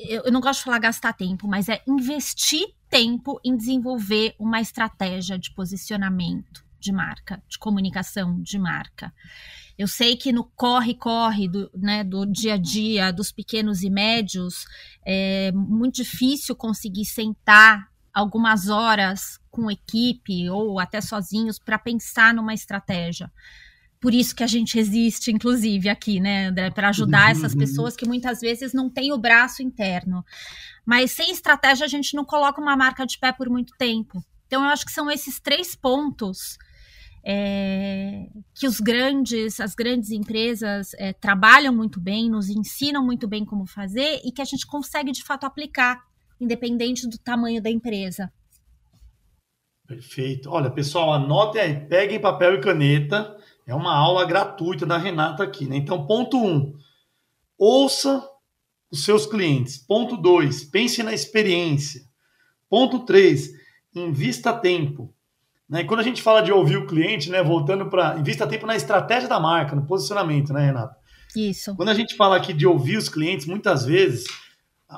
eu 0.09 0.31
não 0.31 0.41
gosto 0.41 0.61
de 0.61 0.65
falar 0.65 0.79
gastar 0.79 1.13
tempo, 1.13 1.49
mas 1.49 1.69
é 1.69 1.83
investir 1.87 2.67
tempo 2.89 3.41
em 3.45 3.57
desenvolver 3.57 4.35
uma 4.39 4.61
estratégia 4.61 5.39
de 5.39 5.51
posicionamento 5.53 6.65
de 6.81 6.93
marca, 6.93 7.43
de 7.49 7.59
comunicação 7.59 8.41
de 8.41 8.59
marca. 8.59 9.13
Eu 9.77 9.89
sei 9.89 10.17
que 10.17 10.33
no 10.33 10.45
corre-corre 10.45 11.49
do, 11.49 11.71
né, 11.75 12.03
do 12.05 12.25
dia 12.25 12.55
a 12.55 12.57
dia 12.57 13.13
dos 13.13 13.33
pequenos 13.33 13.83
e 13.83 13.91
médios 13.91 14.65
é 15.05 15.53
muito 15.53 15.97
difícil 15.97 16.55
conseguir 16.55 17.05
sentar 17.05 17.89
algumas 18.13 18.69
horas 18.69 19.41
com 19.51 19.71
equipe 19.71 20.49
ou 20.51 20.81
até 20.81 21.01
sozinhos 21.01 21.59
para 21.59 21.79
pensar 21.79 22.35
numa 22.35 22.55
estratégia 22.55 23.31
por 24.01 24.15
isso 24.15 24.35
que 24.35 24.45
a 24.45 24.47
gente 24.47 24.79
existe, 24.79 25.31
inclusive, 25.31 25.89
aqui, 25.89 26.21
né, 26.21 26.47
André, 26.47 26.71
para 26.71 26.89
ajudar 26.89 27.27
uhum, 27.27 27.31
essas 27.33 27.53
uhum. 27.53 27.59
pessoas 27.59 27.97
que 27.97 28.07
muitas 28.07 28.41
vezes 28.41 28.73
não 28.73 28.89
têm 28.89 29.13
o 29.13 29.19
braço 29.19 29.63
interno. 29.63 30.25
Mas 30.87 31.13
sem 31.13 31.31
estratégia, 31.31 31.85
a 31.85 31.89
gente 31.89 32.15
não 32.15 32.25
coloca 32.25 32.61
uma 32.61 32.77
marca 32.77 33.05
de 33.05 33.19
pé 33.19 33.33
por 33.33 33.49
muito 33.49 33.75
tempo. 33.77 34.23
Então, 34.47 34.63
eu 34.63 34.71
acho 34.71 34.87
que 34.87 34.93
são 34.93 35.11
esses 35.11 35.41
três 35.41 35.75
pontos 35.75 36.57
é, 37.25 38.29
que 38.55 38.67
os 38.67 38.81
grandes, 38.81 39.61
as 39.61 39.75
grandes 39.75 40.11
empresas 40.11 40.95
é, 40.95 41.13
trabalham 41.13 41.75
muito 41.75 42.01
bem, 42.01 42.31
nos 42.31 42.49
ensinam 42.49 43.05
muito 43.05 43.29
bem 43.29 43.45
como 43.45 43.67
fazer 43.67 44.21
e 44.25 44.33
que 44.33 44.41
a 44.41 44.45
gente 44.45 44.67
consegue 44.67 45.13
de 45.13 45.23
fato 45.23 45.45
aplicar, 45.45 46.03
independente 46.41 47.07
do 47.07 47.19
tamanho 47.19 47.61
da 47.61 47.71
empresa. 47.71 48.33
Perfeito. 49.87 50.51
Olha, 50.51 50.71
pessoal, 50.71 51.13
anotem 51.13 51.61
aí, 51.61 51.87
peguem 51.87 52.21
papel 52.21 52.55
e 52.55 52.61
caneta. 52.61 53.37
É 53.69 53.75
uma 53.75 53.95
aula 53.95 54.25
gratuita 54.25 54.87
da 54.87 54.97
Renata 54.97 55.45
aqui, 55.45 55.67
né? 55.67 55.77
Então, 55.77 56.07
ponto 56.07 56.43
um, 56.43 56.75
ouça 57.59 58.27
os 58.91 59.05
seus 59.05 59.27
clientes. 59.27 59.77
Ponto 59.77 60.17
dois, 60.17 60.65
pense 60.65 61.03
na 61.03 61.13
experiência. 61.13 62.01
Ponto 62.71 63.01
três, 63.01 63.51
invista 63.95 64.55
tempo. 64.55 65.15
Né? 65.69 65.83
E 65.83 65.85
quando 65.85 66.01
a 66.01 66.03
gente 66.03 66.23
fala 66.23 66.41
de 66.41 66.51
ouvir 66.51 66.79
o 66.79 66.87
cliente, 66.87 67.29
né, 67.29 67.43
voltando 67.43 67.91
para 67.91 68.19
invista 68.19 68.47
tempo 68.47 68.67
na 68.67 68.75
estratégia 68.75 69.29
da 69.29 69.39
marca, 69.39 69.77
no 69.77 69.85
posicionamento, 69.85 70.51
né, 70.51 70.65
Renata? 70.65 70.97
Isso. 71.37 71.77
Quando 71.77 71.91
a 71.91 71.95
gente 71.95 72.17
fala 72.17 72.37
aqui 72.37 72.55
de 72.55 72.67
ouvir 72.67 72.97
os 72.97 73.11
clientes, 73.11 73.45
muitas 73.45 73.85
vezes 73.85 74.25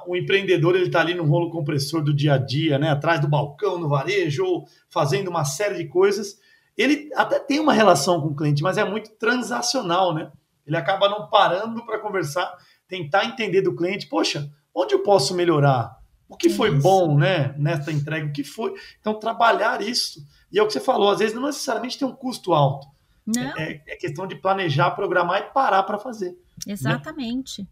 o 0.06 0.16
empreendedor 0.16 0.76
ele 0.76 0.86
está 0.86 1.00
ali 1.00 1.14
no 1.14 1.24
rolo 1.24 1.50
compressor 1.50 2.04
do 2.04 2.14
dia 2.14 2.34
a 2.34 2.38
dia, 2.38 2.78
né, 2.78 2.88
atrás 2.88 3.20
do 3.20 3.26
balcão 3.26 3.80
no 3.80 3.88
varejo, 3.88 4.44
ou 4.44 4.68
fazendo 4.88 5.28
uma 5.28 5.44
série 5.44 5.76
de 5.76 5.88
coisas. 5.88 6.38
Ele 6.80 7.10
até 7.14 7.38
tem 7.38 7.60
uma 7.60 7.72
relação 7.72 8.20
com 8.20 8.28
o 8.28 8.36
cliente, 8.36 8.62
mas 8.62 8.78
é 8.78 8.84
muito 8.84 9.10
transacional, 9.10 10.14
né? 10.14 10.32
Ele 10.66 10.76
acaba 10.76 11.08
não 11.08 11.28
parando 11.28 11.84
para 11.84 11.98
conversar, 11.98 12.56
tentar 12.88 13.26
entender 13.26 13.60
do 13.60 13.76
cliente, 13.76 14.06
poxa, 14.06 14.50
onde 14.74 14.94
eu 14.94 15.02
posso 15.02 15.34
melhorar? 15.34 15.98
O 16.28 16.36
que 16.36 16.48
foi 16.48 16.70
isso. 16.70 16.80
bom, 16.80 17.18
né, 17.18 17.54
nessa 17.58 17.90
entrega? 17.92 18.26
O 18.26 18.32
que 18.32 18.44
foi? 18.44 18.72
Então 19.00 19.18
trabalhar 19.18 19.82
isso 19.82 20.24
e 20.50 20.58
é 20.58 20.62
o 20.62 20.66
que 20.66 20.72
você 20.72 20.80
falou, 20.80 21.10
às 21.10 21.18
vezes 21.18 21.34
não 21.34 21.42
necessariamente 21.42 21.98
tem 21.98 22.08
um 22.08 22.14
custo 22.14 22.52
alto. 22.52 22.86
Não. 23.26 23.42
É, 23.58 23.82
é 23.86 23.96
questão 23.96 24.26
de 24.26 24.34
planejar, 24.34 24.90
programar 24.92 25.40
e 25.40 25.52
parar 25.52 25.82
para 25.82 25.98
fazer. 25.98 26.30
Né? 26.66 26.72
Exatamente. 26.72 27.62
Né? 27.62 27.68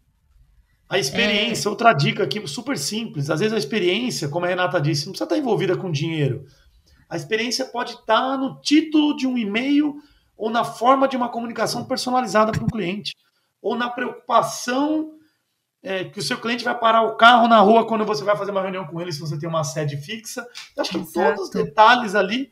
A 0.87 0.97
experiência, 0.97 1.67
é... 1.67 1.69
outra 1.69 1.93
dica 1.93 2.23
aqui 2.23 2.45
super 2.47 2.77
simples. 2.77 3.29
Às 3.29 3.39
vezes 3.39 3.53
a 3.53 3.57
experiência, 3.57 4.29
como 4.29 4.45
a 4.45 4.49
Renata 4.49 4.79
disse, 4.79 5.05
não 5.05 5.13
precisa 5.13 5.25
estar 5.25 5.37
envolvida 5.37 5.75
com 5.75 5.91
dinheiro. 5.91 6.45
A 7.09 7.17
experiência 7.17 7.65
pode 7.65 7.93
estar 7.93 8.37
no 8.37 8.61
título 8.61 9.15
de 9.15 9.25
um 9.25 9.37
e-mail 9.37 9.95
ou 10.37 10.49
na 10.49 10.63
forma 10.63 11.07
de 11.07 11.17
uma 11.17 11.27
comunicação 11.27 11.83
personalizada 11.83 12.51
para 12.51 12.63
o 12.63 12.67
cliente, 12.67 13.13
ou 13.61 13.75
na 13.75 13.89
preocupação 13.89 15.11
é, 15.83 16.05
que 16.05 16.19
o 16.19 16.21
seu 16.21 16.39
cliente 16.39 16.63
vai 16.63 16.77
parar 16.77 17.01
o 17.01 17.15
carro 17.15 17.47
na 17.47 17.59
rua 17.59 17.85
quando 17.85 18.05
você 18.05 18.23
vai 18.23 18.37
fazer 18.37 18.51
uma 18.51 18.61
reunião 18.61 18.85
com 18.85 19.01
ele, 19.01 19.11
se 19.11 19.19
você 19.19 19.37
tem 19.37 19.49
uma 19.49 19.63
sede 19.63 19.97
fixa. 19.97 20.47
Eu 20.75 20.81
acho 20.81 20.91
que 20.91 21.13
todos 21.13 21.41
os 21.41 21.49
detalhes 21.49 22.15
ali 22.15 22.51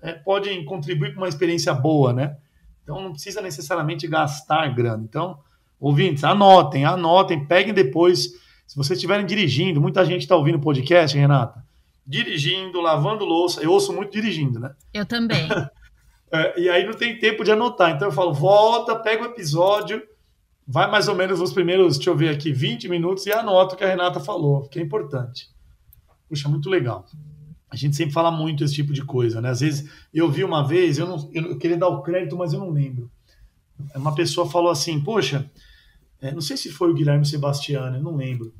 é, 0.00 0.12
podem 0.12 0.64
contribuir 0.64 1.10
para 1.10 1.18
uma 1.18 1.28
experiência 1.28 1.74
boa, 1.74 2.12
né? 2.12 2.36
Então 2.82 3.02
não 3.02 3.12
precisa 3.12 3.42
necessariamente 3.42 4.06
gastar 4.06 4.74
grana. 4.74 5.04
Então, 5.06 5.38
ouvintes, 5.78 6.24
anotem, 6.24 6.84
anotem, 6.84 7.44
peguem 7.46 7.74
depois. 7.74 8.32
Se 8.66 8.76
vocês 8.76 8.96
estiverem 8.96 9.26
dirigindo, 9.26 9.80
muita 9.80 10.04
gente 10.04 10.22
está 10.22 10.36
ouvindo 10.36 10.56
o 10.56 10.60
podcast, 10.60 11.16
Renata. 11.16 11.62
Dirigindo, 12.08 12.80
lavando 12.80 13.24
louça. 13.24 13.60
Eu 13.62 13.70
ouço 13.70 13.92
muito 13.92 14.10
dirigindo, 14.12 14.58
né? 14.58 14.74
Eu 14.94 15.04
também. 15.04 15.46
é, 16.32 16.60
e 16.60 16.68
aí 16.68 16.86
não 16.86 16.94
tem 16.94 17.18
tempo 17.18 17.44
de 17.44 17.52
anotar. 17.52 17.90
Então 17.90 18.08
eu 18.08 18.12
falo, 18.12 18.32
volta, 18.32 18.96
pega 18.96 19.22
o 19.22 19.26
episódio, 19.26 20.02
vai 20.66 20.90
mais 20.90 21.06
ou 21.06 21.14
menos 21.14 21.40
os 21.40 21.52
primeiros, 21.52 21.96
deixa 21.96 22.08
eu 22.08 22.16
ver 22.16 22.30
aqui, 22.30 22.52
20 22.52 22.88
minutos 22.88 23.26
e 23.26 23.32
anota 23.32 23.74
o 23.74 23.78
que 23.78 23.84
a 23.84 23.88
Renata 23.88 24.18
falou, 24.18 24.66
que 24.68 24.78
é 24.78 24.82
importante. 24.82 25.50
Puxa, 26.28 26.48
muito 26.48 26.70
legal 26.70 27.04
a 27.70 27.76
gente 27.76 27.96
sempre 27.96 28.14
fala 28.14 28.30
muito 28.30 28.64
esse 28.64 28.74
tipo 28.74 28.92
de 28.92 29.04
coisa, 29.04 29.40
né? 29.40 29.50
Às 29.50 29.60
vezes 29.60 29.90
eu 30.12 30.30
vi 30.30 30.42
uma 30.42 30.66
vez, 30.66 30.98
eu 30.98 31.06
não 31.06 31.30
eu 31.32 31.58
queria 31.58 31.76
dar 31.76 31.88
o 31.88 32.02
crédito, 32.02 32.36
mas 32.36 32.52
eu 32.52 32.60
não 32.60 32.70
lembro. 32.70 33.10
Uma 33.94 34.14
pessoa 34.14 34.48
falou 34.48 34.70
assim: 34.70 35.00
Poxa, 35.00 35.50
é, 36.20 36.32
não 36.32 36.40
sei 36.40 36.56
se 36.56 36.70
foi 36.70 36.90
o 36.90 36.94
Guilherme 36.94 37.26
Sebastiano, 37.26 37.96
eu 37.96 38.02
não 38.02 38.16
lembro. 38.16 38.54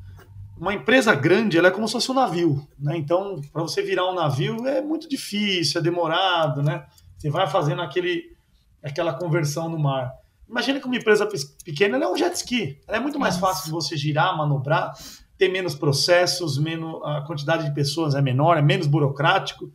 Uma 0.59 0.73
empresa 0.73 1.15
grande, 1.15 1.57
ela 1.57 1.69
é 1.69 1.71
como 1.71 1.87
se 1.87 1.93
fosse 1.93 2.11
um 2.11 2.15
navio, 2.15 2.67
né? 2.77 2.97
Então, 2.97 3.41
para 3.53 3.61
você 3.61 3.81
virar 3.81 4.09
um 4.09 4.13
navio 4.13 4.67
é 4.67 4.81
muito 4.81 5.07
difícil, 5.07 5.79
é 5.79 5.83
demorado, 5.83 6.61
né? 6.61 6.85
Você 7.17 7.29
vai 7.29 7.47
fazendo 7.47 7.81
aquele, 7.81 8.35
aquela 8.83 9.13
conversão 9.13 9.69
no 9.69 9.79
mar. 9.79 10.11
Imagina 10.47 10.79
que 10.79 10.85
uma 10.85 10.97
empresa 10.97 11.27
pequena 11.63 11.97
é 11.97 12.07
um 12.07 12.17
jet 12.17 12.35
ski. 12.35 12.79
Ela 12.87 12.97
é 12.97 12.99
muito 12.99 13.19
mais 13.19 13.37
fácil 13.37 13.65
de 13.65 13.71
você 13.71 13.95
girar, 13.95 14.35
manobrar 14.35 14.93
tem 15.39 15.49
menos 15.49 15.73
processos, 15.73 16.57
menos, 16.57 17.01
a 17.01 17.21
quantidade 17.21 17.63
de 17.63 17.73
pessoas 17.73 18.13
é 18.13 18.21
menor, 18.21 18.57
é 18.57 18.61
menos 18.61 18.85
burocrático. 18.85 19.71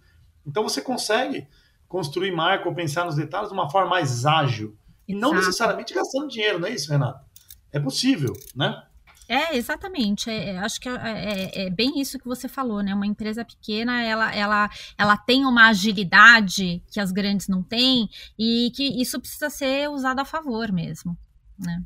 Então 0.47 0.63
você 0.63 0.83
consegue 0.83 1.49
construir 1.89 2.33
marca 2.33 2.69
ou 2.69 2.75
pensar 2.75 3.07
nos 3.07 3.17
detalhes 3.17 3.49
de 3.49 3.55
uma 3.55 3.71
forma 3.71 3.89
mais 3.89 4.27
ágil. 4.27 4.77
E 5.09 5.15
não 5.15 5.33
necessariamente 5.33 5.95
gastando 5.95 6.29
dinheiro, 6.29 6.59
não 6.59 6.69
é 6.69 6.73
isso, 6.73 6.91
Renato? 6.91 7.25
É 7.73 7.81
possível, 7.81 8.35
né? 8.55 8.83
É, 9.29 9.57
exatamente. 9.57 10.31
É, 10.31 10.51
é 10.51 10.59
acho 10.59 10.81
que 10.81 10.89
é, 10.89 10.93
é, 10.95 11.67
é, 11.67 11.71
bem 11.71 12.01
isso 12.01 12.19
que 12.19 12.27
você 12.27 12.49
falou, 12.49 12.83
né? 12.83 12.95
Uma 12.95 13.07
empresa 13.07 13.45
pequena, 13.45 14.03
ela, 14.03 14.35
ela, 14.35 14.71
ela 14.99 15.17
tem 15.17 15.45
uma 15.45 15.69
agilidade 15.69 16.83
que 16.91 17.01
as 17.01 17.11
grandes 17.11 17.49
não 17.49 17.63
têm 17.63 18.09
e 18.39 18.71
que 18.75 19.01
isso 19.01 19.19
precisa 19.21 19.49
ser 19.51 19.89
usado 19.89 20.21
a 20.21 20.25
favor 20.25 20.71
mesmo, 20.71 21.17
né? 21.59 21.83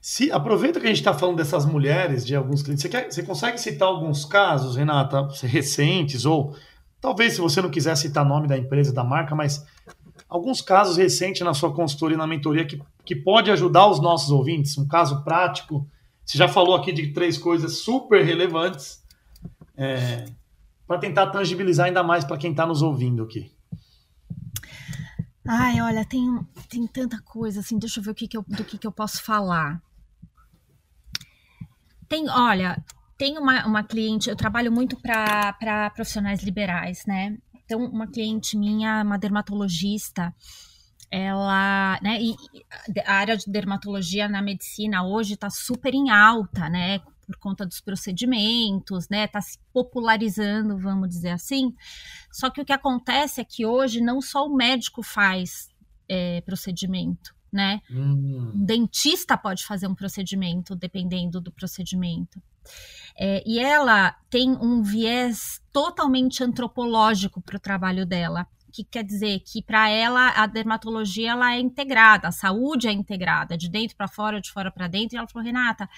Se, 0.00 0.30
aproveita 0.30 0.78
que 0.78 0.86
a 0.86 0.88
gente 0.88 0.98
está 0.98 1.12
falando 1.12 1.38
dessas 1.38 1.66
mulheres, 1.66 2.24
de 2.24 2.36
alguns 2.36 2.62
clientes, 2.62 2.82
você, 2.82 2.88
quer, 2.88 3.10
você 3.10 3.24
consegue 3.24 3.58
citar 3.58 3.88
alguns 3.88 4.24
casos, 4.24 4.76
Renata, 4.76 5.28
recentes, 5.42 6.24
ou 6.24 6.56
talvez 7.00 7.32
se 7.32 7.40
você 7.40 7.60
não 7.60 7.70
quiser 7.70 7.96
citar 7.96 8.24
nome 8.24 8.46
da 8.46 8.56
empresa, 8.56 8.92
da 8.92 9.02
marca, 9.02 9.34
mas 9.34 9.66
alguns 10.28 10.60
casos 10.60 10.96
recentes 10.96 11.42
na 11.42 11.54
sua 11.54 11.72
consultoria, 11.72 12.16
na 12.16 12.26
mentoria, 12.26 12.64
que, 12.64 12.80
que 13.04 13.14
pode 13.14 13.50
ajudar 13.50 13.86
os 13.88 14.00
nossos 14.00 14.30
ouvintes, 14.30 14.76
um 14.76 14.86
caso 14.86 15.22
prático. 15.22 15.88
Você 16.24 16.36
já 16.36 16.48
falou 16.48 16.74
aqui 16.74 16.92
de 16.92 17.12
três 17.12 17.38
coisas 17.38 17.78
super 17.78 18.24
relevantes 18.24 19.02
é, 19.76 20.26
para 20.86 20.98
tentar 20.98 21.28
tangibilizar 21.28 21.86
ainda 21.86 22.02
mais 22.02 22.24
para 22.24 22.36
quem 22.36 22.50
está 22.50 22.66
nos 22.66 22.82
ouvindo 22.82 23.22
aqui. 23.22 23.52
Ai, 25.48 25.80
olha, 25.80 26.04
tem, 26.04 26.26
tem 26.68 26.86
tanta 26.88 27.22
coisa 27.22 27.60
assim, 27.60 27.78
deixa 27.78 28.00
eu 28.00 28.04
ver 28.04 28.10
o 28.10 28.14
que 28.14 28.26
que 28.26 28.36
eu, 28.36 28.44
do 28.48 28.64
que, 28.64 28.76
que 28.76 28.86
eu 28.86 28.90
posso 28.90 29.22
falar. 29.22 29.80
Tem, 32.08 32.28
olha, 32.28 32.82
tem 33.16 33.38
uma, 33.38 33.64
uma 33.64 33.84
cliente, 33.84 34.28
eu 34.28 34.36
trabalho 34.36 34.72
muito 34.72 34.96
para 34.96 35.90
profissionais 35.94 36.42
liberais, 36.42 37.04
né? 37.06 37.38
Então, 37.66 37.84
uma 37.84 38.06
cliente 38.06 38.56
minha, 38.56 39.02
uma 39.02 39.18
dermatologista, 39.18 40.32
ela, 41.10 41.98
né, 42.02 42.18
e 42.20 42.34
a 43.04 43.14
área 43.14 43.36
de 43.36 43.50
dermatologia 43.50 44.28
na 44.28 44.40
medicina 44.40 45.04
hoje 45.04 45.34
está 45.34 45.50
super 45.50 45.92
em 45.92 46.10
alta, 46.10 46.68
né, 46.68 47.00
por 47.26 47.36
conta 47.38 47.66
dos 47.66 47.80
procedimentos, 47.80 49.08
né, 49.08 49.24
está 49.24 49.40
se 49.40 49.58
popularizando, 49.72 50.78
vamos 50.78 51.08
dizer 51.08 51.30
assim. 51.30 51.74
Só 52.32 52.50
que 52.50 52.60
o 52.60 52.64
que 52.64 52.72
acontece 52.72 53.40
é 53.40 53.44
que 53.44 53.66
hoje 53.66 54.00
não 54.00 54.20
só 54.20 54.46
o 54.46 54.54
médico 54.54 55.02
faz 55.02 55.68
é, 56.08 56.40
procedimento, 56.42 57.34
né? 57.52 57.80
Hum. 57.90 58.52
Um 58.54 58.64
dentista 58.64 59.36
pode 59.36 59.64
fazer 59.64 59.86
um 59.86 59.94
procedimento, 59.94 60.74
dependendo 60.74 61.40
do 61.40 61.50
procedimento. 61.52 62.40
É, 63.18 63.42
e 63.46 63.58
ela 63.58 64.14
tem 64.28 64.50
um 64.50 64.82
viés 64.82 65.62
totalmente 65.72 66.42
antropológico 66.42 67.40
para 67.40 67.56
o 67.56 67.60
trabalho 67.60 68.04
dela. 68.04 68.46
Que 68.72 68.84
quer 68.84 69.04
dizer 69.04 69.40
que 69.40 69.62
para 69.62 69.88
ela 69.88 70.28
a 70.30 70.46
dermatologia 70.46 71.30
ela 71.30 71.54
é 71.54 71.60
integrada, 71.60 72.28
a 72.28 72.32
saúde 72.32 72.88
é 72.88 72.92
integrada, 72.92 73.56
de 73.56 73.70
dentro 73.70 73.96
para 73.96 74.06
fora, 74.06 74.38
de 74.38 74.52
fora 74.52 74.70
para 74.70 74.86
dentro. 74.86 75.16
E 75.16 75.18
ela 75.18 75.26
falou, 75.26 75.46
Renata, 75.46 75.88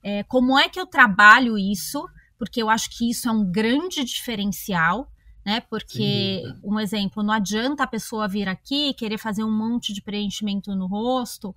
é, 0.00 0.22
como 0.24 0.56
é 0.56 0.68
que 0.68 0.78
eu 0.78 0.86
trabalho 0.86 1.58
isso? 1.58 2.08
Porque 2.38 2.62
eu 2.62 2.70
acho 2.70 2.88
que 2.96 3.10
isso 3.10 3.28
é 3.28 3.32
um 3.32 3.50
grande 3.50 4.04
diferencial 4.04 5.10
né? 5.44 5.60
Porque, 5.60 6.42
Sim. 6.44 6.60
um 6.62 6.78
exemplo, 6.78 7.22
não 7.22 7.32
adianta 7.32 7.84
a 7.84 7.86
pessoa 7.86 8.28
vir 8.28 8.48
aqui 8.48 8.92
querer 8.94 9.18
fazer 9.18 9.44
um 9.44 9.50
monte 9.50 9.92
de 9.92 10.02
preenchimento 10.02 10.74
no 10.74 10.86
rosto, 10.86 11.54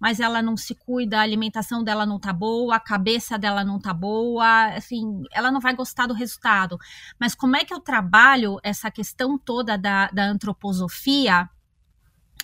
mas 0.00 0.18
ela 0.18 0.40
não 0.40 0.56
se 0.56 0.74
cuida, 0.74 1.18
a 1.18 1.22
alimentação 1.22 1.84
dela 1.84 2.06
não 2.06 2.18
tá 2.18 2.32
boa, 2.32 2.76
a 2.76 2.80
cabeça 2.80 3.38
dela 3.38 3.62
não 3.62 3.78
tá 3.78 3.92
boa, 3.92 4.68
assim, 4.74 5.22
ela 5.30 5.50
não 5.50 5.60
vai 5.60 5.74
gostar 5.76 6.06
do 6.06 6.14
resultado. 6.14 6.78
Mas 7.18 7.34
como 7.34 7.54
é 7.54 7.64
que 7.64 7.74
eu 7.74 7.80
trabalho 7.80 8.58
essa 8.62 8.90
questão 8.90 9.38
toda 9.38 9.76
da, 9.76 10.08
da 10.08 10.24
antroposofia? 10.24 11.48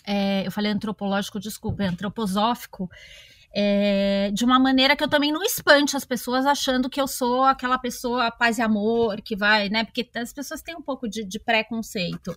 É, 0.05 0.47
eu 0.47 0.53
falei 0.53 0.71
antropológico, 0.71 1.41
desculpa, 1.41 1.83
é 1.83 1.89
antroposófico, 1.89 2.91
é, 3.59 4.31
de 4.35 4.45
uma 4.45 4.59
maneira 4.59 4.95
que 4.95 5.03
eu 5.03 5.09
também 5.09 5.33
não 5.33 5.43
espante 5.43 5.97
as 5.97 6.05
pessoas 6.05 6.45
achando 6.45 6.91
que 6.91 7.01
eu 7.01 7.09
sou 7.09 7.43
aquela 7.43 7.79
pessoa 7.79 8.31
paz 8.31 8.59
e 8.59 8.63
amor 8.63 9.23
que 9.23 9.35
vai, 9.35 9.71
né? 9.71 9.83
Porque 9.83 10.07
as 10.15 10.31
pessoas 10.31 10.61
têm 10.61 10.77
um 10.77 10.83
pouco 10.83 11.09
de, 11.09 11.25
de 11.25 11.41
preconceito. 11.41 12.37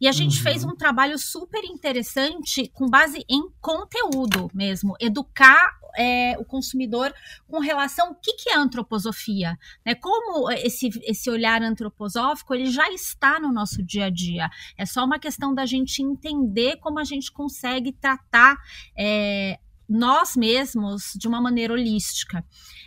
E 0.00 0.08
a 0.08 0.12
gente 0.12 0.38
uhum. 0.38 0.42
fez 0.42 0.64
um 0.64 0.74
trabalho 0.74 1.16
super 1.20 1.62
interessante 1.62 2.68
com 2.74 2.88
base 2.88 3.24
em 3.28 3.48
conteúdo 3.60 4.50
mesmo, 4.52 4.96
educar 4.98 5.78
é, 5.96 6.36
o 6.36 6.44
consumidor 6.44 7.14
com 7.46 7.60
relação 7.60 8.08
ao 8.08 8.14
que, 8.16 8.32
que 8.32 8.50
é 8.50 8.56
antroposofia, 8.56 9.56
né? 9.84 9.94
Como 9.94 10.50
esse, 10.50 10.90
esse 11.04 11.30
olhar 11.30 11.62
antroposófico 11.62 12.52
ele 12.52 12.66
já 12.66 12.90
está 12.90 13.38
no 13.38 13.52
nosso 13.52 13.84
dia 13.84 14.06
a 14.06 14.10
dia. 14.10 14.50
É 14.76 14.84
só 14.84 15.04
uma 15.04 15.20
questão 15.20 15.54
da 15.54 15.64
gente 15.64 16.02
entender 16.02 16.78
como 16.78 16.98
a 16.98 17.04
gente 17.04 17.30
consegue 17.30 17.92
tratar 17.92 18.56
é, 18.98 19.60
nós 19.88 20.36
mesmos 20.36 21.12
de 21.16 21.28
uma 21.28 21.40
maneira 21.40 21.72
holística. 21.72 22.44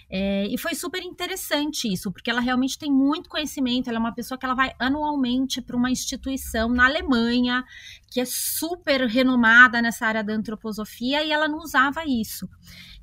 É, 0.09 0.47
e 0.47 0.57
foi 0.57 0.73
super 0.73 1.01
interessante 1.03 1.91
isso, 1.91 2.11
porque 2.11 2.29
ela 2.29 2.41
realmente 2.41 2.77
tem 2.77 2.91
muito 2.91 3.29
conhecimento. 3.29 3.87
Ela 3.89 3.97
é 3.97 3.99
uma 3.99 4.13
pessoa 4.13 4.37
que 4.37 4.45
ela 4.45 4.55
vai 4.55 4.73
anualmente 4.79 5.61
para 5.61 5.77
uma 5.77 5.91
instituição 5.91 6.69
na 6.69 6.85
Alemanha, 6.85 7.63
que 8.11 8.19
é 8.19 8.25
super 8.25 9.01
renomada 9.07 9.81
nessa 9.81 10.07
área 10.07 10.23
da 10.23 10.33
antroposofia, 10.33 11.23
e 11.23 11.31
ela 11.31 11.47
não 11.47 11.59
usava 11.59 12.03
isso. 12.05 12.49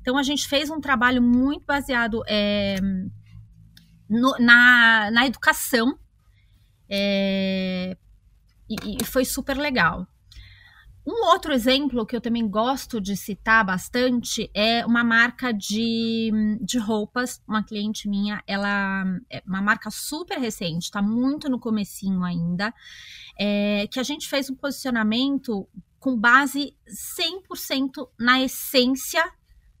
Então 0.01 0.17
a 0.17 0.23
gente 0.23 0.47
fez 0.47 0.69
um 0.69 0.79
trabalho 0.79 1.21
muito 1.21 1.65
baseado 1.65 2.23
é, 2.27 2.75
no, 4.09 4.35
na, 4.39 5.09
na 5.11 5.25
educação. 5.25 5.97
É, 6.89 7.97
e, 8.69 8.97
e 9.01 9.03
foi 9.05 9.25
super 9.25 9.57
legal. 9.57 10.07
Um 11.09 11.23
outro 11.27 11.53
exemplo 11.53 12.05
que 12.05 12.17
eu 12.17 12.19
também 12.19 12.45
gosto 12.45 12.99
de 12.99 13.15
citar 13.15 13.63
bastante 13.63 14.51
é 14.53 14.85
uma 14.85 15.05
marca 15.05 15.53
de, 15.53 16.29
de 16.59 16.77
roupas, 16.77 17.41
uma 17.47 17.63
cliente 17.63 18.09
minha, 18.09 18.43
ela 18.45 19.05
é 19.29 19.41
uma 19.47 19.61
marca 19.61 19.89
super 19.89 20.37
recente, 20.37 20.87
está 20.87 21.01
muito 21.01 21.47
no 21.47 21.61
comecinho 21.61 22.25
ainda, 22.25 22.73
é, 23.39 23.87
que 23.89 24.01
a 24.01 24.03
gente 24.03 24.27
fez 24.27 24.49
um 24.49 24.55
posicionamento 24.55 25.65
com 25.97 26.13
base 26.13 26.75
100% 26.85 28.09
na 28.19 28.41
essência 28.41 29.23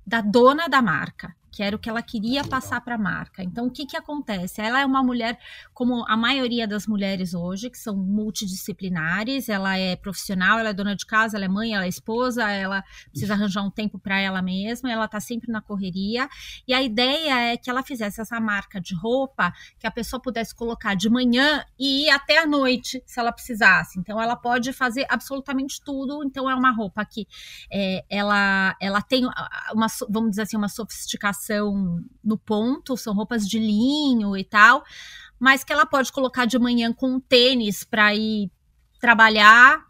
da 0.05 0.21
dona 0.21 0.69
da 0.69 0.81
marca 0.81 1.35
que 1.57 1.63
era 1.63 1.75
o 1.75 1.79
que 1.79 1.89
ela 1.89 2.03
queria 2.03 2.43
passar 2.43 2.79
para 2.81 2.93
a 2.93 2.97
marca. 2.99 3.41
Então, 3.41 3.65
o 3.65 3.71
que, 3.71 3.83
que 3.87 3.97
acontece? 3.97 4.61
Ela 4.61 4.81
é 4.81 4.85
uma 4.85 5.01
mulher, 5.01 5.39
como 5.73 6.05
a 6.07 6.15
maioria 6.15 6.67
das 6.67 6.85
mulheres 6.85 7.33
hoje, 7.33 7.67
que 7.71 7.79
são 7.79 7.97
multidisciplinares, 7.97 9.49
ela 9.49 9.75
é 9.75 9.95
profissional, 9.95 10.59
ela 10.59 10.69
é 10.69 10.73
dona 10.73 10.95
de 10.95 11.03
casa, 11.03 11.35
ela 11.35 11.45
é 11.45 11.47
mãe, 11.47 11.73
ela 11.73 11.85
é 11.85 11.87
esposa, 11.87 12.47
ela 12.47 12.83
precisa 13.09 13.33
arranjar 13.33 13.63
um 13.63 13.71
tempo 13.71 13.97
para 13.97 14.19
ela 14.19 14.39
mesma, 14.39 14.91
ela 14.91 15.05
está 15.05 15.19
sempre 15.19 15.51
na 15.51 15.59
correria. 15.59 16.29
E 16.67 16.75
a 16.75 16.83
ideia 16.83 17.53
é 17.53 17.57
que 17.57 17.71
ela 17.71 17.81
fizesse 17.81 18.21
essa 18.21 18.39
marca 18.39 18.79
de 18.79 18.93
roupa 18.93 19.51
que 19.79 19.87
a 19.87 19.91
pessoa 19.91 20.21
pudesse 20.21 20.53
colocar 20.53 20.93
de 20.93 21.09
manhã 21.09 21.65
e 21.79 22.05
ir 22.05 22.11
até 22.11 22.37
a 22.37 22.45
noite, 22.45 23.01
se 23.03 23.19
ela 23.19 23.31
precisasse. 23.31 23.99
Então, 23.99 24.21
ela 24.21 24.35
pode 24.35 24.71
fazer 24.73 25.07
absolutamente 25.09 25.81
tudo. 25.81 26.23
Então, 26.23 26.47
é 26.47 26.53
uma 26.53 26.69
roupa 26.69 27.03
que 27.03 27.27
é, 27.73 28.05
ela, 28.11 28.77
ela 28.79 29.01
tem 29.01 29.25
uma, 29.73 29.87
vamos 30.07 30.29
dizer 30.29 30.43
assim, 30.43 30.55
uma 30.55 30.69
sofisticação 30.69 31.46
no 32.23 32.37
ponto, 32.37 32.97
são 32.97 33.13
roupas 33.13 33.47
de 33.47 33.59
linho 33.59 34.35
e 34.35 34.43
tal, 34.43 34.83
mas 35.39 35.63
que 35.63 35.71
ela 35.71 35.85
pode 35.85 36.11
colocar 36.11 36.45
de 36.45 36.57
manhã 36.57 36.93
com 36.93 37.15
um 37.15 37.19
tênis 37.19 37.83
para 37.83 38.15
ir 38.15 38.51
trabalhar 38.99 39.85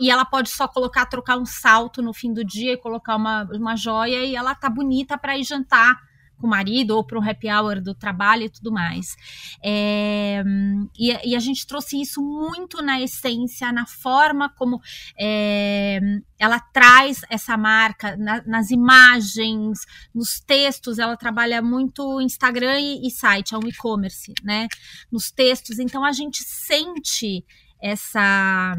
e 0.00 0.10
ela 0.10 0.24
pode 0.24 0.48
só 0.50 0.66
colocar, 0.66 1.06
trocar 1.06 1.38
um 1.38 1.46
salto 1.46 2.02
no 2.02 2.12
fim 2.12 2.32
do 2.32 2.44
dia 2.44 2.72
e 2.72 2.76
colocar 2.76 3.16
uma, 3.16 3.44
uma 3.52 3.76
joia 3.76 4.24
e 4.24 4.34
ela 4.34 4.54
tá 4.54 4.68
bonita 4.68 5.16
para 5.16 5.38
ir 5.38 5.44
jantar 5.44 5.96
com 6.36 6.46
o 6.46 6.50
marido 6.50 6.96
ou 6.96 7.04
para 7.04 7.18
um 7.18 7.28
happy 7.28 7.48
hour 7.50 7.80
do 7.80 7.94
trabalho 7.94 8.44
e 8.44 8.50
tudo 8.50 8.72
mais. 8.72 9.16
É, 9.62 10.42
e, 10.98 11.30
e, 11.30 11.36
a 11.36 11.40
gente 11.40 11.66
trouxe 11.66 12.00
isso 12.00 12.22
muito 12.22 12.82
na 12.82 13.00
essência, 13.00 13.72
na 13.72 13.86
forma 13.86 14.48
como 14.48 14.80
é, 15.18 16.00
ela 16.38 16.60
traz 16.60 17.22
essa 17.30 17.56
marca, 17.56 18.16
na, 18.16 18.42
nas 18.44 18.70
imagens, 18.70 19.80
nos 20.14 20.40
textos, 20.40 20.98
ela 20.98 21.16
trabalha 21.16 21.62
muito 21.62 22.20
Instagram 22.20 22.80
e, 22.80 23.06
e 23.06 23.10
site, 23.10 23.54
é 23.54 23.58
um 23.58 23.66
e-commerce, 23.66 24.32
né? 24.42 24.68
Nos 25.10 25.30
textos, 25.30 25.78
então 25.78 26.04
a 26.04 26.12
gente 26.12 26.42
sente 26.42 27.44
essa 27.80 28.74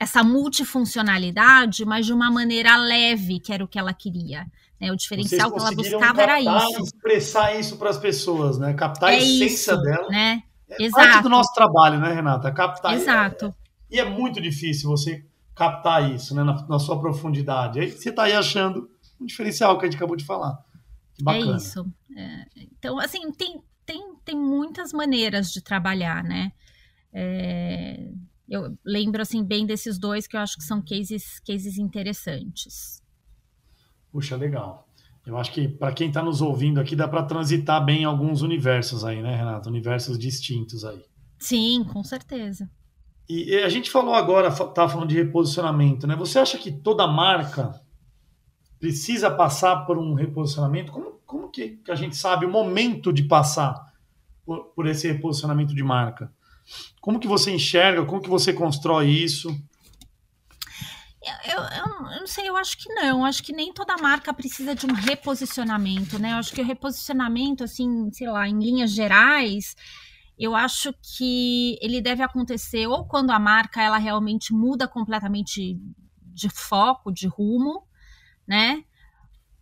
essa 0.00 0.22
multifuncionalidade, 0.22 1.84
mas 1.84 2.06
de 2.06 2.12
uma 2.12 2.30
maneira 2.30 2.76
leve, 2.76 3.40
que 3.40 3.52
era 3.52 3.64
o 3.64 3.68
que 3.68 3.78
ela 3.78 3.92
queria. 3.92 4.46
Né? 4.80 4.92
O 4.92 4.96
diferencial 4.96 5.50
que 5.50 5.58
ela 5.58 5.72
buscava 5.72 6.22
era 6.22 6.40
isso. 6.40 6.82
expressar 6.82 7.58
isso 7.58 7.76
para 7.76 7.90
as 7.90 7.98
pessoas, 7.98 8.58
né? 8.58 8.74
Captar 8.74 9.12
é 9.12 9.16
a 9.16 9.18
essência 9.18 9.72
isso, 9.72 9.82
dela. 9.82 10.08
Né? 10.08 10.42
É 10.70 10.84
Exato. 10.84 11.06
parte 11.06 11.22
do 11.22 11.28
nosso 11.28 11.52
trabalho, 11.54 11.98
né, 11.98 12.12
Renata? 12.12 12.52
Captar. 12.52 12.94
Exato. 12.94 13.54
E 13.90 13.98
é, 13.98 14.02
é 14.02 14.08
muito 14.08 14.40
difícil 14.40 14.88
você 14.88 15.24
captar 15.54 16.12
isso, 16.12 16.34
né, 16.34 16.44
na, 16.44 16.66
na 16.68 16.78
sua 16.78 17.00
profundidade. 17.00 17.80
Aí 17.80 17.90
você 17.90 18.10
está 18.10 18.24
aí 18.24 18.32
achando 18.32 18.88
um 19.20 19.26
diferencial 19.26 19.76
que 19.76 19.86
a 19.86 19.90
gente 19.90 19.96
acabou 19.96 20.16
de 20.16 20.24
falar. 20.24 20.56
Que 21.14 21.24
bacana. 21.24 21.54
É 21.54 21.56
isso. 21.56 21.86
É, 22.16 22.44
então, 22.56 22.98
assim, 23.00 23.32
tem, 23.32 23.60
tem, 23.84 24.14
tem 24.24 24.36
muitas 24.36 24.92
maneiras 24.92 25.50
de 25.50 25.60
trabalhar, 25.60 26.22
né? 26.22 26.52
É, 27.12 28.08
eu 28.48 28.78
lembro 28.84 29.20
assim 29.20 29.42
bem 29.42 29.66
desses 29.66 29.98
dois 29.98 30.26
que 30.26 30.36
eu 30.36 30.40
acho 30.40 30.56
que 30.56 30.64
são 30.64 30.80
cases, 30.80 31.40
cases 31.40 31.76
interessantes. 31.78 33.02
Puxa, 34.12 34.36
legal. 34.36 34.88
Eu 35.26 35.36
acho 35.36 35.52
que 35.52 35.68
para 35.68 35.92
quem 35.92 36.08
está 36.08 36.22
nos 36.22 36.40
ouvindo 36.40 36.80
aqui 36.80 36.96
dá 36.96 37.06
para 37.06 37.22
transitar 37.22 37.84
bem 37.84 38.04
alguns 38.04 38.40
universos 38.40 39.04
aí, 39.04 39.20
né, 39.20 39.36
Renato? 39.36 39.68
Universos 39.68 40.18
distintos 40.18 40.84
aí. 40.84 41.04
Sim, 41.38 41.84
com 41.84 42.02
certeza. 42.02 42.68
E 43.28 43.56
a 43.56 43.68
gente 43.68 43.90
falou 43.90 44.14
agora, 44.14 44.50
tá 44.50 44.88
falando 44.88 45.10
de 45.10 45.16
reposicionamento, 45.16 46.06
né? 46.06 46.16
Você 46.16 46.38
acha 46.38 46.56
que 46.56 46.72
toda 46.72 47.06
marca 47.06 47.78
precisa 48.80 49.30
passar 49.30 49.84
por 49.84 49.98
um 49.98 50.14
reposicionamento? 50.14 50.90
Como, 50.90 51.20
como 51.26 51.50
que, 51.50 51.76
que 51.84 51.90
a 51.90 51.94
gente 51.94 52.16
sabe 52.16 52.46
o 52.46 52.50
momento 52.50 53.12
de 53.12 53.24
passar 53.24 53.92
por, 54.46 54.64
por 54.74 54.86
esse 54.86 55.12
reposicionamento 55.12 55.74
de 55.74 55.82
marca? 55.82 56.32
Como 57.02 57.20
que 57.20 57.28
você 57.28 57.50
enxerga? 57.50 58.04
Como 58.06 58.22
que 58.22 58.30
você 58.30 58.50
constrói 58.52 59.10
isso? 59.10 59.54
Eu, 61.20 61.52
eu, 61.52 61.62
eu, 61.64 62.20
não 62.20 62.26
sei, 62.26 62.48
eu 62.48 62.56
acho 62.56 62.78
que 62.78 62.92
não. 62.92 63.20
Eu 63.20 63.24
acho 63.24 63.42
que 63.42 63.52
nem 63.52 63.72
toda 63.72 63.96
marca 63.96 64.32
precisa 64.32 64.74
de 64.74 64.86
um 64.86 64.94
reposicionamento, 64.94 66.18
né? 66.18 66.32
Eu 66.32 66.36
acho 66.36 66.52
que 66.52 66.60
o 66.60 66.64
reposicionamento, 66.64 67.64
assim, 67.64 68.10
sei 68.12 68.30
lá, 68.30 68.48
em 68.48 68.58
linhas 68.58 68.92
gerais, 68.92 69.74
eu 70.38 70.54
acho 70.54 70.94
que 71.02 71.76
ele 71.82 72.00
deve 72.00 72.22
acontecer 72.22 72.86
ou 72.86 73.04
quando 73.06 73.30
a 73.30 73.38
marca 73.38 73.82
ela 73.82 73.98
realmente 73.98 74.52
muda 74.52 74.86
completamente 74.86 75.76
de 76.22 76.48
foco, 76.48 77.12
de 77.12 77.26
rumo, 77.26 77.82
né? 78.46 78.84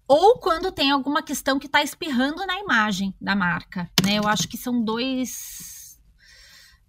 Ou 0.06 0.38
quando 0.38 0.70
tem 0.70 0.90
alguma 0.90 1.22
questão 1.22 1.58
que 1.58 1.66
está 1.66 1.82
espirrando 1.82 2.46
na 2.46 2.60
imagem 2.60 3.14
da 3.20 3.34
marca, 3.34 3.90
né? 4.04 4.18
Eu 4.18 4.28
acho 4.28 4.46
que 4.46 4.58
são 4.58 4.84
dois 4.84 5.75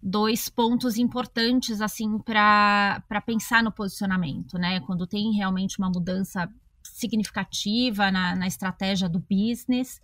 dois 0.07 0.47
pontos 0.47 0.97
importantes 0.97 1.81
assim 1.81 2.17
para 2.19 3.21
pensar 3.25 3.61
no 3.61 3.71
posicionamento, 3.71 4.57
né? 4.57 4.79
Quando 4.81 5.05
tem 5.05 5.33
realmente 5.33 5.77
uma 5.77 5.89
mudança 5.89 6.49
significativa 6.81 8.09
na, 8.09 8.33
na 8.33 8.47
estratégia 8.47 9.09
do 9.09 9.19
business. 9.19 10.01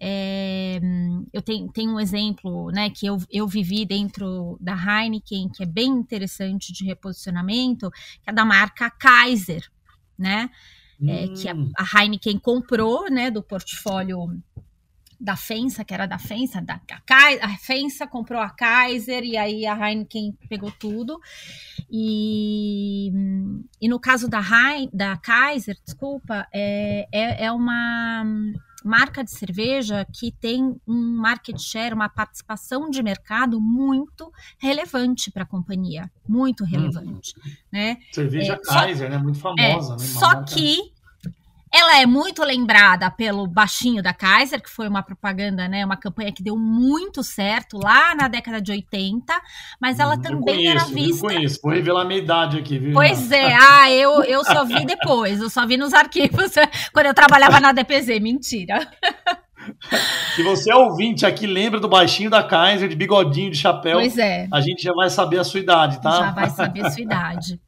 É, 0.00 0.80
eu 1.32 1.42
tenho, 1.42 1.70
tenho 1.70 1.92
um 1.92 2.00
exemplo 2.00 2.70
né, 2.70 2.88
que 2.88 3.04
eu, 3.06 3.18
eu 3.30 3.46
vivi 3.46 3.84
dentro 3.84 4.56
da 4.58 4.74
Heineken, 4.74 5.50
que 5.50 5.62
é 5.62 5.66
bem 5.66 5.88
interessante 5.88 6.72
de 6.72 6.86
reposicionamento, 6.86 7.90
que 7.90 8.30
é 8.30 8.32
da 8.32 8.46
marca 8.46 8.90
Kaiser, 8.90 9.70
né? 10.18 10.50
É, 11.04 11.26
que 11.28 11.48
a, 11.48 11.54
hum. 11.54 11.70
a 11.76 12.00
Heineken 12.00 12.38
comprou 12.38 13.10
né, 13.10 13.28
do 13.28 13.42
portfólio 13.42 14.40
da 15.22 15.36
Fensa, 15.36 15.84
que 15.84 15.94
era 15.94 16.04
da 16.04 16.18
Fensa, 16.18 16.60
da, 16.60 16.74
a, 16.74 17.46
a 17.46 17.56
Fensa 17.58 18.08
comprou 18.08 18.40
a 18.40 18.50
Kaiser 18.50 19.22
e 19.22 19.36
aí 19.36 19.64
a 19.64 19.74
Heineken 19.76 20.36
pegou 20.48 20.72
tudo. 20.72 21.20
E, 21.88 23.12
e 23.80 23.88
no 23.88 24.00
caso 24.00 24.28
da, 24.28 24.40
Heine, 24.40 24.90
da 24.92 25.16
Kaiser, 25.16 25.76
desculpa, 25.84 26.48
é, 26.52 27.06
é, 27.12 27.44
é 27.44 27.52
uma 27.52 28.24
marca 28.84 29.22
de 29.22 29.30
cerveja 29.30 30.04
que 30.12 30.32
tem 30.32 30.74
um 30.86 31.16
market 31.16 31.56
share, 31.56 31.94
uma 31.94 32.08
participação 32.08 32.90
de 32.90 33.00
mercado 33.00 33.60
muito 33.60 34.32
relevante 34.58 35.30
para 35.30 35.44
a 35.44 35.46
companhia, 35.46 36.10
muito 36.28 36.64
relevante, 36.64 37.34
hum. 37.38 37.50
né? 37.70 37.98
Cerveja 38.10 38.54
é, 38.54 38.58
Kaiser, 38.58 39.08
só, 39.08 39.16
né? 39.16 39.22
Muito 39.22 39.38
famosa, 39.38 39.94
é, 39.94 39.96
né? 39.96 40.04
só 40.04 40.34
marca... 40.34 40.54
que 40.54 40.91
ela 41.74 41.98
é 41.98 42.04
muito 42.04 42.44
lembrada 42.44 43.10
pelo 43.10 43.46
baixinho 43.46 44.02
da 44.02 44.12
Kaiser, 44.12 44.62
que 44.62 44.68
foi 44.68 44.86
uma 44.86 45.02
propaganda, 45.02 45.66
né, 45.66 45.84
uma 45.84 45.96
campanha 45.96 46.30
que 46.30 46.42
deu 46.42 46.56
muito 46.56 47.22
certo 47.22 47.78
lá 47.78 48.14
na 48.14 48.28
década 48.28 48.60
de 48.60 48.70
80, 48.70 49.32
mas 49.80 49.98
ela 49.98 50.18
também 50.18 50.56
conheço, 50.56 50.70
era 50.70 50.84
vista. 50.84 51.26
Eu 51.26 51.30
conheço, 51.30 51.60
vou 51.62 51.72
revelar 51.72 52.04
minha 52.04 52.20
idade 52.20 52.58
aqui, 52.58 52.78
viu? 52.78 52.92
Pois 52.92 53.32
é, 53.32 53.54
ah, 53.54 53.90
eu, 53.90 54.22
eu 54.24 54.44
só 54.44 54.64
vi 54.64 54.84
depois, 54.84 55.40
eu 55.40 55.48
só 55.48 55.66
vi 55.66 55.78
nos 55.78 55.94
arquivos 55.94 56.52
quando 56.92 57.06
eu 57.06 57.14
trabalhava 57.14 57.58
na 57.58 57.72
DPZ, 57.72 58.20
mentira. 58.20 58.86
Se 60.34 60.42
você 60.42 60.72
é 60.72 60.74
ouvinte 60.74 61.24
aqui, 61.24 61.46
lembra 61.46 61.78
do 61.78 61.88
baixinho 61.88 62.28
da 62.28 62.42
Kaiser, 62.42 62.88
de 62.88 62.96
bigodinho, 62.96 63.50
de 63.50 63.56
chapéu. 63.56 63.98
Pois 63.98 64.18
é. 64.18 64.48
A 64.52 64.60
gente 64.60 64.82
já 64.82 64.92
vai 64.92 65.08
saber 65.08 65.38
a 65.38 65.44
sua 65.44 65.60
idade, 65.60 66.00
tá? 66.02 66.10
Já 66.10 66.30
vai 66.32 66.50
saber 66.50 66.84
a 66.84 66.90
sua 66.90 67.02
idade. 67.02 67.60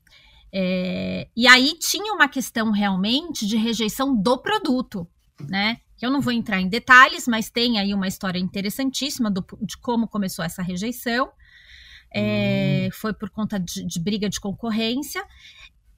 É, 0.57 1.27
e 1.37 1.49
aí 1.49 1.77
tinha 1.81 2.15
uma 2.15 2.29
questão 2.29 2.71
realmente 2.71 3.45
de 3.45 3.57
rejeição 3.57 4.15
do 4.15 4.39
produto, 4.39 5.05
né? 5.51 5.79
Eu 6.01 6.13
não 6.13 6.21
vou 6.21 6.33
entrar 6.33 6.61
em 6.61 6.69
detalhes, 6.69 7.27
mas 7.27 7.51
tem 7.51 7.81
aí 7.81 7.93
uma 7.93 8.07
história 8.07 8.39
interessantíssima 8.39 9.33
do, 9.33 9.45
de 9.63 9.77
como 9.79 10.07
começou 10.07 10.45
essa 10.45 10.63
rejeição. 10.63 11.29
É, 12.15 12.87
hum. 12.87 12.91
Foi 12.93 13.13
por 13.13 13.31
conta 13.31 13.59
de, 13.59 13.85
de, 13.85 13.99
briga 13.99 14.29
de 14.29 14.39
concorrência. 14.39 15.25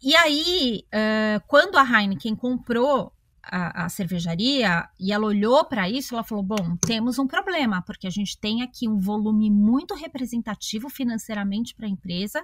E 0.02 0.16
aí, 0.16 0.84
uh, 0.86 1.42
quando 1.46 1.76
a 1.76 1.82
Heineken 1.84 2.34
comprou 2.34 3.12
a, 3.42 3.84
a 3.84 3.88
cervejaria 3.90 4.88
e 4.98 5.12
ela 5.12 5.26
olhou 5.26 5.66
para 5.66 5.88
isso, 5.90 6.14
ela 6.14 6.24
falou: 6.24 6.42
bom, 6.42 6.76
temos 6.78 7.18
um 7.18 7.26
problema, 7.26 7.82
porque 7.82 8.06
a 8.06 8.10
gente 8.10 8.38
tem 8.38 8.62
aqui 8.62 8.88
um 8.88 8.98
volume 8.98 9.50
muito 9.50 9.94
representativo 9.94 10.88
financeiramente 10.88 11.74
para 11.74 11.86
a 11.86 11.90
empresa, 11.90 12.42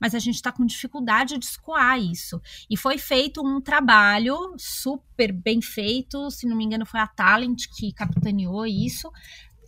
mas 0.00 0.14
a 0.14 0.18
gente 0.18 0.36
está 0.36 0.52
com 0.52 0.64
dificuldade 0.64 1.38
de 1.38 1.44
escoar 1.44 1.98
isso. 1.98 2.40
E 2.70 2.76
foi 2.76 2.98
feito 2.98 3.44
um 3.44 3.60
trabalho 3.60 4.54
super 4.56 5.32
bem 5.32 5.60
feito, 5.60 6.30
se 6.30 6.46
não 6.46 6.56
me 6.56 6.64
engano, 6.64 6.86
foi 6.86 7.00
a 7.00 7.06
Talent 7.06 7.64
que 7.76 7.92
capitaneou 7.92 8.66
isso, 8.66 9.10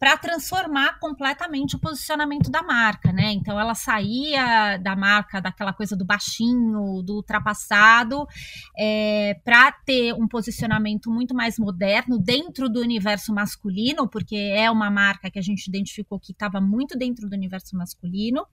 para 0.00 0.16
transformar 0.16 0.98
completamente 0.98 1.76
o 1.76 1.78
posicionamento 1.78 2.50
da 2.50 2.62
marca, 2.62 3.12
né? 3.12 3.32
Então 3.32 3.60
ela 3.60 3.74
saía 3.74 4.78
da 4.78 4.96
marca, 4.96 5.42
daquela 5.42 5.74
coisa 5.74 5.94
do 5.94 6.06
baixinho, 6.06 7.02
do 7.02 7.16
ultrapassado, 7.16 8.26
é, 8.78 9.38
para 9.44 9.70
ter 9.70 10.14
um 10.14 10.26
posicionamento 10.26 11.10
muito 11.10 11.34
mais 11.34 11.58
moderno 11.58 12.18
dentro 12.18 12.66
do 12.70 12.80
universo 12.80 13.34
masculino, 13.34 14.08
porque 14.08 14.36
é 14.36 14.70
uma 14.70 14.90
marca 14.90 15.30
que 15.30 15.38
a 15.38 15.42
gente 15.42 15.68
identificou 15.68 16.18
que 16.18 16.32
estava 16.32 16.62
muito 16.62 16.96
dentro 16.96 17.28
do 17.28 17.36
universo 17.36 17.76
masculino 17.76 18.46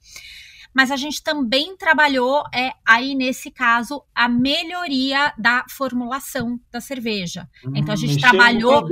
mas 0.74 0.92
a 0.92 0.96
gente 0.96 1.24
também 1.24 1.76
trabalhou 1.76 2.44
é 2.54 2.72
aí 2.86 3.16
nesse 3.16 3.50
caso 3.52 4.04
a 4.14 4.28
melhoria 4.28 5.34
da 5.38 5.66
formulação 5.70 6.60
da 6.72 6.80
cerveja. 6.80 7.50
Hum, 7.66 7.74
então 7.76 7.94
a 7.94 7.98
gente 7.98 8.20
trabalhou, 8.20 8.88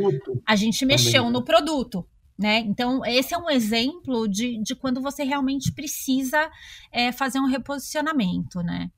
a 0.45 0.55
gente 0.55 0.85
mexeu 0.85 1.23
também. 1.23 1.33
no 1.33 1.43
produto. 1.43 2.05
Né? 2.37 2.59
Então, 2.59 3.05
esse 3.05 3.33
é 3.33 3.37
um 3.37 3.49
exemplo 3.49 4.27
de, 4.27 4.61
de 4.61 4.75
quando 4.75 4.99
você 4.99 5.23
realmente 5.23 5.71
precisa 5.71 6.51
é, 6.91 7.13
fazer 7.13 7.39
um 7.39 7.45
reposicionamento, 7.45 8.59
né? 8.61 8.91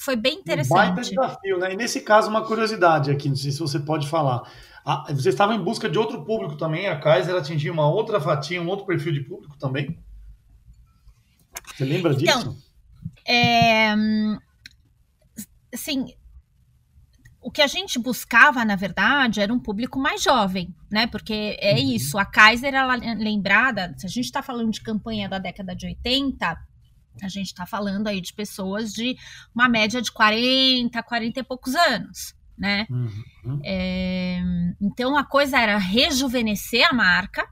Foi 0.00 0.14
bem 0.14 0.38
interessante. 0.38 0.90
Um 0.90 0.94
baita 0.94 1.02
desafio, 1.02 1.58
né? 1.58 1.72
E 1.72 1.76
nesse 1.76 2.00
caso, 2.00 2.28
uma 2.28 2.44
curiosidade 2.44 3.10
aqui, 3.10 3.28
não 3.28 3.36
sei 3.36 3.50
se 3.50 3.58
você 3.58 3.78
pode 3.78 4.08
falar. 4.08 4.48
Ah, 4.84 5.04
você 5.10 5.30
estava 5.30 5.54
em 5.54 5.62
busca 5.62 5.88
de 5.88 5.98
outro 5.98 6.24
público 6.24 6.56
também, 6.56 6.86
a 6.86 6.98
Kaiser 6.98 7.34
atingiu 7.34 7.72
uma 7.72 7.88
outra 7.88 8.20
fatia, 8.20 8.62
um 8.62 8.68
outro 8.68 8.86
perfil 8.86 9.12
de 9.12 9.20
público 9.20 9.56
também? 9.58 9.98
Você 11.74 11.84
lembra 11.84 12.12
então, 12.14 12.38
disso? 12.38 12.66
É, 13.26 13.94
assim, 15.72 16.06
o 17.46 17.50
que 17.50 17.62
a 17.62 17.66
gente 17.68 17.96
buscava, 17.98 18.64
na 18.64 18.74
verdade, 18.74 19.40
era 19.40 19.52
um 19.52 19.58
público 19.58 20.00
mais 20.00 20.20
jovem, 20.20 20.74
né? 20.90 21.06
Porque 21.06 21.56
é 21.60 21.74
uhum. 21.74 21.92
isso, 21.94 22.18
a 22.18 22.24
Kaiser, 22.24 22.74
ela 22.74 22.96
é 22.96 23.14
lembrada, 23.14 23.94
se 23.96 24.04
a 24.04 24.08
gente 24.08 24.24
está 24.24 24.42
falando 24.42 24.72
de 24.72 24.80
campanha 24.80 25.28
da 25.28 25.38
década 25.38 25.74
de 25.74 25.86
80, 25.86 26.58
a 27.22 27.28
gente 27.28 27.46
está 27.46 27.64
falando 27.64 28.08
aí 28.08 28.20
de 28.20 28.32
pessoas 28.32 28.92
de 28.92 29.16
uma 29.54 29.68
média 29.68 30.02
de 30.02 30.10
40, 30.10 31.00
40 31.02 31.38
e 31.38 31.42
poucos 31.44 31.74
anos, 31.76 32.34
né? 32.58 32.84
Uhum. 32.90 33.60
É, 33.64 34.40
então 34.80 35.16
a 35.16 35.24
coisa 35.24 35.58
era 35.58 35.78
rejuvenescer 35.78 36.84
a 36.88 36.92
marca, 36.92 37.48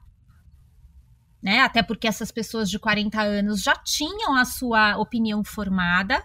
né? 1.45 1.59
Até 1.59 1.83
porque 1.83 2.07
essas 2.07 2.31
pessoas 2.31 2.71
de 2.71 2.79
40 2.79 3.21
anos 3.21 3.61
já 3.61 3.75
tinham 3.75 4.35
a 4.35 4.43
sua 4.43 4.97
opinião 4.97 5.43
formada, 5.43 6.23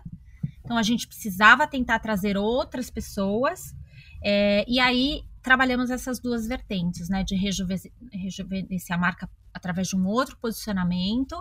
então 0.65 0.79
a 0.79 0.83
gente 0.83 1.07
precisava 1.07 1.67
tentar 1.67 1.99
trazer 1.99 2.39
outras 2.39 2.89
pessoas. 2.89 3.77
É, 4.25 4.65
e 4.67 4.81
aí 4.81 5.23
trabalhamos 5.43 5.91
essas 5.91 6.19
duas 6.19 6.47
vertentes, 6.47 7.11
né? 7.11 7.23
De 7.23 7.37
rejuvenescer 7.37 8.97
a 8.97 8.99
marca 8.99 9.29
através 9.53 9.89
de 9.89 9.97
um 9.97 10.07
outro 10.07 10.39
posicionamento 10.39 11.37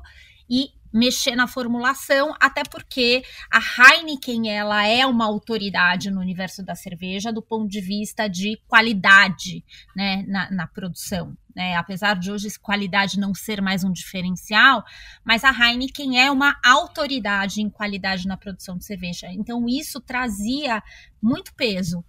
e 0.50 0.72
mexer 0.92 1.36
na 1.36 1.48
formulação, 1.48 2.36
até 2.38 2.64
porque 2.64 3.24
a 3.50 3.60
Heineken 3.60 4.50
ela 4.50 4.86
é 4.86 5.06
uma 5.06 5.26
autoridade 5.26 6.12
no 6.12 6.20
universo 6.20 6.66
da 6.66 6.76
cerveja 6.76 7.32
do 7.32 7.42
ponto 7.42 7.70
de 7.70 7.80
vista 7.80 8.28
de 8.28 8.60
qualidade 8.68 9.64
né, 9.96 10.26
na, 10.28 10.52
na 10.52 10.68
produção. 10.68 11.38
Né? 11.60 11.76
Apesar 11.76 12.18
de 12.18 12.32
hoje 12.32 12.48
qualidade 12.58 13.20
não 13.20 13.34
ser 13.34 13.62
mais 13.62 13.84
um 13.84 13.92
diferencial, 13.92 14.82
mas 15.26 15.44
a 15.44 15.52
Heineken 15.52 16.18
é 16.18 16.32
uma 16.32 16.56
autoridade 16.64 17.62
em 17.62 17.70
qualidade 17.70 18.30
na 18.30 18.38
produção 18.38 18.78
de 18.78 18.86
cerveja. 18.86 19.28
Então 19.34 19.68
isso 19.68 20.00
trazia 20.00 20.82
muito 21.22 21.54
peso 21.54 22.02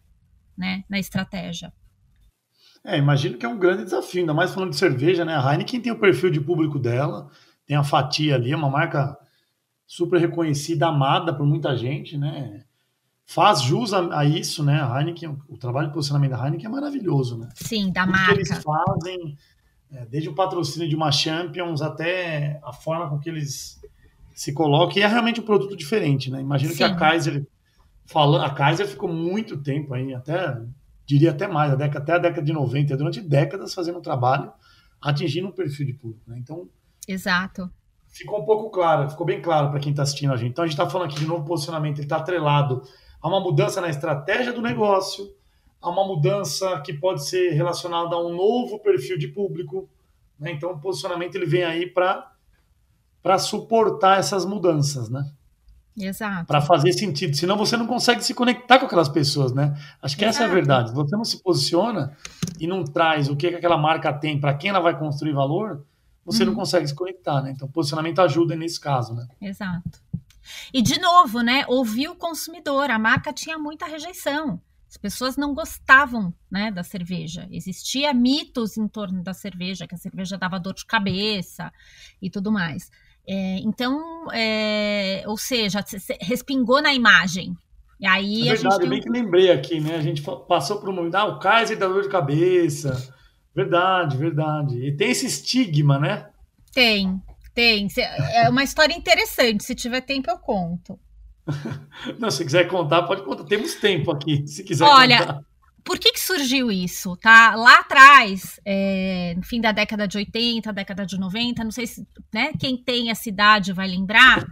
né, 0.56 0.84
na 0.88 1.00
estratégia. 1.00 1.72
É, 2.84 2.96
imagino 2.96 3.36
que 3.36 3.44
é 3.44 3.48
um 3.48 3.58
grande 3.58 3.82
desafio, 3.82 4.20
ainda 4.20 4.32
mais 4.32 4.54
falando 4.54 4.70
de 4.70 4.76
cerveja, 4.76 5.24
né? 5.24 5.34
A 5.34 5.50
Heineken 5.50 5.80
tem 5.80 5.90
o 5.90 5.98
perfil 5.98 6.30
de 6.30 6.40
público 6.40 6.78
dela, 6.78 7.28
tem 7.66 7.76
a 7.76 7.82
fatia 7.82 8.36
ali, 8.36 8.52
é 8.52 8.56
uma 8.56 8.70
marca 8.70 9.18
super 9.84 10.20
reconhecida, 10.20 10.86
amada 10.86 11.36
por 11.36 11.44
muita 11.44 11.76
gente, 11.76 12.16
né? 12.16 12.62
Faz 13.32 13.62
jus 13.62 13.92
a, 13.92 14.18
a 14.18 14.24
isso, 14.24 14.64
né? 14.64 14.82
A 14.82 14.98
Heineken, 14.98 15.38
o 15.48 15.56
trabalho 15.56 15.86
de 15.86 15.94
posicionamento 15.94 16.32
da 16.32 16.44
Heineken 16.44 16.66
é 16.66 16.68
maravilhoso, 16.68 17.38
né? 17.38 17.48
Sim, 17.54 17.92
da 17.92 18.02
Tudo 18.02 18.10
marca. 18.10 18.34
que 18.34 18.40
eles 18.40 18.64
fazem, 18.64 19.38
é, 19.92 20.04
desde 20.06 20.28
o 20.28 20.34
patrocínio 20.34 20.88
de 20.88 20.96
uma 20.96 21.12
Champions 21.12 21.80
até 21.80 22.58
a 22.60 22.72
forma 22.72 23.08
com 23.08 23.20
que 23.20 23.28
eles 23.28 23.80
se 24.34 24.52
colocam, 24.52 24.98
e 24.98 25.02
é 25.02 25.06
realmente 25.06 25.40
um 25.40 25.44
produto 25.44 25.76
diferente, 25.76 26.28
né? 26.28 26.40
Imagino 26.40 26.72
Sim. 26.72 26.78
que 26.78 26.82
a 26.82 26.96
Kaiser, 26.96 27.46
falando, 28.04 28.42
a 28.42 28.50
Kaiser 28.50 28.88
ficou 28.88 29.08
muito 29.08 29.56
tempo 29.58 29.94
aí, 29.94 30.12
até, 30.12 30.60
diria 31.06 31.30
até 31.30 31.46
mais, 31.46 31.70
a 31.72 31.76
década, 31.76 32.00
até 32.00 32.12
a 32.14 32.18
década 32.18 32.42
de 32.42 32.52
90, 32.52 32.96
durante 32.96 33.20
décadas 33.20 33.72
fazendo 33.72 33.98
um 33.98 34.02
trabalho, 34.02 34.50
atingindo 35.00 35.46
um 35.46 35.52
perfil 35.52 35.86
de 35.86 35.92
público, 35.92 36.28
né? 36.28 36.36
Então, 36.36 36.68
Exato. 37.06 37.70
Ficou 38.08 38.42
um 38.42 38.44
pouco 38.44 38.70
claro, 38.70 39.08
ficou 39.08 39.24
bem 39.24 39.40
claro 39.40 39.70
para 39.70 39.78
quem 39.78 39.92
está 39.92 40.02
assistindo 40.02 40.32
a 40.32 40.36
gente. 40.36 40.50
Então 40.50 40.64
a 40.64 40.66
gente 40.66 40.74
está 40.74 40.90
falando 40.90 41.06
aqui 41.06 41.20
de 41.20 41.26
novo 41.26 41.44
posicionamento, 41.44 41.98
ele 41.98 42.06
está 42.06 42.16
atrelado 42.16 42.82
a 43.20 43.28
uma 43.28 43.40
mudança 43.40 43.80
na 43.80 43.88
estratégia 43.88 44.52
do 44.52 44.62
negócio, 44.62 45.32
a 45.80 45.88
uma 45.90 46.06
mudança 46.06 46.80
que 46.80 46.92
pode 46.92 47.26
ser 47.26 47.50
relacionada 47.50 48.14
a 48.14 48.24
um 48.24 48.34
novo 48.34 48.78
perfil 48.78 49.18
de 49.18 49.28
público. 49.28 49.88
Né? 50.38 50.52
Então 50.52 50.72
o 50.72 50.80
posicionamento 50.80 51.34
ele 51.34 51.46
vem 51.46 51.64
aí 51.64 51.86
para 51.86 53.38
suportar 53.38 54.18
essas 54.18 54.44
mudanças, 54.44 55.08
né? 55.08 55.30
Exato. 55.96 56.46
Para 56.46 56.60
fazer 56.60 56.92
sentido. 56.92 57.36
Senão 57.36 57.56
você 57.56 57.76
não 57.76 57.86
consegue 57.86 58.24
se 58.24 58.32
conectar 58.32 58.78
com 58.78 58.86
aquelas 58.86 59.08
pessoas, 59.08 59.52
né? 59.52 59.76
Acho 60.00 60.16
que 60.16 60.24
Exato. 60.24 60.36
essa 60.36 60.44
é 60.44 60.50
a 60.50 60.54
verdade. 60.54 60.92
Você 60.92 61.16
não 61.16 61.24
se 61.24 61.42
posiciona 61.42 62.16
e 62.58 62.66
não 62.66 62.84
traz 62.84 63.28
o 63.28 63.36
que, 63.36 63.48
que 63.48 63.56
aquela 63.56 63.76
marca 63.76 64.12
tem, 64.12 64.40
para 64.40 64.54
quem 64.54 64.70
ela 64.70 64.80
vai 64.80 64.98
construir 64.98 65.32
valor, 65.32 65.84
você 66.24 66.42
uhum. 66.42 66.50
não 66.50 66.54
consegue 66.54 66.86
se 66.86 66.94
conectar, 66.94 67.42
né? 67.42 67.50
Então, 67.50 67.68
posicionamento 67.68 68.20
ajuda 68.20 68.54
nesse 68.54 68.78
caso, 68.78 69.14
né? 69.14 69.26
Exato. 69.40 70.00
E, 70.72 70.82
de 70.82 71.00
novo, 71.00 71.40
né? 71.40 71.64
Ouvir 71.68 72.08
o 72.08 72.16
consumidor. 72.16 72.90
A 72.90 72.98
marca 72.98 73.32
tinha 73.32 73.58
muita 73.58 73.86
rejeição. 73.86 74.60
As 74.88 74.96
pessoas 74.96 75.36
não 75.36 75.54
gostavam 75.54 76.34
né, 76.50 76.70
da 76.70 76.82
cerveja. 76.82 77.46
Existia 77.50 78.12
mitos 78.12 78.76
em 78.76 78.88
torno 78.88 79.22
da 79.22 79.32
cerveja, 79.32 79.86
que 79.86 79.94
a 79.94 79.98
cerveja 79.98 80.36
dava 80.36 80.58
dor 80.58 80.74
de 80.74 80.84
cabeça 80.84 81.72
e 82.20 82.28
tudo 82.28 82.50
mais. 82.50 82.90
É, 83.26 83.58
então, 83.58 84.26
é, 84.32 85.22
ou 85.26 85.36
seja, 85.36 85.84
respingou 86.20 86.82
na 86.82 86.92
imagem. 86.92 87.56
E 88.00 88.06
aí 88.06 88.48
é 88.48 88.54
verdade, 88.54 88.88
bem 88.88 89.00
que 89.00 89.10
lembrei 89.10 89.52
aqui, 89.52 89.78
né? 89.78 89.94
A 89.94 90.00
gente 90.00 90.22
passou 90.48 90.80
por 90.80 90.88
um 90.88 90.92
momento, 90.92 91.14
ah, 91.14 91.26
o 91.26 91.38
Kaiser 91.38 91.78
dá 91.78 91.86
dor 91.86 92.02
de 92.02 92.08
cabeça. 92.08 93.14
Verdade, 93.54 94.16
verdade. 94.16 94.86
E 94.86 94.96
tem 94.96 95.10
esse 95.10 95.26
estigma, 95.26 96.00
né? 96.00 96.30
Tem, 96.72 97.20
tem. 97.60 97.88
É 98.32 98.48
uma 98.48 98.64
história 98.64 98.94
interessante. 98.94 99.64
Se 99.64 99.74
tiver 99.74 100.00
tempo, 100.00 100.30
eu 100.30 100.38
conto. 100.38 100.98
Não, 102.18 102.30
se 102.30 102.44
quiser 102.44 102.66
contar, 102.68 103.02
pode 103.02 103.22
contar. 103.22 103.44
Temos 103.44 103.74
tempo 103.74 104.10
aqui, 104.10 104.46
se 104.46 104.64
quiser 104.64 104.84
Olha, 104.84 105.18
contar. 105.18 105.40
por 105.84 105.98
que, 105.98 106.12
que 106.12 106.20
surgiu 106.20 106.70
isso? 106.70 107.16
Tá? 107.16 107.54
Lá 107.54 107.80
atrás, 107.80 108.58
é, 108.64 109.34
no 109.36 109.42
fim 109.42 109.60
da 109.60 109.72
década 109.72 110.08
de 110.08 110.16
80, 110.16 110.72
década 110.72 111.04
de 111.04 111.18
90, 111.18 111.64
não 111.64 111.70
sei 111.70 111.86
se 111.86 112.06
né, 112.32 112.52
quem 112.58 112.76
tem 112.76 113.10
essa 113.10 113.28
idade 113.28 113.72
vai 113.72 113.88
lembrar, 113.88 114.46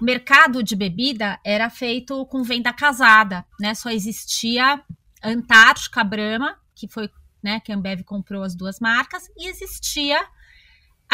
o 0.00 0.04
mercado 0.04 0.62
de 0.62 0.76
bebida 0.76 1.38
era 1.44 1.70
feito 1.70 2.26
com 2.26 2.42
venda 2.42 2.72
casada, 2.72 3.44
né? 3.60 3.74
Só 3.74 3.90
existia 3.90 4.82
Antártica 5.22 6.04
Brahma, 6.04 6.56
que 6.74 6.88
foi 6.88 7.08
né, 7.42 7.60
que 7.60 7.70
a 7.70 7.76
Ambev 7.76 8.02
comprou 8.02 8.42
as 8.42 8.54
duas 8.54 8.80
marcas, 8.80 9.30
e 9.36 9.48
existia 9.48 10.18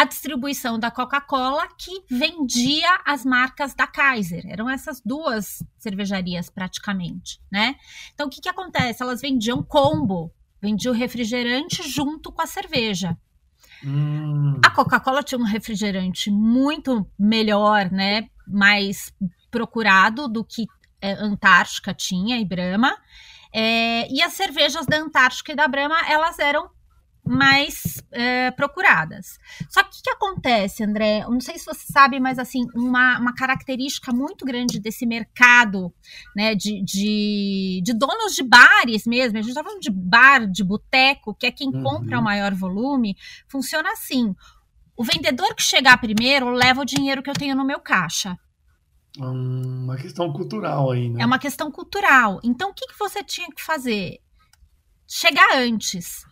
a 0.01 0.05
distribuição 0.05 0.79
da 0.79 0.91
Coca-Cola 0.91 1.69
que 1.77 2.03
vendia 2.09 2.89
as 3.05 3.23
marcas 3.23 3.75
da 3.75 3.87
Kaiser. 3.87 4.47
Eram 4.49 4.67
essas 4.71 5.03
duas 5.05 5.63
cervejarias 5.77 6.49
praticamente, 6.49 7.39
né? 7.53 7.75
Então 8.15 8.27
o 8.27 8.31
que 8.31 8.41
que 8.41 8.49
acontece? 8.49 9.03
Elas 9.03 9.21
vendiam 9.21 9.63
combo, 9.63 10.33
vendiam 10.59 10.95
refrigerante 10.95 11.87
junto 11.87 12.33
com 12.33 12.41
a 12.41 12.47
cerveja. 12.47 13.15
Hum. 13.85 14.59
A 14.65 14.71
Coca-Cola 14.71 15.23
tinha 15.23 15.39
um 15.39 15.45
refrigerante 15.45 16.31
muito 16.31 17.07
melhor, 17.19 17.91
né? 17.91 18.31
Mais 18.49 19.13
procurado 19.51 20.29
do 20.29 20.43
que 20.43 20.67
é, 21.03 21.13
Antártica 21.13 21.93
tinha 21.93 22.39
e 22.39 22.45
Brahma. 22.47 22.97
É, 23.53 24.11
e 24.11 24.23
as 24.23 24.33
cervejas 24.33 24.87
da 24.87 24.97
Antártica 24.97 25.53
e 25.53 25.57
da 25.57 25.69
Brahma, 25.69 26.01
elas 26.09 26.39
eram 26.39 26.71
mais 27.31 28.03
é, 28.11 28.51
procuradas. 28.51 29.39
Só 29.69 29.83
que 29.85 29.99
o 29.99 30.03
que 30.03 30.11
acontece, 30.11 30.83
André? 30.83 31.21
Eu 31.23 31.31
não 31.31 31.41
sei 31.41 31.59
se 31.59 31.65
você 31.65 31.91
sabe, 31.93 32.19
mas 32.19 32.39
assim, 32.39 32.67
uma, 32.75 33.19
uma 33.19 33.35
característica 33.35 34.13
muito 34.13 34.45
grande 34.45 34.81
desse 34.81 35.07
mercado, 35.07 35.95
né, 36.35 36.55
de, 36.55 36.83
de, 36.83 37.81
de 37.85 37.95
donos 37.95 38.35
de 38.35 38.43
bares 38.43 39.07
mesmo, 39.07 39.39
a 39.39 39.43
gente 39.43 39.51
está 39.51 39.63
falando 39.63 39.81
de 39.81 39.91
bar, 39.91 40.47
de 40.47 40.65
boteco, 40.65 41.35
que 41.35 41.47
é 41.47 41.53
quem 41.53 41.69
uhum. 41.69 41.83
compra 41.83 42.19
o 42.19 42.25
maior 42.25 42.53
volume, 42.55 43.17
funciona 43.49 43.93
assim. 43.93 44.35
O 44.97 45.05
vendedor 45.05 45.55
que 45.55 45.63
chegar 45.63 45.99
primeiro 45.99 46.51
leva 46.51 46.83
o 46.83 46.85
dinheiro 46.85 47.23
que 47.23 47.31
eu 47.31 47.35
tenho 47.35 47.57
no 47.57 47.65
meu 47.65 47.81
caixa. 47.81 48.37
Hum, 49.19 49.85
uma 49.85 49.97
questão 49.97 50.33
cultural 50.33 50.91
aí, 50.91 51.09
né? 51.09 51.23
É 51.23 51.27
uma 51.27 51.39
questão 51.39 51.71
cultural. 51.71 52.41
Então, 52.45 52.71
o 52.71 52.75
que, 52.75 52.87
que 52.87 52.99
você 52.99 53.23
tinha 53.23 53.49
que 53.49 53.63
fazer? 53.63 54.19
Chegar 55.09 55.57
antes. 55.57 56.25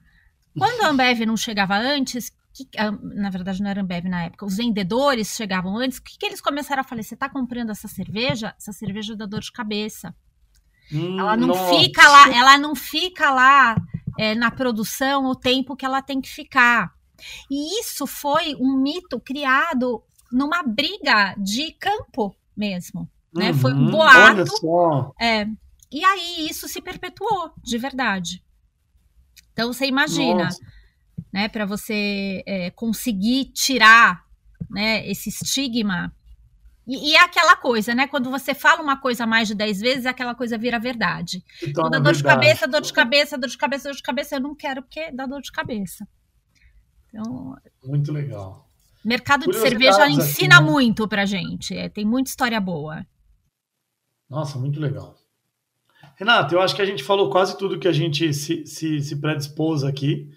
Quando 0.59 0.83
a 0.83 0.89
Ambev 0.89 1.21
não 1.27 1.37
chegava 1.37 1.77
antes, 1.77 2.31
que, 2.53 2.69
ah, 2.77 2.91
na 2.91 3.31
verdade 3.31 3.63
não 3.63 3.71
era 3.71 3.81
Ambev 3.81 4.07
na 4.07 4.25
época, 4.25 4.47
os 4.47 4.57
vendedores 4.57 5.35
chegavam 5.37 5.77
antes, 5.77 5.99
o 5.99 6.03
que, 6.03 6.19
que 6.19 6.27
eles 6.27 6.41
começaram 6.41 6.81
a 6.81 6.85
falar? 6.85 7.03
Você 7.03 7.15
está 7.15 7.29
comprando 7.29 7.71
essa 7.71 7.89
cerveja? 7.89 8.55
Essa 8.59 8.73
cerveja 8.73 9.17
dá 9.17 9.27
dor 9.27 9.41
de 9.41 9.53
cabeça. 9.53 10.15
Hum, 10.93 11.19
ela 11.19 11.37
não 11.37 11.49
nossa. 11.49 11.79
fica 11.79 12.09
lá, 12.09 12.35
ela 12.35 12.59
não 12.59 12.75
fica 12.75 13.31
lá 13.31 13.77
é, 14.19 14.35
na 14.35 14.51
produção 14.51 15.27
o 15.27 15.35
tempo 15.35 15.77
que 15.77 15.85
ela 15.85 16.03
tem 16.03 16.21
que 16.21 16.29
ficar. 16.29 16.93
E 17.51 17.81
isso 17.81 18.07
foi 18.07 18.55
um 18.57 18.77
mito 18.77 19.21
criado 19.21 20.03
numa 20.33 20.63
briga 20.63 21.35
de 21.39 21.73
campo 21.73 22.35
mesmo. 22.57 23.09
Né? 23.33 23.51
Uhum, 23.51 23.59
foi 23.59 23.73
um 23.73 23.91
boato. 23.91 25.15
É, 25.21 25.47
e 25.91 26.05
aí 26.05 26.49
isso 26.49 26.69
se 26.69 26.81
perpetuou, 26.81 27.53
de 27.63 27.79
verdade. 27.79 28.43
Então 29.59 29.73
você 29.73 29.87
imagina, 29.87 30.45
Nossa. 30.45 30.61
né, 31.33 31.49
para 31.49 31.67
você 31.67 32.45
é, 32.47 32.71
conseguir 32.71 33.47
tirar 33.47 34.25
né, 34.71 35.05
esse 35.11 35.31
estigma. 35.31 36.15
E, 36.87 37.11
e, 37.11 37.17
é 37.17 37.25
aquela 37.25 37.57
coisa, 37.57 37.93
né? 37.93 38.07
Quando 38.07 38.31
você 38.31 38.55
fala 38.55 38.81
uma 38.81 39.01
coisa 39.01 39.27
mais 39.27 39.49
de 39.49 39.57
10 39.57 39.81
vezes, 39.81 40.07
aquela 40.07 40.33
coisa 40.33 40.57
vira 40.57 40.79
verdade. 40.79 41.45
Então, 41.61 41.91
dá 41.91 41.99
dor 41.99 42.15
de 42.15 42.23
cabeça, 42.23 42.69
dor 42.69 42.81
de 42.81 42.93
cabeça, 42.93 43.37
dor 43.37 43.49
de 43.49 43.59
cabeça, 43.59 43.89
dor 43.89 43.97
de 43.97 44.03
cabeça. 44.03 44.37
Eu 44.37 44.41
não 44.41 44.55
quero 44.55 44.81
porque 44.81 45.11
dá 45.11 45.27
dor 45.27 45.43
de 45.43 45.51
cabeça. 45.51 46.07
Então, 47.09 47.57
Muito 47.83 48.13
legal. 48.13 48.71
Mercado 49.05 49.45
de 49.51 49.59
cerveja 49.59 50.09
ensina 50.09 50.55
aqui, 50.59 50.65
né? 50.65 50.71
muito 50.71 51.09
pra 51.09 51.27
gente. 51.27 51.77
É, 51.77 51.89
tem 51.89 52.05
muita 52.05 52.31
história 52.31 52.61
boa. 52.61 53.05
Nossa, 54.31 54.57
muito 54.57 54.79
legal. 54.79 55.18
Renato, 56.19 56.53
eu 56.53 56.61
acho 56.61 56.75
que 56.75 56.83
a 56.83 56.85
gente 56.85 57.05
falou 57.05 57.31
quase 57.31 57.57
tudo 57.57 57.79
que 57.79 57.87
a 57.87 57.93
gente 57.93 58.35
se, 58.35 58.67
se, 58.67 59.01
se 59.01 59.21
predispôs 59.21 59.85
aqui. 59.85 60.29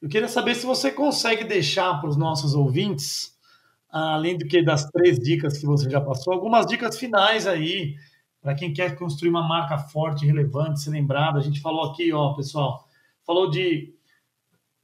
Eu 0.00 0.08
queria 0.08 0.28
saber 0.28 0.54
se 0.54 0.64
você 0.64 0.92
consegue 0.92 1.42
deixar 1.42 2.00
para 2.00 2.08
os 2.08 2.16
nossos 2.16 2.54
ouvintes, 2.54 3.36
além 3.90 4.38
do 4.38 4.46
que 4.46 4.62
das 4.62 4.88
três 4.90 5.18
dicas 5.18 5.58
que 5.58 5.66
você 5.66 5.90
já 5.90 6.00
passou, 6.00 6.32
algumas 6.32 6.66
dicas 6.66 6.96
finais 6.96 7.48
aí 7.48 7.96
para 8.40 8.54
quem 8.54 8.72
quer 8.72 8.96
construir 8.96 9.30
uma 9.30 9.42
marca 9.42 9.76
forte, 9.76 10.24
relevante, 10.24 10.80
ser 10.80 10.90
lembrado. 10.90 11.36
A 11.36 11.42
gente 11.42 11.60
falou 11.60 11.90
aqui, 11.90 12.12
ó, 12.12 12.34
pessoal, 12.34 12.86
falou 13.26 13.50
de, 13.50 13.92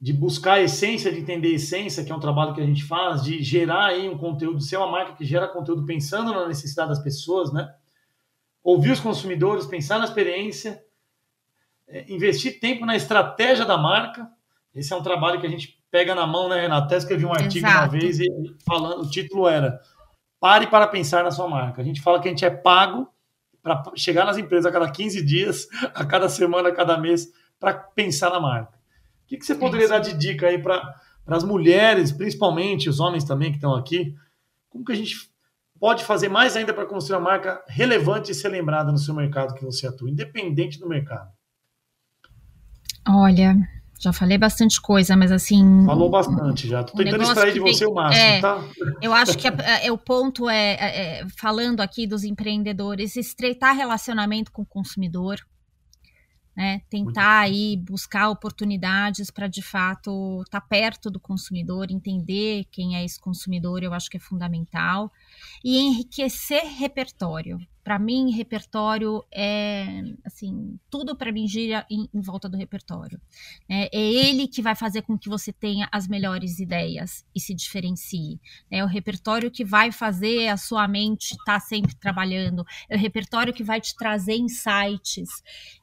de 0.01 0.11
buscar 0.11 0.55
a 0.55 0.63
essência, 0.63 1.13
de 1.13 1.19
entender 1.21 1.47
a 1.47 1.55
essência, 1.55 2.03
que 2.03 2.11
é 2.11 2.15
um 2.15 2.19
trabalho 2.19 2.53
que 2.53 2.59
a 2.59 2.65
gente 2.65 2.83
faz, 2.83 3.23
de 3.23 3.41
gerar 3.41 3.85
aí 3.85 4.09
um 4.09 4.17
conteúdo, 4.17 4.59
ser 4.59 4.75
uma 4.75 4.91
marca 4.91 5.13
que 5.13 5.23
gera 5.23 5.47
conteúdo 5.47 5.85
pensando 5.85 6.33
na 6.33 6.45
necessidade 6.45 6.89
das 6.89 6.99
pessoas, 6.99 7.53
né? 7.53 7.73
Ouvir 8.65 8.91
os 8.91 8.99
consumidores, 8.99 9.67
pensar 9.67 9.99
na 9.99 10.05
experiência, 10.05 10.83
é, 11.87 12.11
investir 12.11 12.59
tempo 12.59 12.83
na 12.83 12.95
estratégia 12.95 13.63
da 13.63 13.77
marca. 13.77 14.27
Esse 14.73 14.91
é 14.91 14.95
um 14.95 15.03
trabalho 15.03 15.39
que 15.39 15.45
a 15.45 15.49
gente 15.49 15.79
pega 15.91 16.15
na 16.15 16.25
mão, 16.25 16.49
né, 16.49 16.61
Renato? 16.61 16.87
Até 16.87 16.97
escrevi 16.97 17.25
um 17.25 17.31
artigo 17.31 17.67
Exato. 17.67 17.83
uma 17.83 17.87
vez 17.87 18.19
e 18.19 18.25
falando, 18.65 19.03
o 19.03 19.09
título 19.09 19.47
era 19.47 19.79
Pare 20.39 20.65
para 20.65 20.87
pensar 20.87 21.23
na 21.23 21.29
sua 21.29 21.47
marca. 21.47 21.79
A 21.79 21.85
gente 21.85 22.01
fala 22.01 22.19
que 22.19 22.27
a 22.27 22.31
gente 22.31 22.43
é 22.43 22.49
pago 22.49 23.07
para 23.61 23.83
chegar 23.95 24.25
nas 24.25 24.37
empresas 24.37 24.65
a 24.65 24.71
cada 24.71 24.91
15 24.91 25.23
dias, 25.23 25.67
a 25.93 26.03
cada 26.03 26.27
semana, 26.27 26.69
a 26.69 26.73
cada 26.73 26.97
mês, 26.97 27.31
para 27.59 27.71
pensar 27.71 28.31
na 28.31 28.39
marca. 28.39 28.73
O 29.23 29.27
que, 29.27 29.37
que 29.37 29.45
você 29.45 29.53
poderia 29.53 29.85
é 29.85 29.89
dar 29.89 29.99
de 29.99 30.13
dica 30.15 30.47
aí 30.47 30.57
para 30.57 30.95
as 31.27 31.43
mulheres, 31.43 32.11
principalmente 32.11 32.89
os 32.89 32.99
homens 32.99 33.23
também 33.23 33.51
que 33.51 33.57
estão 33.57 33.75
aqui? 33.75 34.15
Como 34.69 34.83
que 34.83 34.91
a 34.91 34.95
gente 34.95 35.29
pode 35.79 36.03
fazer 36.03 36.29
mais 36.29 36.55
ainda 36.55 36.73
para 36.73 36.85
construir 36.85 37.17
uma 37.17 37.29
marca 37.29 37.63
relevante 37.67 38.31
e 38.31 38.35
ser 38.35 38.49
lembrada 38.49 38.91
no 38.91 38.97
seu 38.97 39.13
mercado 39.13 39.53
que 39.53 39.63
você 39.63 39.87
atua, 39.87 40.09
independente 40.09 40.79
do 40.79 40.87
mercado? 40.87 41.29
Olha, 43.07 43.55
já 43.99 44.11
falei 44.11 44.37
bastante 44.37 44.81
coisa, 44.81 45.15
mas 45.15 45.31
assim. 45.31 45.85
Falou 45.85 46.09
bastante 46.09 46.67
já. 46.67 46.83
Tô 46.83 46.97
tentando 46.97 47.23
extrair 47.23 47.53
de 47.53 47.59
você 47.59 47.85
vem, 47.85 47.93
o 47.93 47.95
máximo, 47.95 48.23
é, 48.23 48.41
tá? 48.41 48.63
Eu 49.01 49.13
acho 49.13 49.37
que 49.37 49.47
é, 49.47 49.87
é, 49.87 49.91
o 49.91 49.97
ponto 49.97 50.49
é, 50.49 50.73
é, 50.73 51.19
é, 51.19 51.27
falando 51.37 51.81
aqui 51.81 52.05
dos 52.05 52.23
empreendedores, 52.23 53.15
estreitar 53.15 53.75
relacionamento 53.75 54.51
com 54.51 54.63
o 54.63 54.65
consumidor, 54.65 55.39
né? 56.55 56.81
Tentar 56.89 57.39
aí 57.41 57.75
buscar 57.77 58.29
oportunidades 58.29 59.29
para 59.29 59.47
de 59.47 59.61
fato 59.61 60.41
estar 60.43 60.61
tá 60.61 60.67
perto 60.67 61.11
do 61.11 61.19
consumidor, 61.19 61.91
entender 61.91 62.65
quem 62.71 62.95
é 62.95 63.03
esse 63.03 63.19
consumidor, 63.19 63.83
eu 63.83 63.93
acho 63.93 64.09
que 64.09 64.17
é 64.17 64.19
fundamental 64.19 65.11
e 65.63 65.77
enriquecer 65.77 66.63
repertório 66.65 67.59
para 67.85 67.99
mim, 67.99 68.31
repertório 68.31 69.23
é 69.31 69.85
assim, 70.25 70.79
tudo 70.89 71.15
para 71.15 71.31
mim 71.31 71.47
gira 71.47 71.85
em, 71.87 72.09
em, 72.11 72.19
volta 72.19 72.49
do 72.49 72.57
repertório. 72.57 73.21
É, 73.69 73.95
é, 73.95 74.01
ele 74.01 74.47
que 74.47 74.59
vai 74.59 74.73
fazer 74.73 75.03
com 75.03 75.15
que 75.15 75.29
você 75.29 75.53
tenha 75.53 75.87
as 75.91 76.07
melhores 76.07 76.57
ideias 76.59 77.23
e 77.35 77.39
se 77.39 77.53
diferencie. 77.53 78.41
É 78.71 78.83
o 78.83 78.87
repertório 78.87 79.51
que 79.51 79.63
vai 79.63 79.91
fazer 79.91 80.47
a 80.47 80.57
sua 80.57 80.87
mente 80.87 81.33
estar 81.33 81.45
tá 81.45 81.59
sempre 81.59 81.93
trabalhando. 81.93 82.65
É 82.89 82.95
o 82.95 82.99
repertório 82.99 83.53
que 83.53 83.63
vai 83.63 83.79
te 83.79 83.95
trazer 83.95 84.35
insights. 84.35 85.29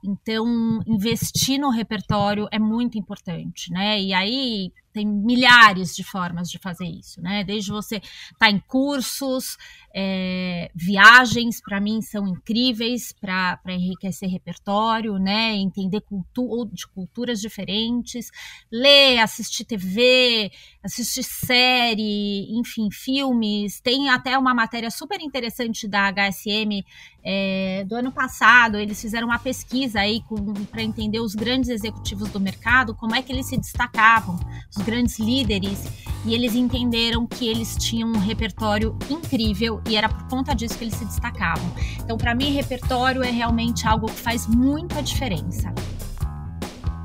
Então, 0.05 0.83
investir 0.89 1.57
no 1.57 1.71
repertório 1.71 2.49
é 2.51 2.59
muito 2.59 2.99
importante, 2.99 3.71
né? 3.71 4.03
E 4.03 4.13
aí 4.13 4.73
tem 4.93 5.07
milhares 5.07 5.95
de 5.95 6.05
formas 6.05 6.49
de 6.49 6.59
fazer 6.59 6.87
isso, 6.87 7.21
né? 7.21 7.43
Desde 7.45 7.71
você 7.71 7.97
estar 7.97 8.37
tá 8.39 8.51
em 8.51 8.61
cursos, 8.61 9.57
é, 9.95 10.71
viagens, 10.75 11.61
para 11.61 11.81
mim, 11.81 12.01
são 12.01 12.27
incríveis 12.27 13.13
para 13.13 13.61
enriquecer 13.69 14.29
repertório, 14.29 15.19
né? 15.19 15.55
Entender 15.55 16.01
cultu 16.01 16.67
de 16.73 16.87
culturas 16.87 17.41
diferentes, 17.41 18.31
ler, 18.71 19.19
assistir 19.19 19.65
TV, 19.65 20.51
assistir 20.83 21.23
série, 21.23 22.49
enfim, 22.59 22.91
filmes. 22.91 23.81
Tem 23.81 24.09
até 24.09 24.39
uma 24.39 24.55
matéria 24.55 24.91
super 24.91 25.21
interessante 25.21 25.89
da 25.89 26.11
HSM 26.13 26.85
é, 27.25 27.85
do 27.87 27.95
ano 27.95 28.11
passado. 28.11 28.77
Eles 28.77 29.01
fizeram 29.01 29.27
uma 29.27 29.39
pesquisa 29.39 30.01
aí 30.01 30.23
para 30.71 30.83
entender 30.83 31.21
os 31.21 31.35
grandes 31.35 31.71
executivos 31.71 32.29
do 32.31 32.41
mercado, 32.41 32.95
como 32.95 33.15
é 33.15 33.23
que 33.23 33.33
eles 33.33 33.47
se 33.47 33.57
destacavam, 33.57 34.39
os 34.75 34.83
grandes 34.83 35.19
líderes, 35.19 35.85
e 36.25 36.35
eles 36.35 36.55
entenderam 36.55 37.27
que 37.27 37.49
eles 37.49 37.77
tinham 37.77 38.09
um 38.09 38.19
repertório 38.19 38.97
incrível 39.11 39.81
e 39.89 39.97
era 39.97 40.09
por 40.09 40.29
conta 40.29 40.55
disso 40.55 40.77
que 40.77 40.85
eles 40.85 40.95
se 40.95 41.05
destacavam. 41.05 41.71
Então, 42.01 42.17
para 42.17 42.35
mim, 42.35 42.53
repertório 42.53 43.23
é 43.23 43.31
realmente 43.31 43.87
algo 43.87 44.07
que 44.07 44.21
faz 44.21 44.47
muita 44.47 45.03
diferença. 45.03 45.73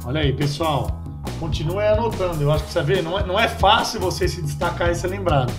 Olha 0.05 0.21
aí, 0.21 0.33
pessoal, 0.33 1.01
continue 1.39 1.85
anotando. 1.85 2.41
Eu 2.41 2.51
acho 2.51 2.63
que 2.63 2.71
você 2.71 2.83
vê, 2.83 3.01
não 3.01 3.19
é, 3.19 3.25
não 3.25 3.39
é 3.39 3.47
fácil 3.47 3.99
você 3.99 4.27
se 4.27 4.41
destacar 4.41 4.89
e 4.89 4.95
ser 4.95 5.07
lembrado. 5.07 5.51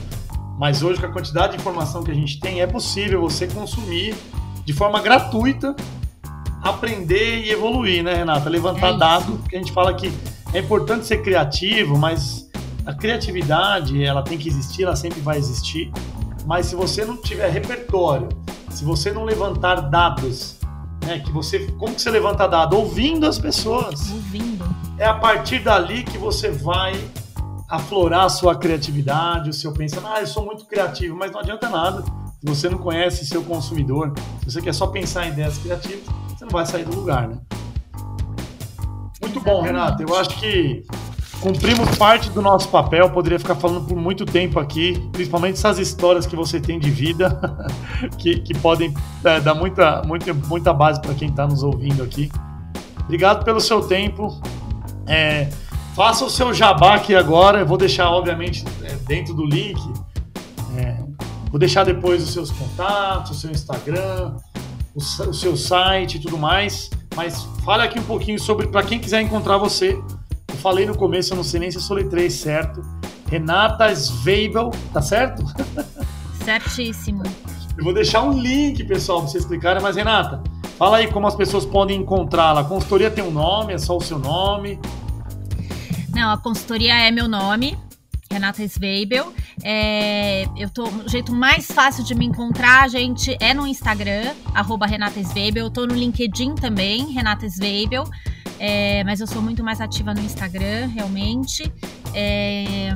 Mas 0.58 0.82
hoje, 0.82 1.00
com 1.00 1.06
a 1.06 1.12
quantidade 1.12 1.52
de 1.52 1.60
informação 1.60 2.02
que 2.02 2.10
a 2.10 2.14
gente 2.14 2.40
tem, 2.40 2.60
é 2.60 2.66
possível 2.66 3.20
você 3.20 3.46
consumir 3.46 4.14
de 4.68 4.74
forma 4.74 5.00
gratuita, 5.00 5.74
aprender 6.62 7.38
e 7.38 7.50
evoluir, 7.50 8.04
né, 8.04 8.12
Renata? 8.12 8.50
Levantar 8.50 8.92
é 8.92 8.98
dado, 8.98 9.38
que 9.48 9.56
a 9.56 9.58
gente 9.58 9.72
fala 9.72 9.94
que 9.94 10.12
é 10.52 10.58
importante 10.58 11.06
ser 11.06 11.22
criativo, 11.22 11.96
mas 11.96 12.50
a 12.84 12.92
criatividade, 12.92 14.04
ela 14.04 14.22
tem 14.22 14.36
que 14.36 14.46
existir, 14.46 14.82
ela 14.82 14.94
sempre 14.94 15.22
vai 15.22 15.38
existir. 15.38 15.90
Mas 16.44 16.66
se 16.66 16.76
você 16.76 17.02
não 17.02 17.16
tiver 17.16 17.48
repertório, 17.48 18.28
se 18.68 18.84
você 18.84 19.10
não 19.10 19.24
levantar 19.24 19.76
dados, 19.88 20.58
né, 21.02 21.18
que 21.20 21.32
você, 21.32 21.60
como 21.78 21.94
que 21.94 22.02
você 22.02 22.10
levanta 22.10 22.46
dado? 22.46 22.76
Ouvindo 22.76 23.26
as 23.26 23.38
pessoas. 23.38 24.10
Ouvindo. 24.10 24.68
É 24.98 25.06
a 25.06 25.14
partir 25.14 25.60
dali 25.60 26.02
que 26.02 26.18
você 26.18 26.50
vai 26.50 26.92
aflorar 27.70 28.26
a 28.26 28.28
sua 28.28 28.54
criatividade, 28.54 29.48
o 29.48 29.52
seu 29.54 29.72
pensamento. 29.72 30.12
Ah, 30.14 30.20
eu 30.20 30.26
sou 30.26 30.44
muito 30.44 30.66
criativo, 30.66 31.16
mas 31.16 31.32
não 31.32 31.40
adianta 31.40 31.70
nada. 31.70 32.27
Se 32.40 32.46
você 32.46 32.68
não 32.68 32.78
conhece 32.78 33.26
seu 33.26 33.42
consumidor, 33.42 34.12
se 34.40 34.52
você 34.52 34.62
quer 34.62 34.72
só 34.72 34.86
pensar 34.86 35.26
em 35.26 35.32
ideias 35.32 35.58
criativas, 35.58 36.04
você 36.28 36.44
não 36.44 36.52
vai 36.52 36.64
sair 36.64 36.84
do 36.84 36.94
lugar, 36.94 37.26
né? 37.26 37.38
Muito 39.20 39.40
bom, 39.40 39.60
Renato. 39.60 40.00
Eu 40.04 40.16
acho 40.16 40.38
que 40.38 40.84
cumprimos 41.40 41.96
parte 41.98 42.30
do 42.30 42.40
nosso 42.40 42.68
papel. 42.68 43.10
Poderia 43.10 43.40
ficar 43.40 43.56
falando 43.56 43.86
por 43.86 43.96
muito 43.96 44.24
tempo 44.24 44.60
aqui, 44.60 44.96
principalmente 45.10 45.54
essas 45.54 45.80
histórias 45.80 46.26
que 46.26 46.36
você 46.36 46.60
tem 46.60 46.78
de 46.78 46.90
vida, 46.90 47.40
que, 48.16 48.38
que 48.38 48.54
podem 48.54 48.94
é, 49.24 49.40
dar 49.40 49.54
muita, 49.54 50.02
muita, 50.06 50.32
muita 50.32 50.72
base 50.72 51.00
para 51.00 51.14
quem 51.14 51.30
está 51.30 51.44
nos 51.44 51.64
ouvindo 51.64 52.04
aqui. 52.04 52.30
Obrigado 53.02 53.44
pelo 53.44 53.60
seu 53.60 53.80
tempo. 53.80 54.40
É, 55.08 55.48
faça 55.96 56.24
o 56.24 56.30
seu 56.30 56.54
jabá 56.54 56.94
aqui 56.94 57.16
agora. 57.16 57.58
Eu 57.58 57.66
vou 57.66 57.76
deixar, 57.76 58.08
obviamente, 58.10 58.64
é, 58.84 58.94
dentro 59.08 59.34
do 59.34 59.44
link. 59.44 59.80
É, 60.76 61.07
vou 61.50 61.58
deixar 61.58 61.84
depois 61.84 62.22
os 62.22 62.32
seus 62.32 62.50
contatos, 62.50 63.32
o 63.32 63.34
seu 63.34 63.50
Instagram, 63.50 64.36
o, 64.94 64.98
o 64.98 65.34
seu 65.34 65.56
site 65.56 66.16
e 66.16 66.20
tudo 66.20 66.38
mais. 66.38 66.90
Mas 67.14 67.48
fale 67.64 67.82
aqui 67.82 67.98
um 67.98 68.04
pouquinho 68.04 68.38
sobre 68.38 68.68
para 68.68 68.82
quem 68.82 68.98
quiser 68.98 69.20
encontrar 69.20 69.56
você. 69.58 70.00
Eu 70.48 70.56
falei 70.56 70.86
no 70.86 70.96
começo, 70.96 71.32
eu 71.32 71.36
não 71.36 71.44
sei 71.44 71.60
nem 71.60 71.70
se 71.70 71.76
eu 71.76 71.82
soletrei 71.82 72.30
certo. 72.30 72.82
Renata 73.28 73.90
Sveibel, 73.92 74.70
tá 74.92 75.02
certo? 75.02 75.44
Certíssimo. 76.44 77.22
Eu 77.76 77.84
vou 77.84 77.92
deixar 77.92 78.22
um 78.22 78.32
link, 78.32 78.82
pessoal, 78.84 79.20
para 79.20 79.28
vocês 79.28 79.44
clicarem. 79.44 79.82
Mas, 79.82 79.96
Renata, 79.96 80.42
fala 80.78 80.96
aí 80.96 81.06
como 81.08 81.26
as 81.26 81.34
pessoas 81.34 81.64
podem 81.64 82.00
encontrá-la. 82.00 82.62
A 82.62 82.64
consultoria 82.64 83.10
tem 83.10 83.22
um 83.22 83.30
nome, 83.30 83.74
é 83.74 83.78
só 83.78 83.96
o 83.96 84.00
seu 84.00 84.18
nome? 84.18 84.80
Não, 86.14 86.32
a 86.32 86.38
consultoria 86.38 86.94
é 86.94 87.10
meu 87.10 87.28
nome, 87.28 87.78
Renata 88.30 88.62
Sveibel. 88.64 89.32
É, 89.62 90.44
eu 90.56 90.68
tô, 90.70 90.88
o 90.88 91.08
jeito 91.08 91.34
mais 91.34 91.66
fácil 91.66 92.04
de 92.04 92.14
me 92.14 92.26
encontrar, 92.26 92.88
gente, 92.88 93.36
é 93.40 93.54
no 93.54 93.66
Instagram, 93.66 94.34
Renata 94.86 95.20
Sveibel. 95.20 95.66
Eu 95.66 95.70
tô 95.70 95.86
no 95.86 95.94
LinkedIn 95.94 96.54
também, 96.54 97.12
Renata 97.12 97.46
Sveibel. 97.46 98.04
É, 98.58 99.04
mas 99.04 99.20
eu 99.20 99.26
sou 99.26 99.40
muito 99.40 99.62
mais 99.62 99.80
ativa 99.80 100.12
no 100.12 100.20
Instagram, 100.20 100.88
realmente. 100.88 101.72
É, 102.14 102.90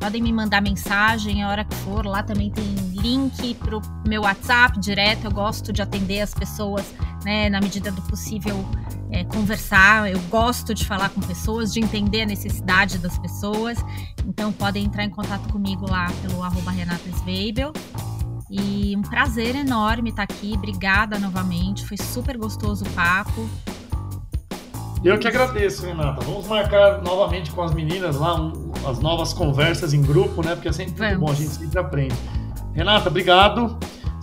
podem 0.00 0.22
me 0.22 0.32
mandar 0.32 0.60
mensagem 0.60 1.42
a 1.42 1.48
hora 1.48 1.64
que 1.64 1.74
for. 1.76 2.06
Lá 2.06 2.22
também 2.22 2.50
tem 2.50 2.64
link 2.92 3.54
pro 3.54 3.80
meu 4.06 4.22
WhatsApp 4.22 4.78
direto. 4.80 5.24
Eu 5.24 5.30
gosto 5.30 5.72
de 5.72 5.82
atender 5.82 6.20
as 6.20 6.32
pessoas, 6.34 6.92
né, 7.24 7.48
na 7.48 7.60
medida 7.60 7.90
do 7.90 8.02
possível, 8.02 8.64
é, 9.12 9.24
conversar. 9.24 10.10
Eu 10.10 10.18
gosto 10.22 10.74
de 10.74 10.84
falar 10.84 11.10
com 11.10 11.20
pessoas, 11.20 11.72
de 11.72 11.80
entender 11.80 12.22
a 12.22 12.26
necessidade 12.26 12.98
das 12.98 13.18
pessoas. 13.18 13.78
Então 14.26 14.50
podem 14.52 14.84
entrar 14.84 15.04
em 15.04 15.10
contato 15.10 15.52
comigo 15.52 15.88
lá 15.88 16.10
pelo 16.22 16.42
arroba 16.42 16.70
Renata 16.70 17.08
Sveibel. 17.10 17.72
E 18.50 18.94
um 18.96 19.02
prazer 19.02 19.54
enorme 19.54 20.10
estar 20.10 20.24
aqui. 20.24 20.54
Obrigada 20.54 21.18
novamente. 21.18 21.86
Foi 21.86 21.96
super 21.96 22.36
gostoso 22.36 22.84
o 22.84 22.90
papo. 22.90 23.48
Eu 25.04 25.18
que 25.18 25.26
agradeço, 25.26 25.84
Renata. 25.84 26.24
Vamos 26.24 26.46
marcar 26.46 27.02
novamente 27.02 27.50
com 27.50 27.62
as 27.62 27.74
meninas 27.74 28.16
lá 28.16 28.40
um, 28.40 28.72
as 28.86 29.00
novas 29.00 29.32
conversas 29.32 29.92
em 29.92 30.00
grupo, 30.00 30.44
né? 30.44 30.54
Porque 30.54 30.68
é 30.68 30.72
sempre 30.72 31.06
muito 31.06 31.20
bom, 31.20 31.30
a 31.30 31.34
gente 31.34 31.50
sempre 31.50 31.78
aprende. 31.78 32.14
Renata, 32.72 33.08
obrigado. 33.08 33.76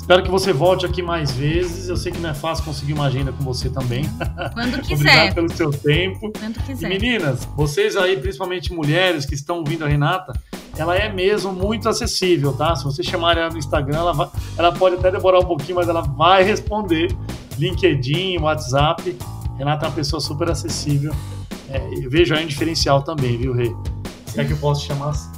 Espero 0.10 0.24
que 0.24 0.32
você 0.32 0.52
volte 0.52 0.88
aqui 0.88 1.04
mais 1.04 1.30
vezes. 1.30 1.88
Eu 1.88 1.96
sei 1.96 2.12
que 2.12 2.18
não 2.18 2.32
é 2.32 2.34
fácil 2.34 2.66
conseguir 2.66 2.94
uma 2.94 3.06
agenda 3.06 3.32
com 3.32 3.44
você 3.44 3.70
também. 3.70 4.10
Quando 4.56 4.82
quiser. 4.82 4.96
Obrigado 4.96 5.36
pelo 5.36 5.52
seu 5.52 5.70
tempo. 5.70 6.32
Quando 6.32 6.60
quiser. 6.64 6.88
E 6.88 7.00
meninas, 7.00 7.46
vocês 7.56 7.96
aí, 7.96 8.18
principalmente 8.18 8.74
mulheres 8.74 9.24
que 9.24 9.36
estão 9.36 9.60
ouvindo 9.60 9.86
a 9.86 9.88
Renata, 9.88 10.34
ela 10.76 10.96
é 10.96 11.14
mesmo 11.14 11.54
muito 11.54 11.88
acessível, 11.88 12.54
tá? 12.54 12.76
Se 12.76 12.86
você 12.86 13.04
chamar 13.04 13.38
ela 13.38 13.52
no 13.52 13.60
Instagram, 13.60 14.00
ela, 14.00 14.12
vai, 14.12 14.28
ela 14.58 14.72
pode 14.72 14.96
até 14.96 15.12
demorar 15.12 15.42
um 15.42 15.46
pouquinho, 15.46 15.76
mas 15.76 15.88
ela 15.88 16.02
vai 16.02 16.42
responder. 16.42 17.16
LinkedIn, 17.60 18.40
WhatsApp. 18.40 19.16
Renata 19.60 19.86
é 19.86 19.90
uma 19.90 19.96
pessoa 19.96 20.20
super 20.20 20.50
acessível. 20.50 21.14
É, 21.70 21.88
eu 22.04 22.10
vejo 22.10 22.34
aí 22.34 22.44
um 22.44 22.48
diferencial 22.48 23.04
também, 23.04 23.38
viu, 23.38 23.54
Rei? 23.54 23.72
Se 24.26 24.42
é 24.42 24.44
que 24.44 24.54
eu 24.54 24.58
posso 24.58 24.88
chamar 24.88 25.10
assim. 25.10 25.30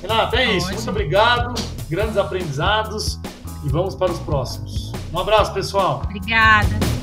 Renata, 0.00 0.36
é 0.36 0.56
isso. 0.56 0.68
Muito 0.68 0.90
obrigado. 0.90 1.54
Grandes 1.90 2.16
aprendizados. 2.16 3.20
E 3.64 3.68
vamos 3.68 3.94
para 3.94 4.12
os 4.12 4.18
próximos. 4.18 4.92
Um 5.12 5.18
abraço, 5.18 5.52
pessoal. 5.52 6.02
Obrigada. 6.04 7.01